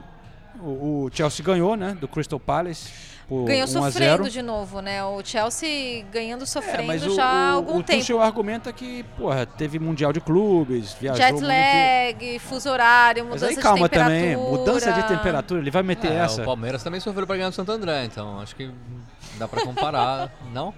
[0.60, 2.90] o, o Chelsea ganhou, né, do Crystal Palace
[3.28, 3.92] por Ganhou 1 a 0.
[3.92, 5.04] sofrendo de novo, né?
[5.04, 8.00] O Chelsea ganhando É, sofrendo mas o, já há o, algum o tempo.
[8.00, 11.46] Tuchel argumenta que, porra, teve mundial de clubes, viajou Jet muito.
[11.48, 14.20] lag, fuso horário, Mas mudança aí calma de temperatura.
[14.20, 16.42] também, mudança de temperatura, ele vai meter É, essa.
[16.42, 18.72] O Palmeiras também sofreu pra ganhar do Santo André, então acho que
[19.38, 20.74] dá pra comparar, não?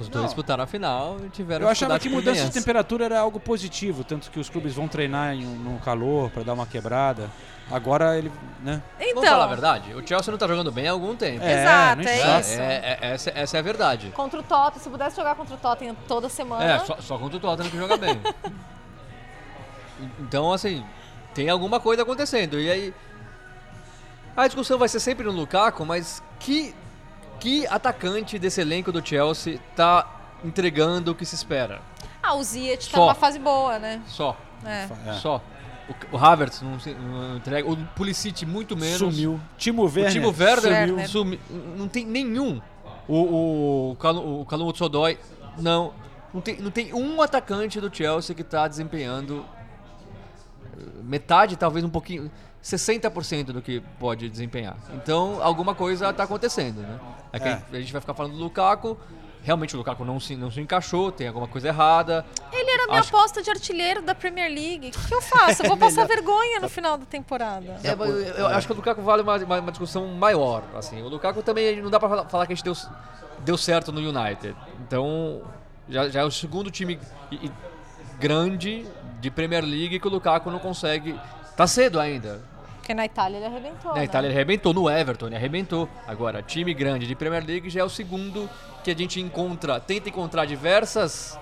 [0.00, 0.26] Os dois Não.
[0.26, 4.30] disputaram a final e tiveram Eu achava que mudança de temperatura era algo positivo, tanto
[4.30, 7.28] que os clubes vão treinar em um, no calor para dar uma quebrada.
[7.70, 8.32] Agora ele,
[8.62, 8.80] né?
[8.98, 11.44] Então, Vamos falar a verdade, o Chelsea não tá jogando bem há algum tempo.
[11.44, 12.60] É, Exato, não é isso.
[12.60, 14.10] É, é- essa, essa é a verdade.
[14.14, 16.64] Contra o Tottenham, se pudesse jogar contra o Tottenham toda semana.
[16.64, 18.18] É, só, só contra o Tottenham que joga bem.
[20.20, 20.84] então, assim,
[21.34, 22.58] tem alguma coisa acontecendo.
[22.58, 22.94] E aí.
[24.36, 26.72] A discussão vai ser sempre no Lukaku, mas que,
[27.40, 30.06] que atacante desse elenco do Chelsea tá
[30.44, 31.80] entregando o que se espera?
[32.22, 33.02] Ah, o Ziyech tá Só.
[33.04, 34.02] numa fase boa, né?
[34.06, 34.36] Só.
[34.64, 34.88] É.
[35.06, 35.12] É.
[35.14, 35.40] Só.
[36.12, 37.68] O, o Havertz não, se- não entrega.
[37.70, 38.98] O Pulisic muito menos.
[38.98, 39.40] Sumiu.
[39.56, 40.12] Timo O Werner.
[40.12, 41.08] Timo Werner Sumiu.
[41.08, 41.40] sumi-
[41.76, 42.60] não tem nenhum.
[43.06, 44.70] O, o, Calu- o Calum
[45.58, 45.94] não.
[46.34, 49.46] Não tem, não tem um atacante do Chelsea que está desempenhando
[50.76, 52.30] eh, metade, talvez um pouquinho,
[52.62, 54.76] 60% do que pode desempenhar.
[54.94, 56.98] Então, alguma coisa está acontecendo, né?
[57.32, 57.62] É que É.
[57.72, 58.96] A gente vai ficar falando do Lukaku.
[59.40, 62.26] Realmente o Lukaku não se, não se encaixou, tem alguma coisa errada.
[62.52, 64.88] Ele era minha Acho- aposta de artilheiro da Premier League.
[64.88, 65.62] O que, que eu faço?
[65.62, 67.78] Eu vou passar vergonha no final da temporada.
[67.84, 70.64] É, mas eu, acho que o Lukaku vale uma, uma, uma discussão maior.
[70.76, 71.00] Assim.
[71.02, 72.74] O Lukaku também não dá pra falar- que a gente deu,
[73.44, 74.56] deu certo no United.
[74.80, 75.40] Então,
[75.88, 76.98] já, já é o segundo time
[78.18, 78.86] grande
[79.20, 81.18] de Premier League que o Lukaku não consegue.
[81.58, 82.40] Tá cedo ainda.
[82.76, 83.90] Porque na Itália ele arrebentou.
[83.90, 84.04] Na né?
[84.04, 85.88] Itália ele arrebentou, no Everton ele arrebentou.
[86.06, 88.48] Agora, time grande de Premier League já é o segundo
[88.84, 91.36] que a gente encontra, tenta encontrar diversas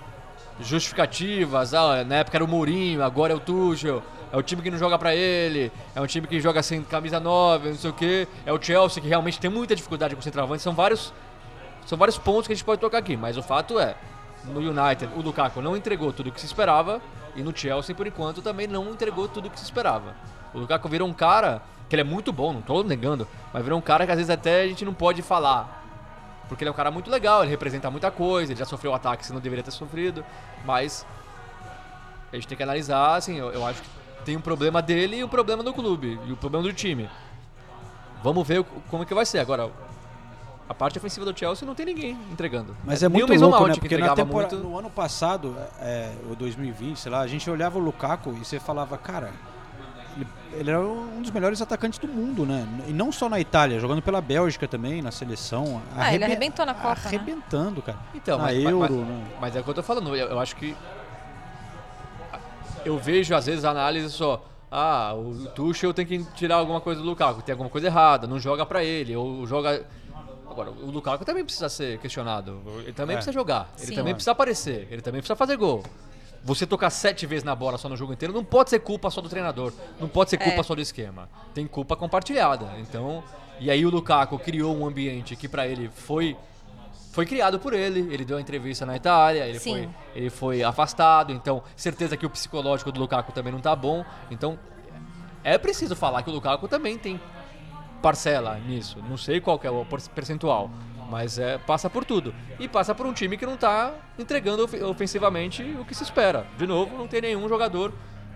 [0.59, 1.75] justificativas.
[1.75, 4.03] Ah, na época era o Mourinho, agora é o Tuchel.
[4.33, 7.21] É o time que não joga pra ele, é um time que joga sem camisa
[7.21, 8.27] 9, não sei o quê.
[8.47, 10.63] É o Chelsea que realmente tem muita dificuldade com o centroavante.
[10.63, 11.13] São vários,
[11.85, 13.95] são vários pontos que a gente pode tocar aqui, mas o fato é,
[14.47, 17.03] no United o Lukaku não entregou tudo o que se esperava
[17.37, 20.15] e no Chelsea por enquanto também não entregou tudo o que se esperava.
[20.55, 23.79] O Lukaku virou um cara que ele é muito bom, não tô negando, mas virou
[23.79, 25.85] um cara que às vezes até a gente não pode falar.
[26.49, 29.29] Porque ele é um cara muito legal, ele representa muita coisa, ele já sofreu ataques
[29.29, 30.25] que não deveria ter sofrido,
[30.65, 31.07] mas
[32.33, 33.89] a gente tem que analisar, assim, eu, eu acho que
[34.25, 37.09] tem um problema dele e um problema do clube, e o problema do time.
[38.23, 39.39] Vamos ver como é que vai ser.
[39.39, 39.71] Agora,
[40.69, 42.77] a parte ofensiva do Chelsea não tem ninguém entregando.
[42.85, 43.75] Mas é o muito louco, Mount, né?
[43.75, 44.57] que Porque na muito.
[44.57, 48.59] no ano passado, é, o 2020, sei lá, a gente olhava o Lukaku e você
[48.59, 49.31] falava, cara,
[50.17, 52.67] ele, ele era um dos melhores atacantes do mundo, né?
[52.89, 55.81] E não só na Itália, jogando pela Bélgica também, na seleção.
[55.95, 57.01] Ah, ele arrebe- arrebentou na Copa, né?
[57.07, 57.99] Arrebentando, cara.
[58.15, 59.25] Então, na mas, Euro, mas, né?
[59.41, 60.17] mas é o que eu tô falando.
[60.17, 60.77] Eu, eu acho que.
[62.85, 64.45] Eu vejo, às vezes, a análise só.
[64.71, 68.39] Ah, o Tuchel tem que tirar alguma coisa do Lukaku, tem alguma coisa errada, não
[68.39, 69.87] joga pra ele, ou joga.
[70.57, 72.63] Agora, o Lukaku também precisa ser questionado.
[72.79, 73.19] Ele também É.
[73.19, 73.95] precisa jogar, ele Sim.
[73.95, 75.85] também precisa aparecer, ele também precisa fazer gol.
[76.43, 79.21] Você tocar sete vezes na bola só no jogo inteiro não pode ser culpa só
[79.21, 79.71] do treinador,
[80.01, 80.63] não pode ser culpa É.
[80.63, 81.29] só do esquema.
[81.53, 82.71] Tem culpa compartilhada.
[82.79, 83.23] Então,
[83.61, 86.35] e aí o Lukaku criou um ambiente que pra ele foi
[87.13, 89.71] foi criado por ele, ele deu a entrevista na Itália, ele Sim.
[89.73, 94.05] foi, ele foi afastado, então certeza que o psicológico do Lukaku também não tá bom.
[94.31, 94.59] Então
[95.45, 97.21] é preciso falar que o Lukaku também tem
[98.03, 98.99] parcela nisso.
[99.09, 100.71] Não sei qual que é o percentual,
[101.11, 102.35] mas é, passa por tudo.
[102.59, 106.47] E passa por um time que não tá entregando ofe- ofensivamente o que se espera.
[106.59, 107.93] De novo, não tem nenhum jogador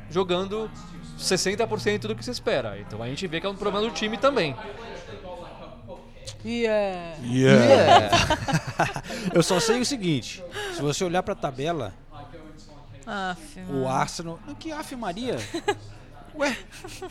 [0.08, 0.70] jogando
[1.18, 2.78] 60% do que se espera.
[2.80, 4.56] Então a gente vê que é um problema do time também.
[6.44, 7.16] Yeah.
[7.22, 8.10] Yeah.
[9.34, 10.42] Eu só sei o seguinte:
[10.74, 11.92] se você olhar pra tabela,
[13.06, 14.38] Aff, o Arsenal.
[14.58, 15.36] Que af Maria?
[16.40, 16.56] Ué,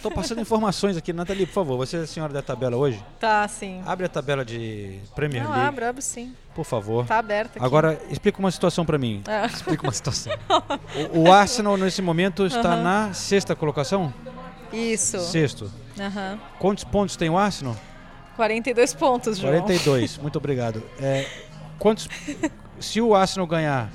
[0.01, 1.13] tô passando informações aqui.
[1.13, 2.99] Nathalie, por favor, você é a senhora da tabela hoje?
[3.19, 3.79] Tá, sim.
[3.85, 6.33] Abre a tabela de Premier Não, League, abro, abro sim.
[6.55, 7.05] por favor.
[7.05, 7.65] Tá aberta aqui.
[7.65, 9.21] Agora, explica uma situação pra mim.
[9.27, 9.45] Ah.
[9.45, 10.33] Explica uma situação.
[11.13, 12.81] O, o Arsenal, nesse momento, está Aham.
[12.83, 14.11] na sexta colocação?
[14.73, 15.19] Isso.
[15.19, 15.71] Sexto.
[15.99, 16.39] Aham.
[16.57, 17.75] Quantos pontos tem o Arsenal?
[18.35, 19.53] 42 pontos, João.
[19.53, 20.81] 42, muito obrigado.
[20.99, 21.27] É,
[21.77, 22.09] quantos,
[22.79, 23.91] se o Arsenal ganhar,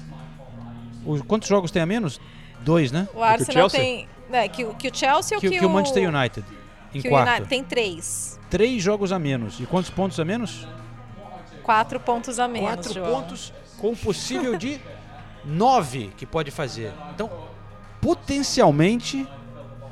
[1.05, 2.20] os, quantos jogos tem a menos?
[2.61, 3.09] Dois, né?
[3.15, 4.09] O Arsenal tem.
[4.29, 6.47] Né, que, o- que o Chelsea ou Que, que, que o Manchester United,
[6.95, 7.29] em que o quarto.
[7.31, 8.39] United tem três.
[8.51, 9.59] Três jogos a menos.
[9.61, 10.67] E quantos pontos a menos?
[11.63, 12.69] Quatro pontos a menos.
[12.69, 13.23] Quatro João.
[13.23, 14.81] pontos com possível de
[15.45, 16.93] nove que pode fazer.
[17.15, 17.31] Então,
[18.01, 19.27] potencialmente,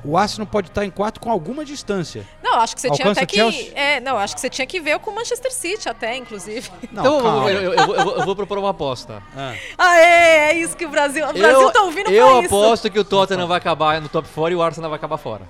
[0.04, 2.26] o Arsenal pode estar em quarto com alguma distância.
[2.42, 3.36] Não, acho que você tinha Alcança até o que.
[3.58, 3.72] Chelsea?
[3.74, 6.68] É, não, acho que você tinha que ver com o Manchester City até, inclusive.
[6.90, 7.50] Não, então, calma.
[7.50, 9.22] eu, eu- eu vou- eu vou- eu vou propor uma aposta.
[9.36, 9.54] Ah.
[9.78, 11.26] Ah, é, é isso que o Brasil.
[11.28, 12.46] O Brasil tá ouvindo eu pra isso.
[12.54, 15.42] aposto que o Tottenham vai acabar no top 4 e o Arsenal vai acabar fora.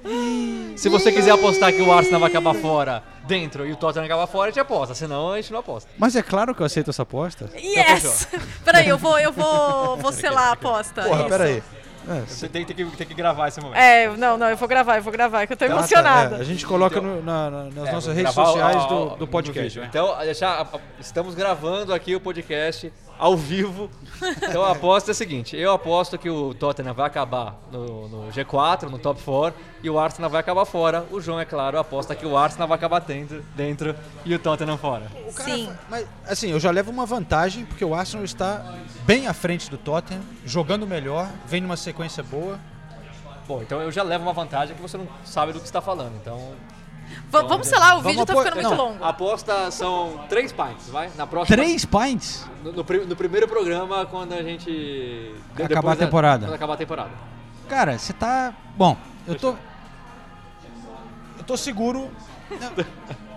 [0.77, 4.27] Se você quiser apostar que o Arsenal vai acabar fora dentro e o Tottenham acabar
[4.27, 4.95] fora, a gente aposta.
[4.95, 5.91] Senão, a gente não aposta.
[5.99, 7.51] Mas é claro que eu aceito essa aposta.
[7.57, 8.29] Yes!
[8.65, 11.03] Peraí, eu vou, eu vou, vou selar a aposta.
[11.03, 11.29] Porra, isso.
[11.29, 11.63] peraí.
[12.27, 13.79] Você tem, tem que, tem que gravar esse momento.
[13.79, 16.37] É, não, não, eu vou gravar, eu vou gravar, que eu tô Tá, tá, emocionada.
[16.37, 19.27] é, a gente coloca no- na- na- nas É, nossas redes sociais o- do, do
[19.29, 19.63] podcast.
[19.69, 19.83] vídeo.
[19.83, 19.89] né?
[19.89, 20.69] Então, deixar,
[20.99, 23.91] estamos gravando aqui o podcast ao vivo.
[24.43, 28.33] Então a aposta é a seguinte: eu aposto que o Tottenham vai acabar no, no
[28.33, 31.07] G4, no top 4, e o Arsenal vai acabar fora.
[31.11, 33.95] O João, é claro, aposta que o Arsenal vai acabar dentro, dentro
[34.25, 35.11] e o Tottenham fora.
[35.31, 35.73] Sim.
[35.89, 39.79] Mas, assim, eu já levo uma vantagem, porque o Arsenal está bem à frente do
[39.79, 42.59] Tottenham, jogando melhor, vem numa sequência boa.
[43.47, 46.15] Bom, então eu já levo uma vantagem que você não sabe do que está falando.
[46.17, 46.55] Então.
[47.31, 49.05] V- vamos selar, o Vamos vídeo tá apor- ficando muito não, longo.
[49.05, 51.11] A aposta são três pints, vai?
[51.17, 51.57] Na próxima.
[51.57, 52.49] Três pints?
[52.63, 55.35] No, no no primeiro programa, quando a gente.
[55.57, 56.47] Acabar a da- temporada.
[56.47, 57.11] Quando acabar a temporada.
[57.69, 58.55] Cara, você tá.
[58.77, 59.55] Bom, eu tô.
[61.39, 62.11] Eu tô seguro.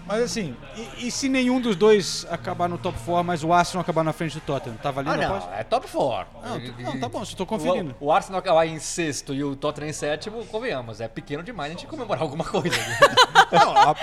[0.00, 0.06] Não.
[0.06, 3.82] Mas assim, e, e se nenhum dos dois acabar no top 4, mas o Arsenal
[3.82, 4.76] acabar na frente do Tottenham?
[4.78, 5.54] Tá valendo Ah, a não, aposta?
[5.54, 6.32] é top 4.
[6.42, 7.94] Não, não, tá bom, só tô conferindo.
[8.00, 11.70] O, o Arsenal acabar em sexto e o Tottenham em sétimo, convenhamos, é pequeno demais
[11.70, 12.70] a gente comemorar alguma coisa.
[13.52, 13.96] Não, a-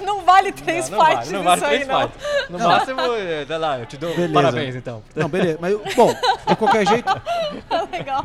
[0.00, 2.12] Não vale três não, não fights vale, não vale isso aí, três não.
[2.48, 2.68] No Não.
[2.70, 4.32] máximo, é, sei lá, eu te dou Beleza.
[4.32, 5.02] parabéns então.
[5.14, 5.58] Não, beleza.
[5.60, 6.14] Mas, bom,
[6.46, 7.08] de qualquer jeito,
[7.92, 8.24] Legal.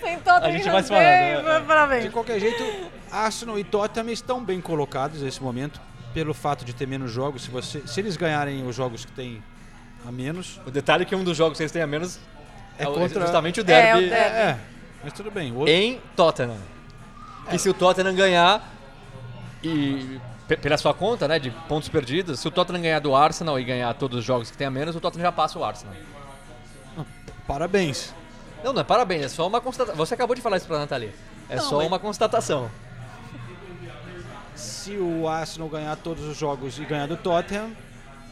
[0.00, 1.60] Sentou A gente vai se falando, né?
[1.60, 2.10] de Parabéns.
[2.12, 2.64] qualquer jeito,
[3.10, 5.78] Arsenal e Tottenham estão bem colocados nesse momento,
[6.14, 7.42] pelo fato de ter menos jogos.
[7.42, 9.42] Se, você, se eles ganharem os jogos que tem
[10.06, 12.18] a menos, O detalhe é que um dos jogos que eles têm a menos
[12.78, 14.14] é, É contra- justamente o É, derby o derby.
[14.36, 14.58] é,
[15.04, 15.52] mas tudo bem.
[15.52, 16.56] O outro- em Tottenham.
[17.52, 18.62] E se o Tottenham ganhar
[19.62, 20.18] e
[20.48, 23.64] pe- pela sua conta, né, de pontos perdidos, se o Tottenham ganhar do Arsenal e
[23.64, 25.94] ganhar todos os jogos que tem a menos, o Tottenham já passa o Arsenal.
[27.46, 28.14] Parabéns.
[28.64, 29.96] Não, não é parabéns, é só uma constatação.
[29.96, 31.12] Você acabou de falar isso pra Nathalie.
[31.48, 32.70] É Não, só mas- uma constatação.
[34.62, 37.70] Se o Arsenal ganhar todos os jogos e ganhar do Tottenham,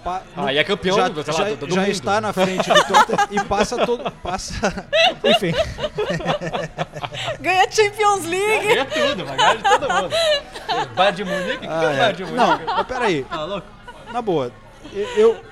[0.05, 1.91] pa- no- Aí é campeão já, do- sei lá, já, do- do já mundo.
[1.91, 4.11] está na frente do Tottenham e passa todo.
[4.23, 4.89] Passa.
[5.25, 5.53] Enfim.
[7.41, 8.67] Ganha Champions League.
[8.69, 10.15] Ganha tudo, vai ganhar de todo mundo.
[10.95, 11.57] Bayern de Munique?
[11.57, 11.97] O que, que é Ah, é.
[11.99, 12.37] Bayern de Munique?
[12.67, 13.25] Não, mas peraí.
[13.25, 13.67] Tá louco?
[14.13, 14.53] Na boa.
[14.93, 15.45] Eu, eu-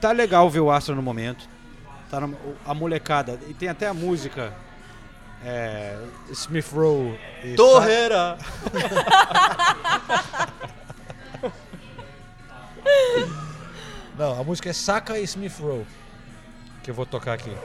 [0.00, 1.46] Tá legal ver o Arsenal no momento.
[2.10, 2.30] Tá na-
[2.66, 3.38] a molecada.
[3.48, 4.52] E tem até a música.
[5.44, 5.98] É,
[6.30, 7.18] Smith Rowe.
[7.42, 8.36] e Torreira!
[14.18, 15.86] Não, a música é Saka e Smith Rowe.
[16.82, 17.56] Que eu vou tocar aqui.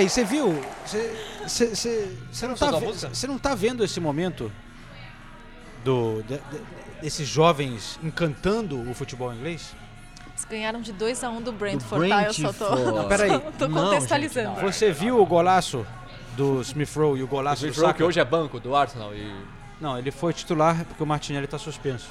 [0.00, 0.58] Peraí, você viu?
[0.86, 4.50] Você, não tá ve- não tá vendo esse momento
[5.84, 6.62] do, de- de-
[7.02, 9.74] desses jovens encantando o futebol inglês?
[10.30, 12.22] Eles ganharam de 2x1 do Brentford, tá?
[12.24, 12.96] Eu só tô, Brentford.
[12.96, 13.30] Não, peraí.
[13.30, 14.54] só tô Não, contextualizando.
[14.60, 15.86] gente, Você viu o golaço
[16.34, 17.96] do Smith Rowe e o golaço Smith do Rowe, Saka?
[17.98, 19.30] que hoje é banco do Arsenal e...
[19.78, 22.08] Não, ele foi titular porque o Martinelli tá suspenso.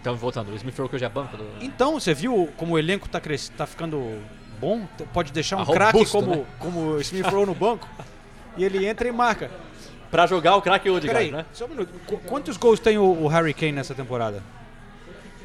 [0.00, 1.44] Então, voltando, o Smith Rowe que hoje é banco do...
[1.60, 3.48] Então, você viu como o elenco tá, cres...
[3.56, 4.20] tá ficando
[4.60, 4.82] bom?
[5.12, 6.44] Pode deixar um Ah, craque robusto, como, né?
[6.58, 7.88] como o Smith Rowe no banco
[8.56, 9.50] e ele entra e marca.
[10.10, 11.46] Pra jogar o craque Odegaard, né?
[11.52, 11.88] só um minuto.
[12.06, 14.42] Qu- Quantos gols tem o, o Harry Kane nessa temporada?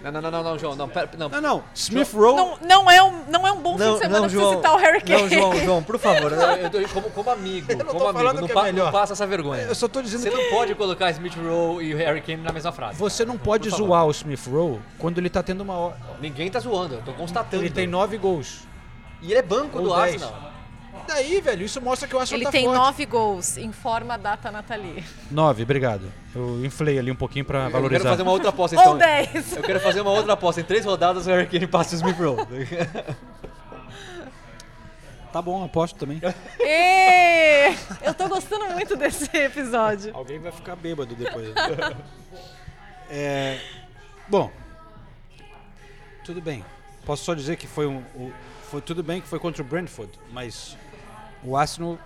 [0.03, 1.29] Não, não, não, não, não, João, não, pera, não.
[1.29, 1.63] Não, não.
[1.73, 2.35] Smith Rowe...
[2.35, 4.77] Não, não, é um, não é um bom fim de semana pra você citar o
[4.77, 5.21] Harry Kane.
[5.21, 8.45] Não, João, João, por favor, eu, eu tô- como, como amigo, não como amigo, não,
[8.45, 8.85] é pa- melhor.
[8.85, 9.63] não passa essa vergonha.
[9.63, 12.51] Eu só tô dizendo Você que- não pode colocar Smith Rowe e Harry Kane na
[12.51, 12.99] mesma frase.
[12.99, 13.87] Você não pode Por favor.
[13.87, 15.93] zoar o Smith Rowe quando ele tá tendo uma...
[16.21, 17.63] Ninguém tá zoando, eu tô constatando.
[17.63, 18.59] Ele tem nove gols.
[19.21, 20.21] E ele é banco Ou do dez.
[20.21, 20.51] Arsenal.
[21.07, 22.77] Daí, velho, isso mostra que o Arsenal Ele tá tem forte.
[22.77, 23.57] nove gols.
[23.57, 25.03] Informa a data Nathalie.
[25.29, 26.11] Nove, obrigado.
[26.33, 27.99] Eu inflei ali um pouquinho pra Eu valorizar.
[27.99, 28.97] quero fazer uma outra aposta Ou então.
[28.97, 29.57] 10.
[29.57, 30.61] Eu quero fazer uma outra aposta.
[30.61, 32.37] Em três rodadas o Harry Kane passa o Smith Rowe.
[35.31, 36.21] Tá bom, aposto também.
[36.59, 37.71] Ê!
[38.01, 40.15] Eu tô gostando muito desse episódio.
[40.15, 41.49] Alguém vai ficar bêbado depois.
[43.07, 43.59] É,
[44.27, 44.49] bom,
[46.23, 46.65] tudo bem.
[47.05, 47.97] Posso só dizer que foi um.
[48.15, 48.33] o-
[48.65, 50.77] foi tudo bem que foi contra o Brentford, mas
[51.43, 51.97] o Arsenal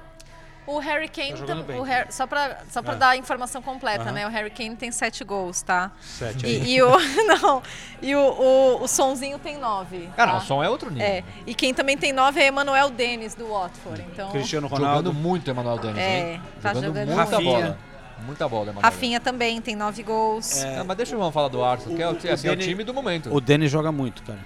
[0.67, 1.79] O Harry Kane, Tá jogando tam- bem.
[1.79, 2.95] o Harry- só pra, só pra Ah.
[2.97, 4.11] dar a informação completa, Aham.
[4.11, 4.27] né?
[4.27, 5.91] O Harry Kane tem sete gols, tá?
[5.99, 6.61] Sete aí.
[6.63, 6.91] E, e o
[7.25, 7.63] não,
[8.03, 10.07] e o, o, o Sonzinho tem nove.
[10.15, 10.37] Cara, tá?
[10.37, 11.07] o som é outro nível.
[11.07, 11.23] É.
[11.47, 14.05] E quem também tem nove é Emanuel Denis do Watford.
[14.13, 14.97] Então, Cristiano Ronaldo.
[15.09, 16.41] Jogando muito Emanuel Dennis, É, hein?
[16.61, 17.51] tá jogando, jogando muita Rafinha.
[17.51, 17.77] bola.
[18.25, 18.83] Muita bola, Emanuel.
[18.83, 20.63] Rafinha também tem nove gols.
[20.63, 22.55] Ah, mas deixa o irmão falar do Arsenal, que é, o, o assim, é o
[22.55, 23.33] Dennis- time do momento.
[23.33, 24.37] O Denis joga muito, cara.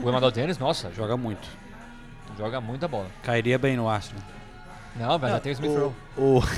[0.00, 1.48] O Emanuel Dennis, nossa, joga, muito.
[2.38, 3.08] joga muita bola.
[3.22, 4.22] Cairia bem no Arsenal.
[4.96, 5.94] Não, já tem o Smith Rowe.
[6.16, 6.40] O,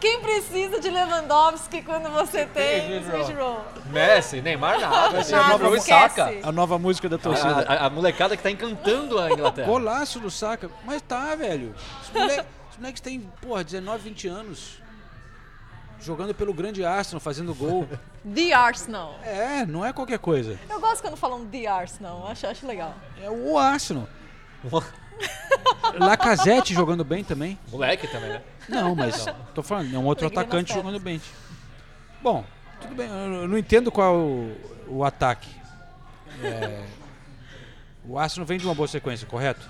[0.00, 3.22] Quem precisa de Lewandowski quando você tem Smith Rowe.
[3.22, 3.62] Smith Rowe?
[3.90, 5.22] Messi, Neymar, nada.
[5.22, 5.80] Vai Nada, a nova.
[5.80, 6.32] Saka.
[6.42, 7.64] a nova música da A, torcida.
[7.68, 9.66] a- a molecada que tá encantando a Inglaterra.
[9.68, 10.70] Golaço do Saka.
[10.84, 11.74] Mas tá, velho.
[12.02, 14.81] Os, mole- os moleques têm, porra, 19, 20 anos.
[16.02, 17.88] Jogando pelo grande Arsenal, fazendo gol.
[18.34, 19.18] The Arsenal.
[19.22, 20.58] É, não é qualquer coisa.
[20.68, 22.94] Eu gosto quando falam The Arsenal, acho, acho legal.
[23.20, 24.08] É o Arsenal.
[25.98, 27.58] Lacazette jogando bem também.
[27.70, 28.42] Moleque também, né?
[28.68, 31.20] Não, mas tô falando, é um outro Alegria atacante jogando bem.
[32.20, 32.44] Bom,
[32.80, 33.08] tudo bem.
[33.08, 34.56] Eu não entendo qual o,
[34.88, 35.48] o ataque.
[36.42, 36.84] É,
[38.04, 39.68] o Arsenal vem de uma boa sequência, correto?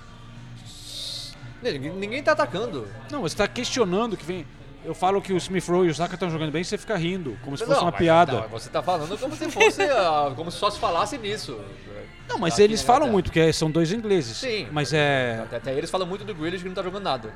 [1.62, 2.88] Ninguém, tá atacando.
[3.10, 4.46] Não, você está questionando que vem.
[4.84, 7.38] Eu falo que o Smith Rowe e o Saka estão jogando bem, você fica rindo,
[7.42, 8.32] como se fosse Não, uma mas- piada.
[8.32, 9.82] não, você tá falando como se fosse.
[9.90, 11.60] ah, como se só se falasse nisso.
[12.28, 14.36] Não, mas Aqui eles falam muito, porque são dois ingleses.
[14.38, 14.68] Sim.
[14.72, 15.40] Mas é.
[15.44, 17.32] Até, até eles falam muito do Grealish que não tá jogando nada.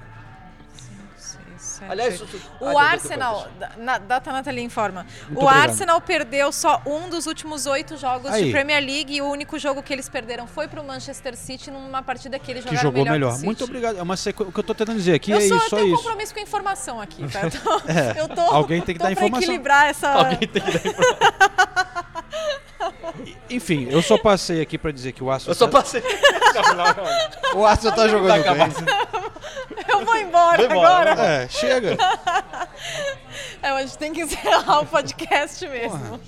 [1.89, 2.27] Aliás, isso-
[2.61, 5.05] O Ah, Arsenal, na, data Nathalie informa.
[5.29, 5.71] Muito o obrigado.
[5.71, 8.45] Arsenal perdeu só um dos últimos oito jogos Aí.
[8.47, 12.03] de Premier League e o único jogo que eles perderam foi pro Manchester City numa
[12.03, 13.13] partida que eles Que jogou melhor.
[13.13, 13.35] melhor.
[13.35, 13.45] o.
[13.45, 13.99] Muito obrigado.
[13.99, 14.43] É uma sequ...
[14.45, 16.03] O que eu tô tentando dizer aqui Eu, é só isso, só tenho um isso.
[16.03, 17.41] compromisso com a informação aqui, tá?
[17.43, 19.43] Eu tô, É, eu tô, alguém tem que dar informação.
[19.43, 20.11] equilibrar essa...
[20.13, 21.96] Alguém tem que dar
[23.51, 25.51] Enfim, eu só passei aqui pra dizer que o Arsenal.
[25.53, 26.03] Eu só tá- passei.
[27.55, 28.87] O Arsenal tá jogando bem.
[29.89, 31.27] Eu vou embora, embora, agora.
[31.29, 31.97] É, chega.
[33.63, 36.21] É, a gente tem que encerrar o podcast mesmo.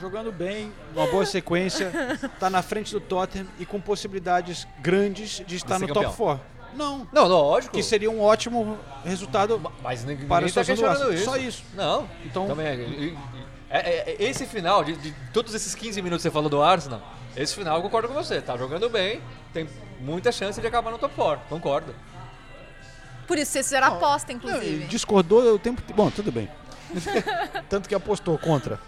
[0.00, 1.90] Jogando bem, uma boa sequência,
[2.38, 6.14] tá na frente do Tottenham e com possibilidades grandes de estar no top campeão.
[6.14, 6.44] 4.
[6.74, 7.74] Não, Não, lógico.
[7.74, 9.60] que seria um ótimo resultado.
[9.82, 11.24] Mas ninguém, Para ninguém a tá questionando isso.
[11.24, 11.64] Só isso.
[11.74, 12.08] Não.
[12.24, 13.16] Então- Também
[13.70, 13.80] é, é-
[14.10, 17.02] é- é- esse final, de, de todos esses 15 minutos que você falou do Arsenal,
[17.36, 18.40] esse final eu concordo com você.
[18.40, 19.20] Tá jogando bem,
[19.52, 19.68] tem
[20.00, 21.44] muita chance de acabar no top 4.
[21.48, 21.94] Concordo.
[23.26, 24.84] Por isso, vocês fizeram aposta, Não, inclusive.
[24.86, 25.82] discordou o tempo.
[25.94, 26.48] Bom, tudo bem.
[27.68, 28.80] Tanto que apostou contra.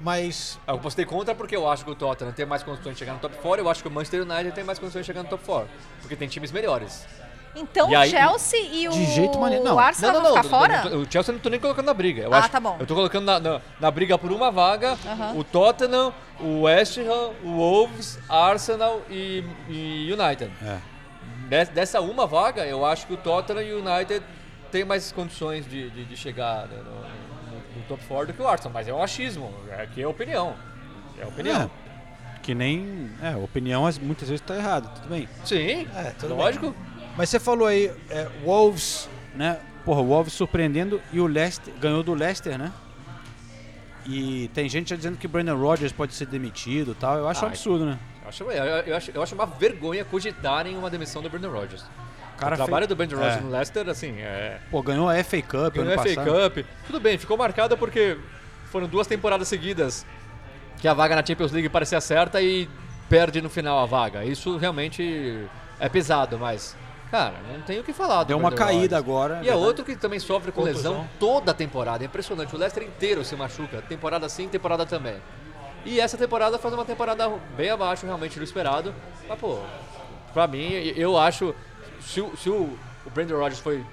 [0.00, 3.14] Mas Eu postei contra porque eu acho que o Tottenham tem mais condições de chegar
[3.14, 5.28] no top 4 eu acho que o Manchester United tem mais condições de chegar no
[5.28, 5.68] top 4.
[6.02, 7.06] Porque tem times melhores.
[7.56, 9.78] Então, E o Chelsea e o, De jeito maneiro, não.
[9.78, 10.96] Arsenal vão ficar fora?
[10.96, 12.22] O Chelsea eu não tô nem colocando na briga.
[12.22, 12.76] Eu Ah, acho, tá bom.
[12.78, 14.96] Eu tô colocando na, na, na briga por uma vaga
[15.34, 20.50] o Tottenham, o West Ham, o Wolves, Arsenal e, e United.
[20.62, 20.78] É.
[21.48, 24.22] Des- Dessa uma vaga, eu acho que o Tottenham e o United
[24.70, 28.42] têm mais condições de, de, de chegar né, no, no- no top 4 do que
[28.42, 28.72] o Arsenal.
[28.74, 29.52] Mas é um achismo.
[29.82, 30.54] Aqui é opinião.
[31.18, 31.62] É opinião.
[31.62, 31.86] É,
[32.42, 33.10] que nem.
[33.22, 35.28] É, opinião às- muitas vezes tá errado, tudo bem.
[35.44, 36.74] Sim, É, tudo lógico.
[37.16, 39.58] Mas você falou aí, é, Wolves, né?
[39.84, 42.72] Porra, o Wolves surpreendendo e o Leicester ganhou do Leicester, né?
[44.04, 47.18] E tem gente já dizendo que o Brandon Rodgers pode ser demitido e tal.
[47.18, 47.98] Eu acho um absurdo, né?
[48.22, 51.82] Eu acho, eu, eu acho, eu acho uma vergonha cogitarem uma demissão do Brandon Rodgers.
[52.34, 53.40] O cara o trabalho fez- do Brandon Rodgers É.
[53.40, 54.58] no Leicester, assim, é...
[54.70, 56.50] Pô, ganhou a FA Cup Ganhou ano a FA passado.
[56.54, 56.66] Cup.
[56.86, 58.18] Tudo bem, ficou marcada porque
[58.70, 60.04] foram duas temporadas seguidas
[60.78, 62.68] que a vaga na Champions League parecia certa e
[63.08, 64.24] perde no final a vaga.
[64.24, 65.46] Isso realmente
[65.80, 66.76] é pesado, mas,
[67.10, 68.24] cara, não tem o que falar.
[68.24, 69.34] do Deu uma caída agora.
[69.34, 69.64] E é verdade.
[69.66, 70.92] outro que também sofre com Contusão.
[70.92, 72.04] lesão toda a temporada.
[72.04, 72.54] É impressionante.
[72.54, 73.82] O Leicester inteiro se machuca.
[73.82, 75.16] Temporada sim, temporada também.
[75.84, 78.92] E essa temporada faz uma temporada bem abaixo realmente do esperado.
[79.28, 79.58] Mas, pô,
[80.32, 81.54] pra mim, eu acho.
[82.00, 82.76] Se, o- se o,
[83.06, 83.84] o Brandon Rodgers foi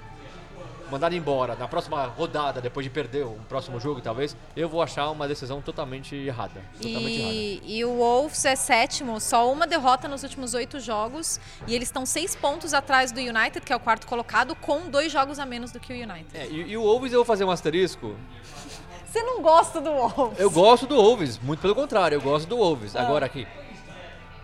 [0.90, 5.10] mandado embora na próxima rodada, depois de perder um próximo jogo, talvez, eu vou achar
[5.10, 6.60] uma decisão totalmente errada.
[6.80, 7.34] Totalmente errada.
[7.34, 11.40] E, e o Wolves é sétimo, só uma derrota nos últimos oito jogos.
[11.66, 15.10] E eles estão seis pontos atrás do United, que é o quarto colocado, com dois
[15.10, 16.26] jogos a menos do que o United.
[16.34, 18.14] É, e, e o Wolves eu vou fazer um asterisco.
[19.06, 20.40] Você não gosta do Wolves?
[20.40, 22.96] Eu gosto do Wolves, muito pelo contrário, eu gosto do Wolves.
[22.96, 23.02] Ah.
[23.02, 23.46] Agora aqui,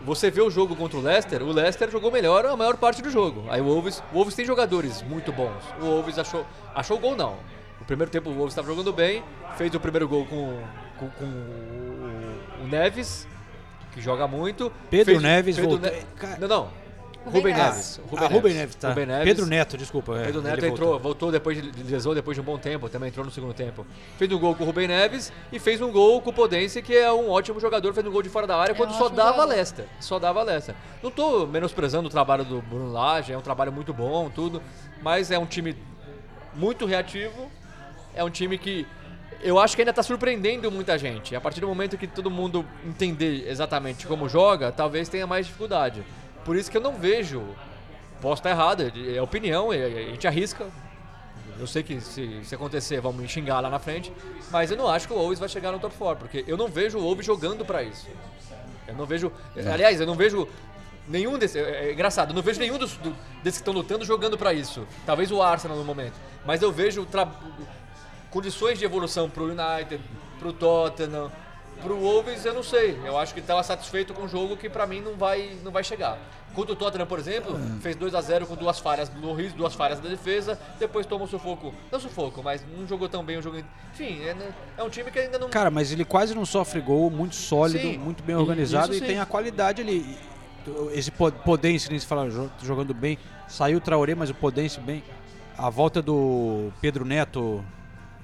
[0.05, 3.09] você vê o jogo contra o Leicester, o Leicester jogou melhor a maior parte do
[3.09, 3.45] jogo.
[3.49, 5.63] Aí o Wolves, o Wolves tem jogadores muito bons.
[5.79, 6.45] O Wolves achou,
[6.75, 7.37] achou gol não.
[7.79, 9.23] O primeiro tempo o Wolves estava jogando bem,
[9.57, 10.61] fez o primeiro gol com,
[10.97, 13.27] com, com o, o Neves,
[13.93, 14.71] que joga muito.
[14.89, 16.69] Pedro Fez- Neves Pedro voltou- Ne- Não, não.
[17.23, 17.97] Rubem Rubem Neves.
[17.99, 18.23] Neves.
[18.23, 18.89] Ah, Rubem Neves, tá.
[18.89, 19.23] Rubem Neves.
[19.25, 20.17] Pedro Neto, desculpa.
[20.17, 23.23] é, Pedro Neto entrou, voltou depois de lesão, depois de um bom tempo, também entrou
[23.23, 23.85] no segundo tempo.
[24.17, 26.95] Fez um gol com o Rubem Neves e fez um gol com o Podense, que
[26.95, 29.07] é um ótimo jogador, fez um gol de fora da área, É quando um só
[29.07, 29.49] dava jogador.
[29.53, 29.85] Leicester.
[29.99, 30.73] Só dava Leicester.
[31.03, 34.61] Não tô menosprezando o trabalho do Bruno Lage, é um trabalho muito bom, tudo,
[35.01, 35.75] mas é um time
[36.55, 37.49] muito reativo,
[38.15, 38.85] é um time que
[39.43, 41.35] eu acho que ainda está surpreendendo muita gente.
[41.35, 46.03] A partir do momento que todo mundo entender exatamente como joga, talvez tenha mais dificuldade.
[46.45, 47.43] Por isso que eu não vejo.
[48.21, 50.67] Posso estar errado, é é opinião, é- a gente arrisca.
[51.59, 54.11] Eu sei que se, se acontecer, vão me xingar lá na frente,
[54.51, 56.67] mas eu não acho que o Wolves vai chegar no top 4, porque eu não
[56.67, 58.07] vejo o Wolves jogando pra isso.
[58.87, 59.31] Eu não vejo.
[59.71, 60.47] Aliás, eu não vejo
[61.07, 61.57] nenhum desses.
[61.57, 63.11] É, é engraçado, eu não vejo nenhum dos, do-
[63.43, 64.87] desses que estão lutando jogando pra isso.
[65.05, 66.13] Talvez o Arsenal no momento.
[66.45, 67.27] Mas eu vejo tra-
[68.29, 69.99] condições de evolução pro United,
[70.39, 71.31] pro Tottenham,
[71.81, 72.97] pro Wolves, eu não sei.
[73.03, 75.83] Eu acho que estava satisfeito com um jogo que pra mim não vai, não vai
[75.83, 76.17] chegar.
[76.53, 79.73] Contra o Tottenham, por exemplo, fez 2 a 0 com duas falhas do Loris, duas
[79.73, 81.73] falhas da defesa, depois tomou sufoco.
[81.89, 83.63] Não sufoco, mas não jogou tão bem o jogo.
[83.93, 85.49] Enfim, é, né, é um time que ainda não.
[85.49, 89.07] Cara, mas ele quase não sofre gol, muito sólido, Sim, muito bem organizado isso e
[89.07, 90.17] tem a qualidade ali.
[90.93, 93.17] Esse po- Podense, nem se fala, jo- jogando bem.
[93.47, 95.01] Saiu o Traoré, mas o Podense bem.
[95.57, 97.63] A volta do Pedro Neto.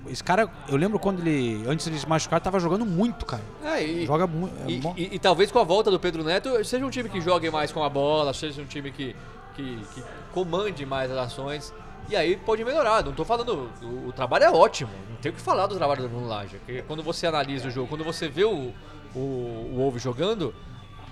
[0.09, 3.43] Esse cara, eu lembro quando ele, antes de se machucar, tava jogando muito, cara.
[3.63, 4.53] É, e, Joga muito.
[4.65, 7.19] é e, e- e talvez com a volta do Pedro Neto seja um time que
[7.21, 9.15] jogue mais com a bola, seja um time que,
[9.55, 10.03] que, que
[10.33, 11.73] comande mais as ações.
[12.09, 13.03] E aí pode melhorar.
[13.03, 13.69] Não tô falando.
[13.81, 14.91] O, o trabalho é ótimo.
[15.09, 16.29] Não tem o que falar do trabalho do Bruno.
[16.65, 18.73] Porque quando você analisa o jogo, quando você vê o,
[19.13, 20.55] o, o Wolves jogando,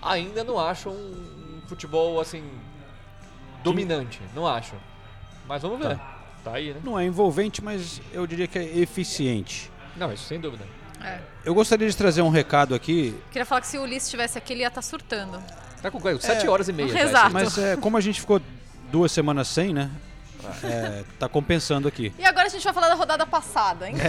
[0.02, 2.44] ainda não acho um futebol assim.
[3.64, 4.22] dominante.
[4.34, 4.74] Não acho.
[5.48, 5.98] Mas vamos ver.
[5.98, 6.15] Tá
[6.54, 6.80] aí, né?
[6.84, 9.72] Não é envolvente, mas eu diria que é eficiente.
[9.96, 10.66] Não, isso sem dúvida.
[11.04, 11.20] É.
[11.44, 13.16] Eu gostaria de trazer um recado aqui.
[13.32, 15.42] Queria falar que se o Ulisses estivesse aqui, ele ia estar surtando.
[15.82, 16.90] Tá com quase 7 horas e meia.
[16.90, 17.32] já, Exato.
[17.32, 18.42] Mas é, como a gente ficou
[18.92, 19.92] duas semanas sem, né?
[20.64, 22.14] É, tá compensando aqui.
[22.18, 23.96] E agora a gente vai falar da rodada passada, hein?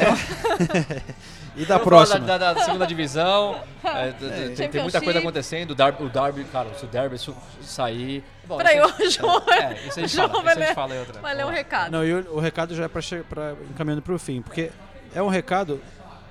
[1.58, 2.20] E da próxima?
[2.20, 3.58] Da, da- da segunda divisão.
[3.82, 4.12] é,
[4.54, 5.70] tem, tem muita coisa acontecendo.
[5.70, 7.16] O Derby, o Derby cara, se o Derby
[7.62, 8.22] sair.
[8.46, 10.42] Bom, Peraí, isso o aí- João, É, isso a o gente João fala.
[10.42, 11.20] vai ler, fala outra.
[11.22, 11.90] vai ler um recado.
[11.90, 14.70] Não, e o, o recado já é para encaminhando para o fim, porque
[15.14, 15.80] é um recado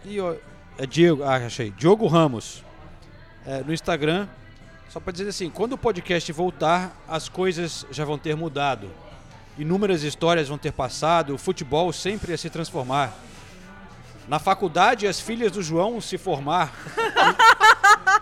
[0.06, 0.36] e ó,
[0.78, 2.64] é Diego, ah, achei, Diogo Ramos
[3.48, 4.28] é, no Instagram,
[4.90, 8.92] só para dizer assim, quando o podcast voltar, as coisas já vão ter mudado,
[9.58, 13.14] inúmeras histórias vão ter passado, o futebol sempre ia se transformar.
[14.28, 16.74] Na faculdade, as filhas do João se formar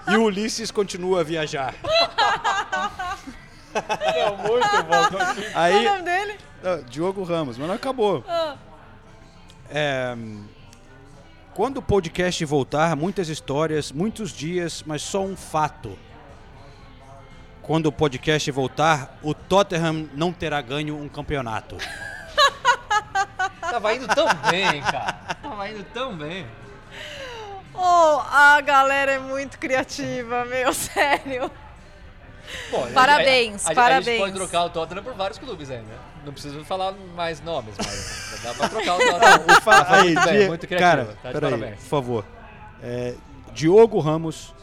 [0.07, 1.73] e, e o Ulisses continua a viajar.
[3.73, 5.17] Não, muito bom.
[5.55, 6.37] Aí, Qual o nome dele?
[6.89, 8.23] Diogo Ramos, mas não acabou.
[8.27, 8.55] Ah.
[9.69, 10.15] É,
[11.53, 15.97] quando o podcast voltar, muitas histórias, muitos dias, mas só um fato.
[17.63, 21.77] Quando o podcast voltar, o Tottenham não terá ganho um campeonato.
[23.61, 25.13] Tava indo tão bem, cara.
[25.41, 26.45] Tava indo tão bem.
[27.73, 31.49] Oh, a galera é muito criativa, meu, sério.
[32.69, 34.07] Bom, Parabéns, a- a- a- parabéns.
[34.07, 35.93] A gente pode trocar o Tottenham por vários clubes ainda.
[36.25, 39.57] Não preciso falar mais nomes, mas dá pra trocar o Tottenham.
[39.57, 41.07] O fa- Foi aí, muito bem, muito criativo.
[41.07, 42.25] Cara, tá peraí, por favor.
[42.81, 43.15] É,
[43.53, 44.53] Diogo Ramos,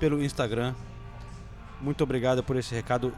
[0.00, 0.74] pelo Instagram.
[1.86, 3.14] Muito obrigado por esse recado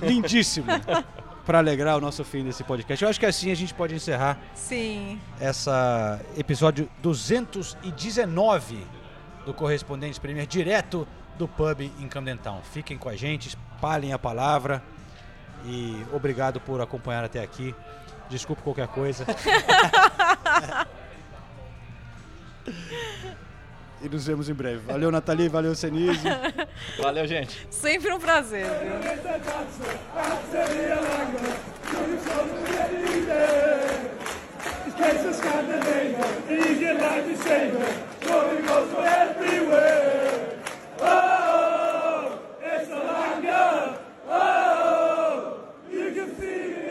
[0.00, 0.66] lindíssimo
[1.44, 3.04] para alegrar o nosso fim desse podcast.
[3.04, 5.20] Eu acho que assim a gente pode encerrar Sim.
[5.38, 8.86] essa episódio 219
[9.44, 11.06] do Correspondentes Premier, direto
[11.36, 12.62] do pub em Camden Town.
[12.72, 14.82] Fiquem com a gente, espalhem a palavra
[15.66, 17.74] e obrigado por acompanhar até aqui.
[18.30, 19.26] Desculpe qualquer coisa.
[24.02, 24.80] E nos vemos em breve.
[24.86, 25.48] Valeu, Nathalie.
[25.48, 26.26] Valeu, Senise.
[26.98, 27.66] valeu, gente.
[27.70, 28.66] Sempre um prazer.
[41.02, 43.98] Oh, it's a.
[44.28, 45.60] Oh,
[45.90, 46.89] you can see it.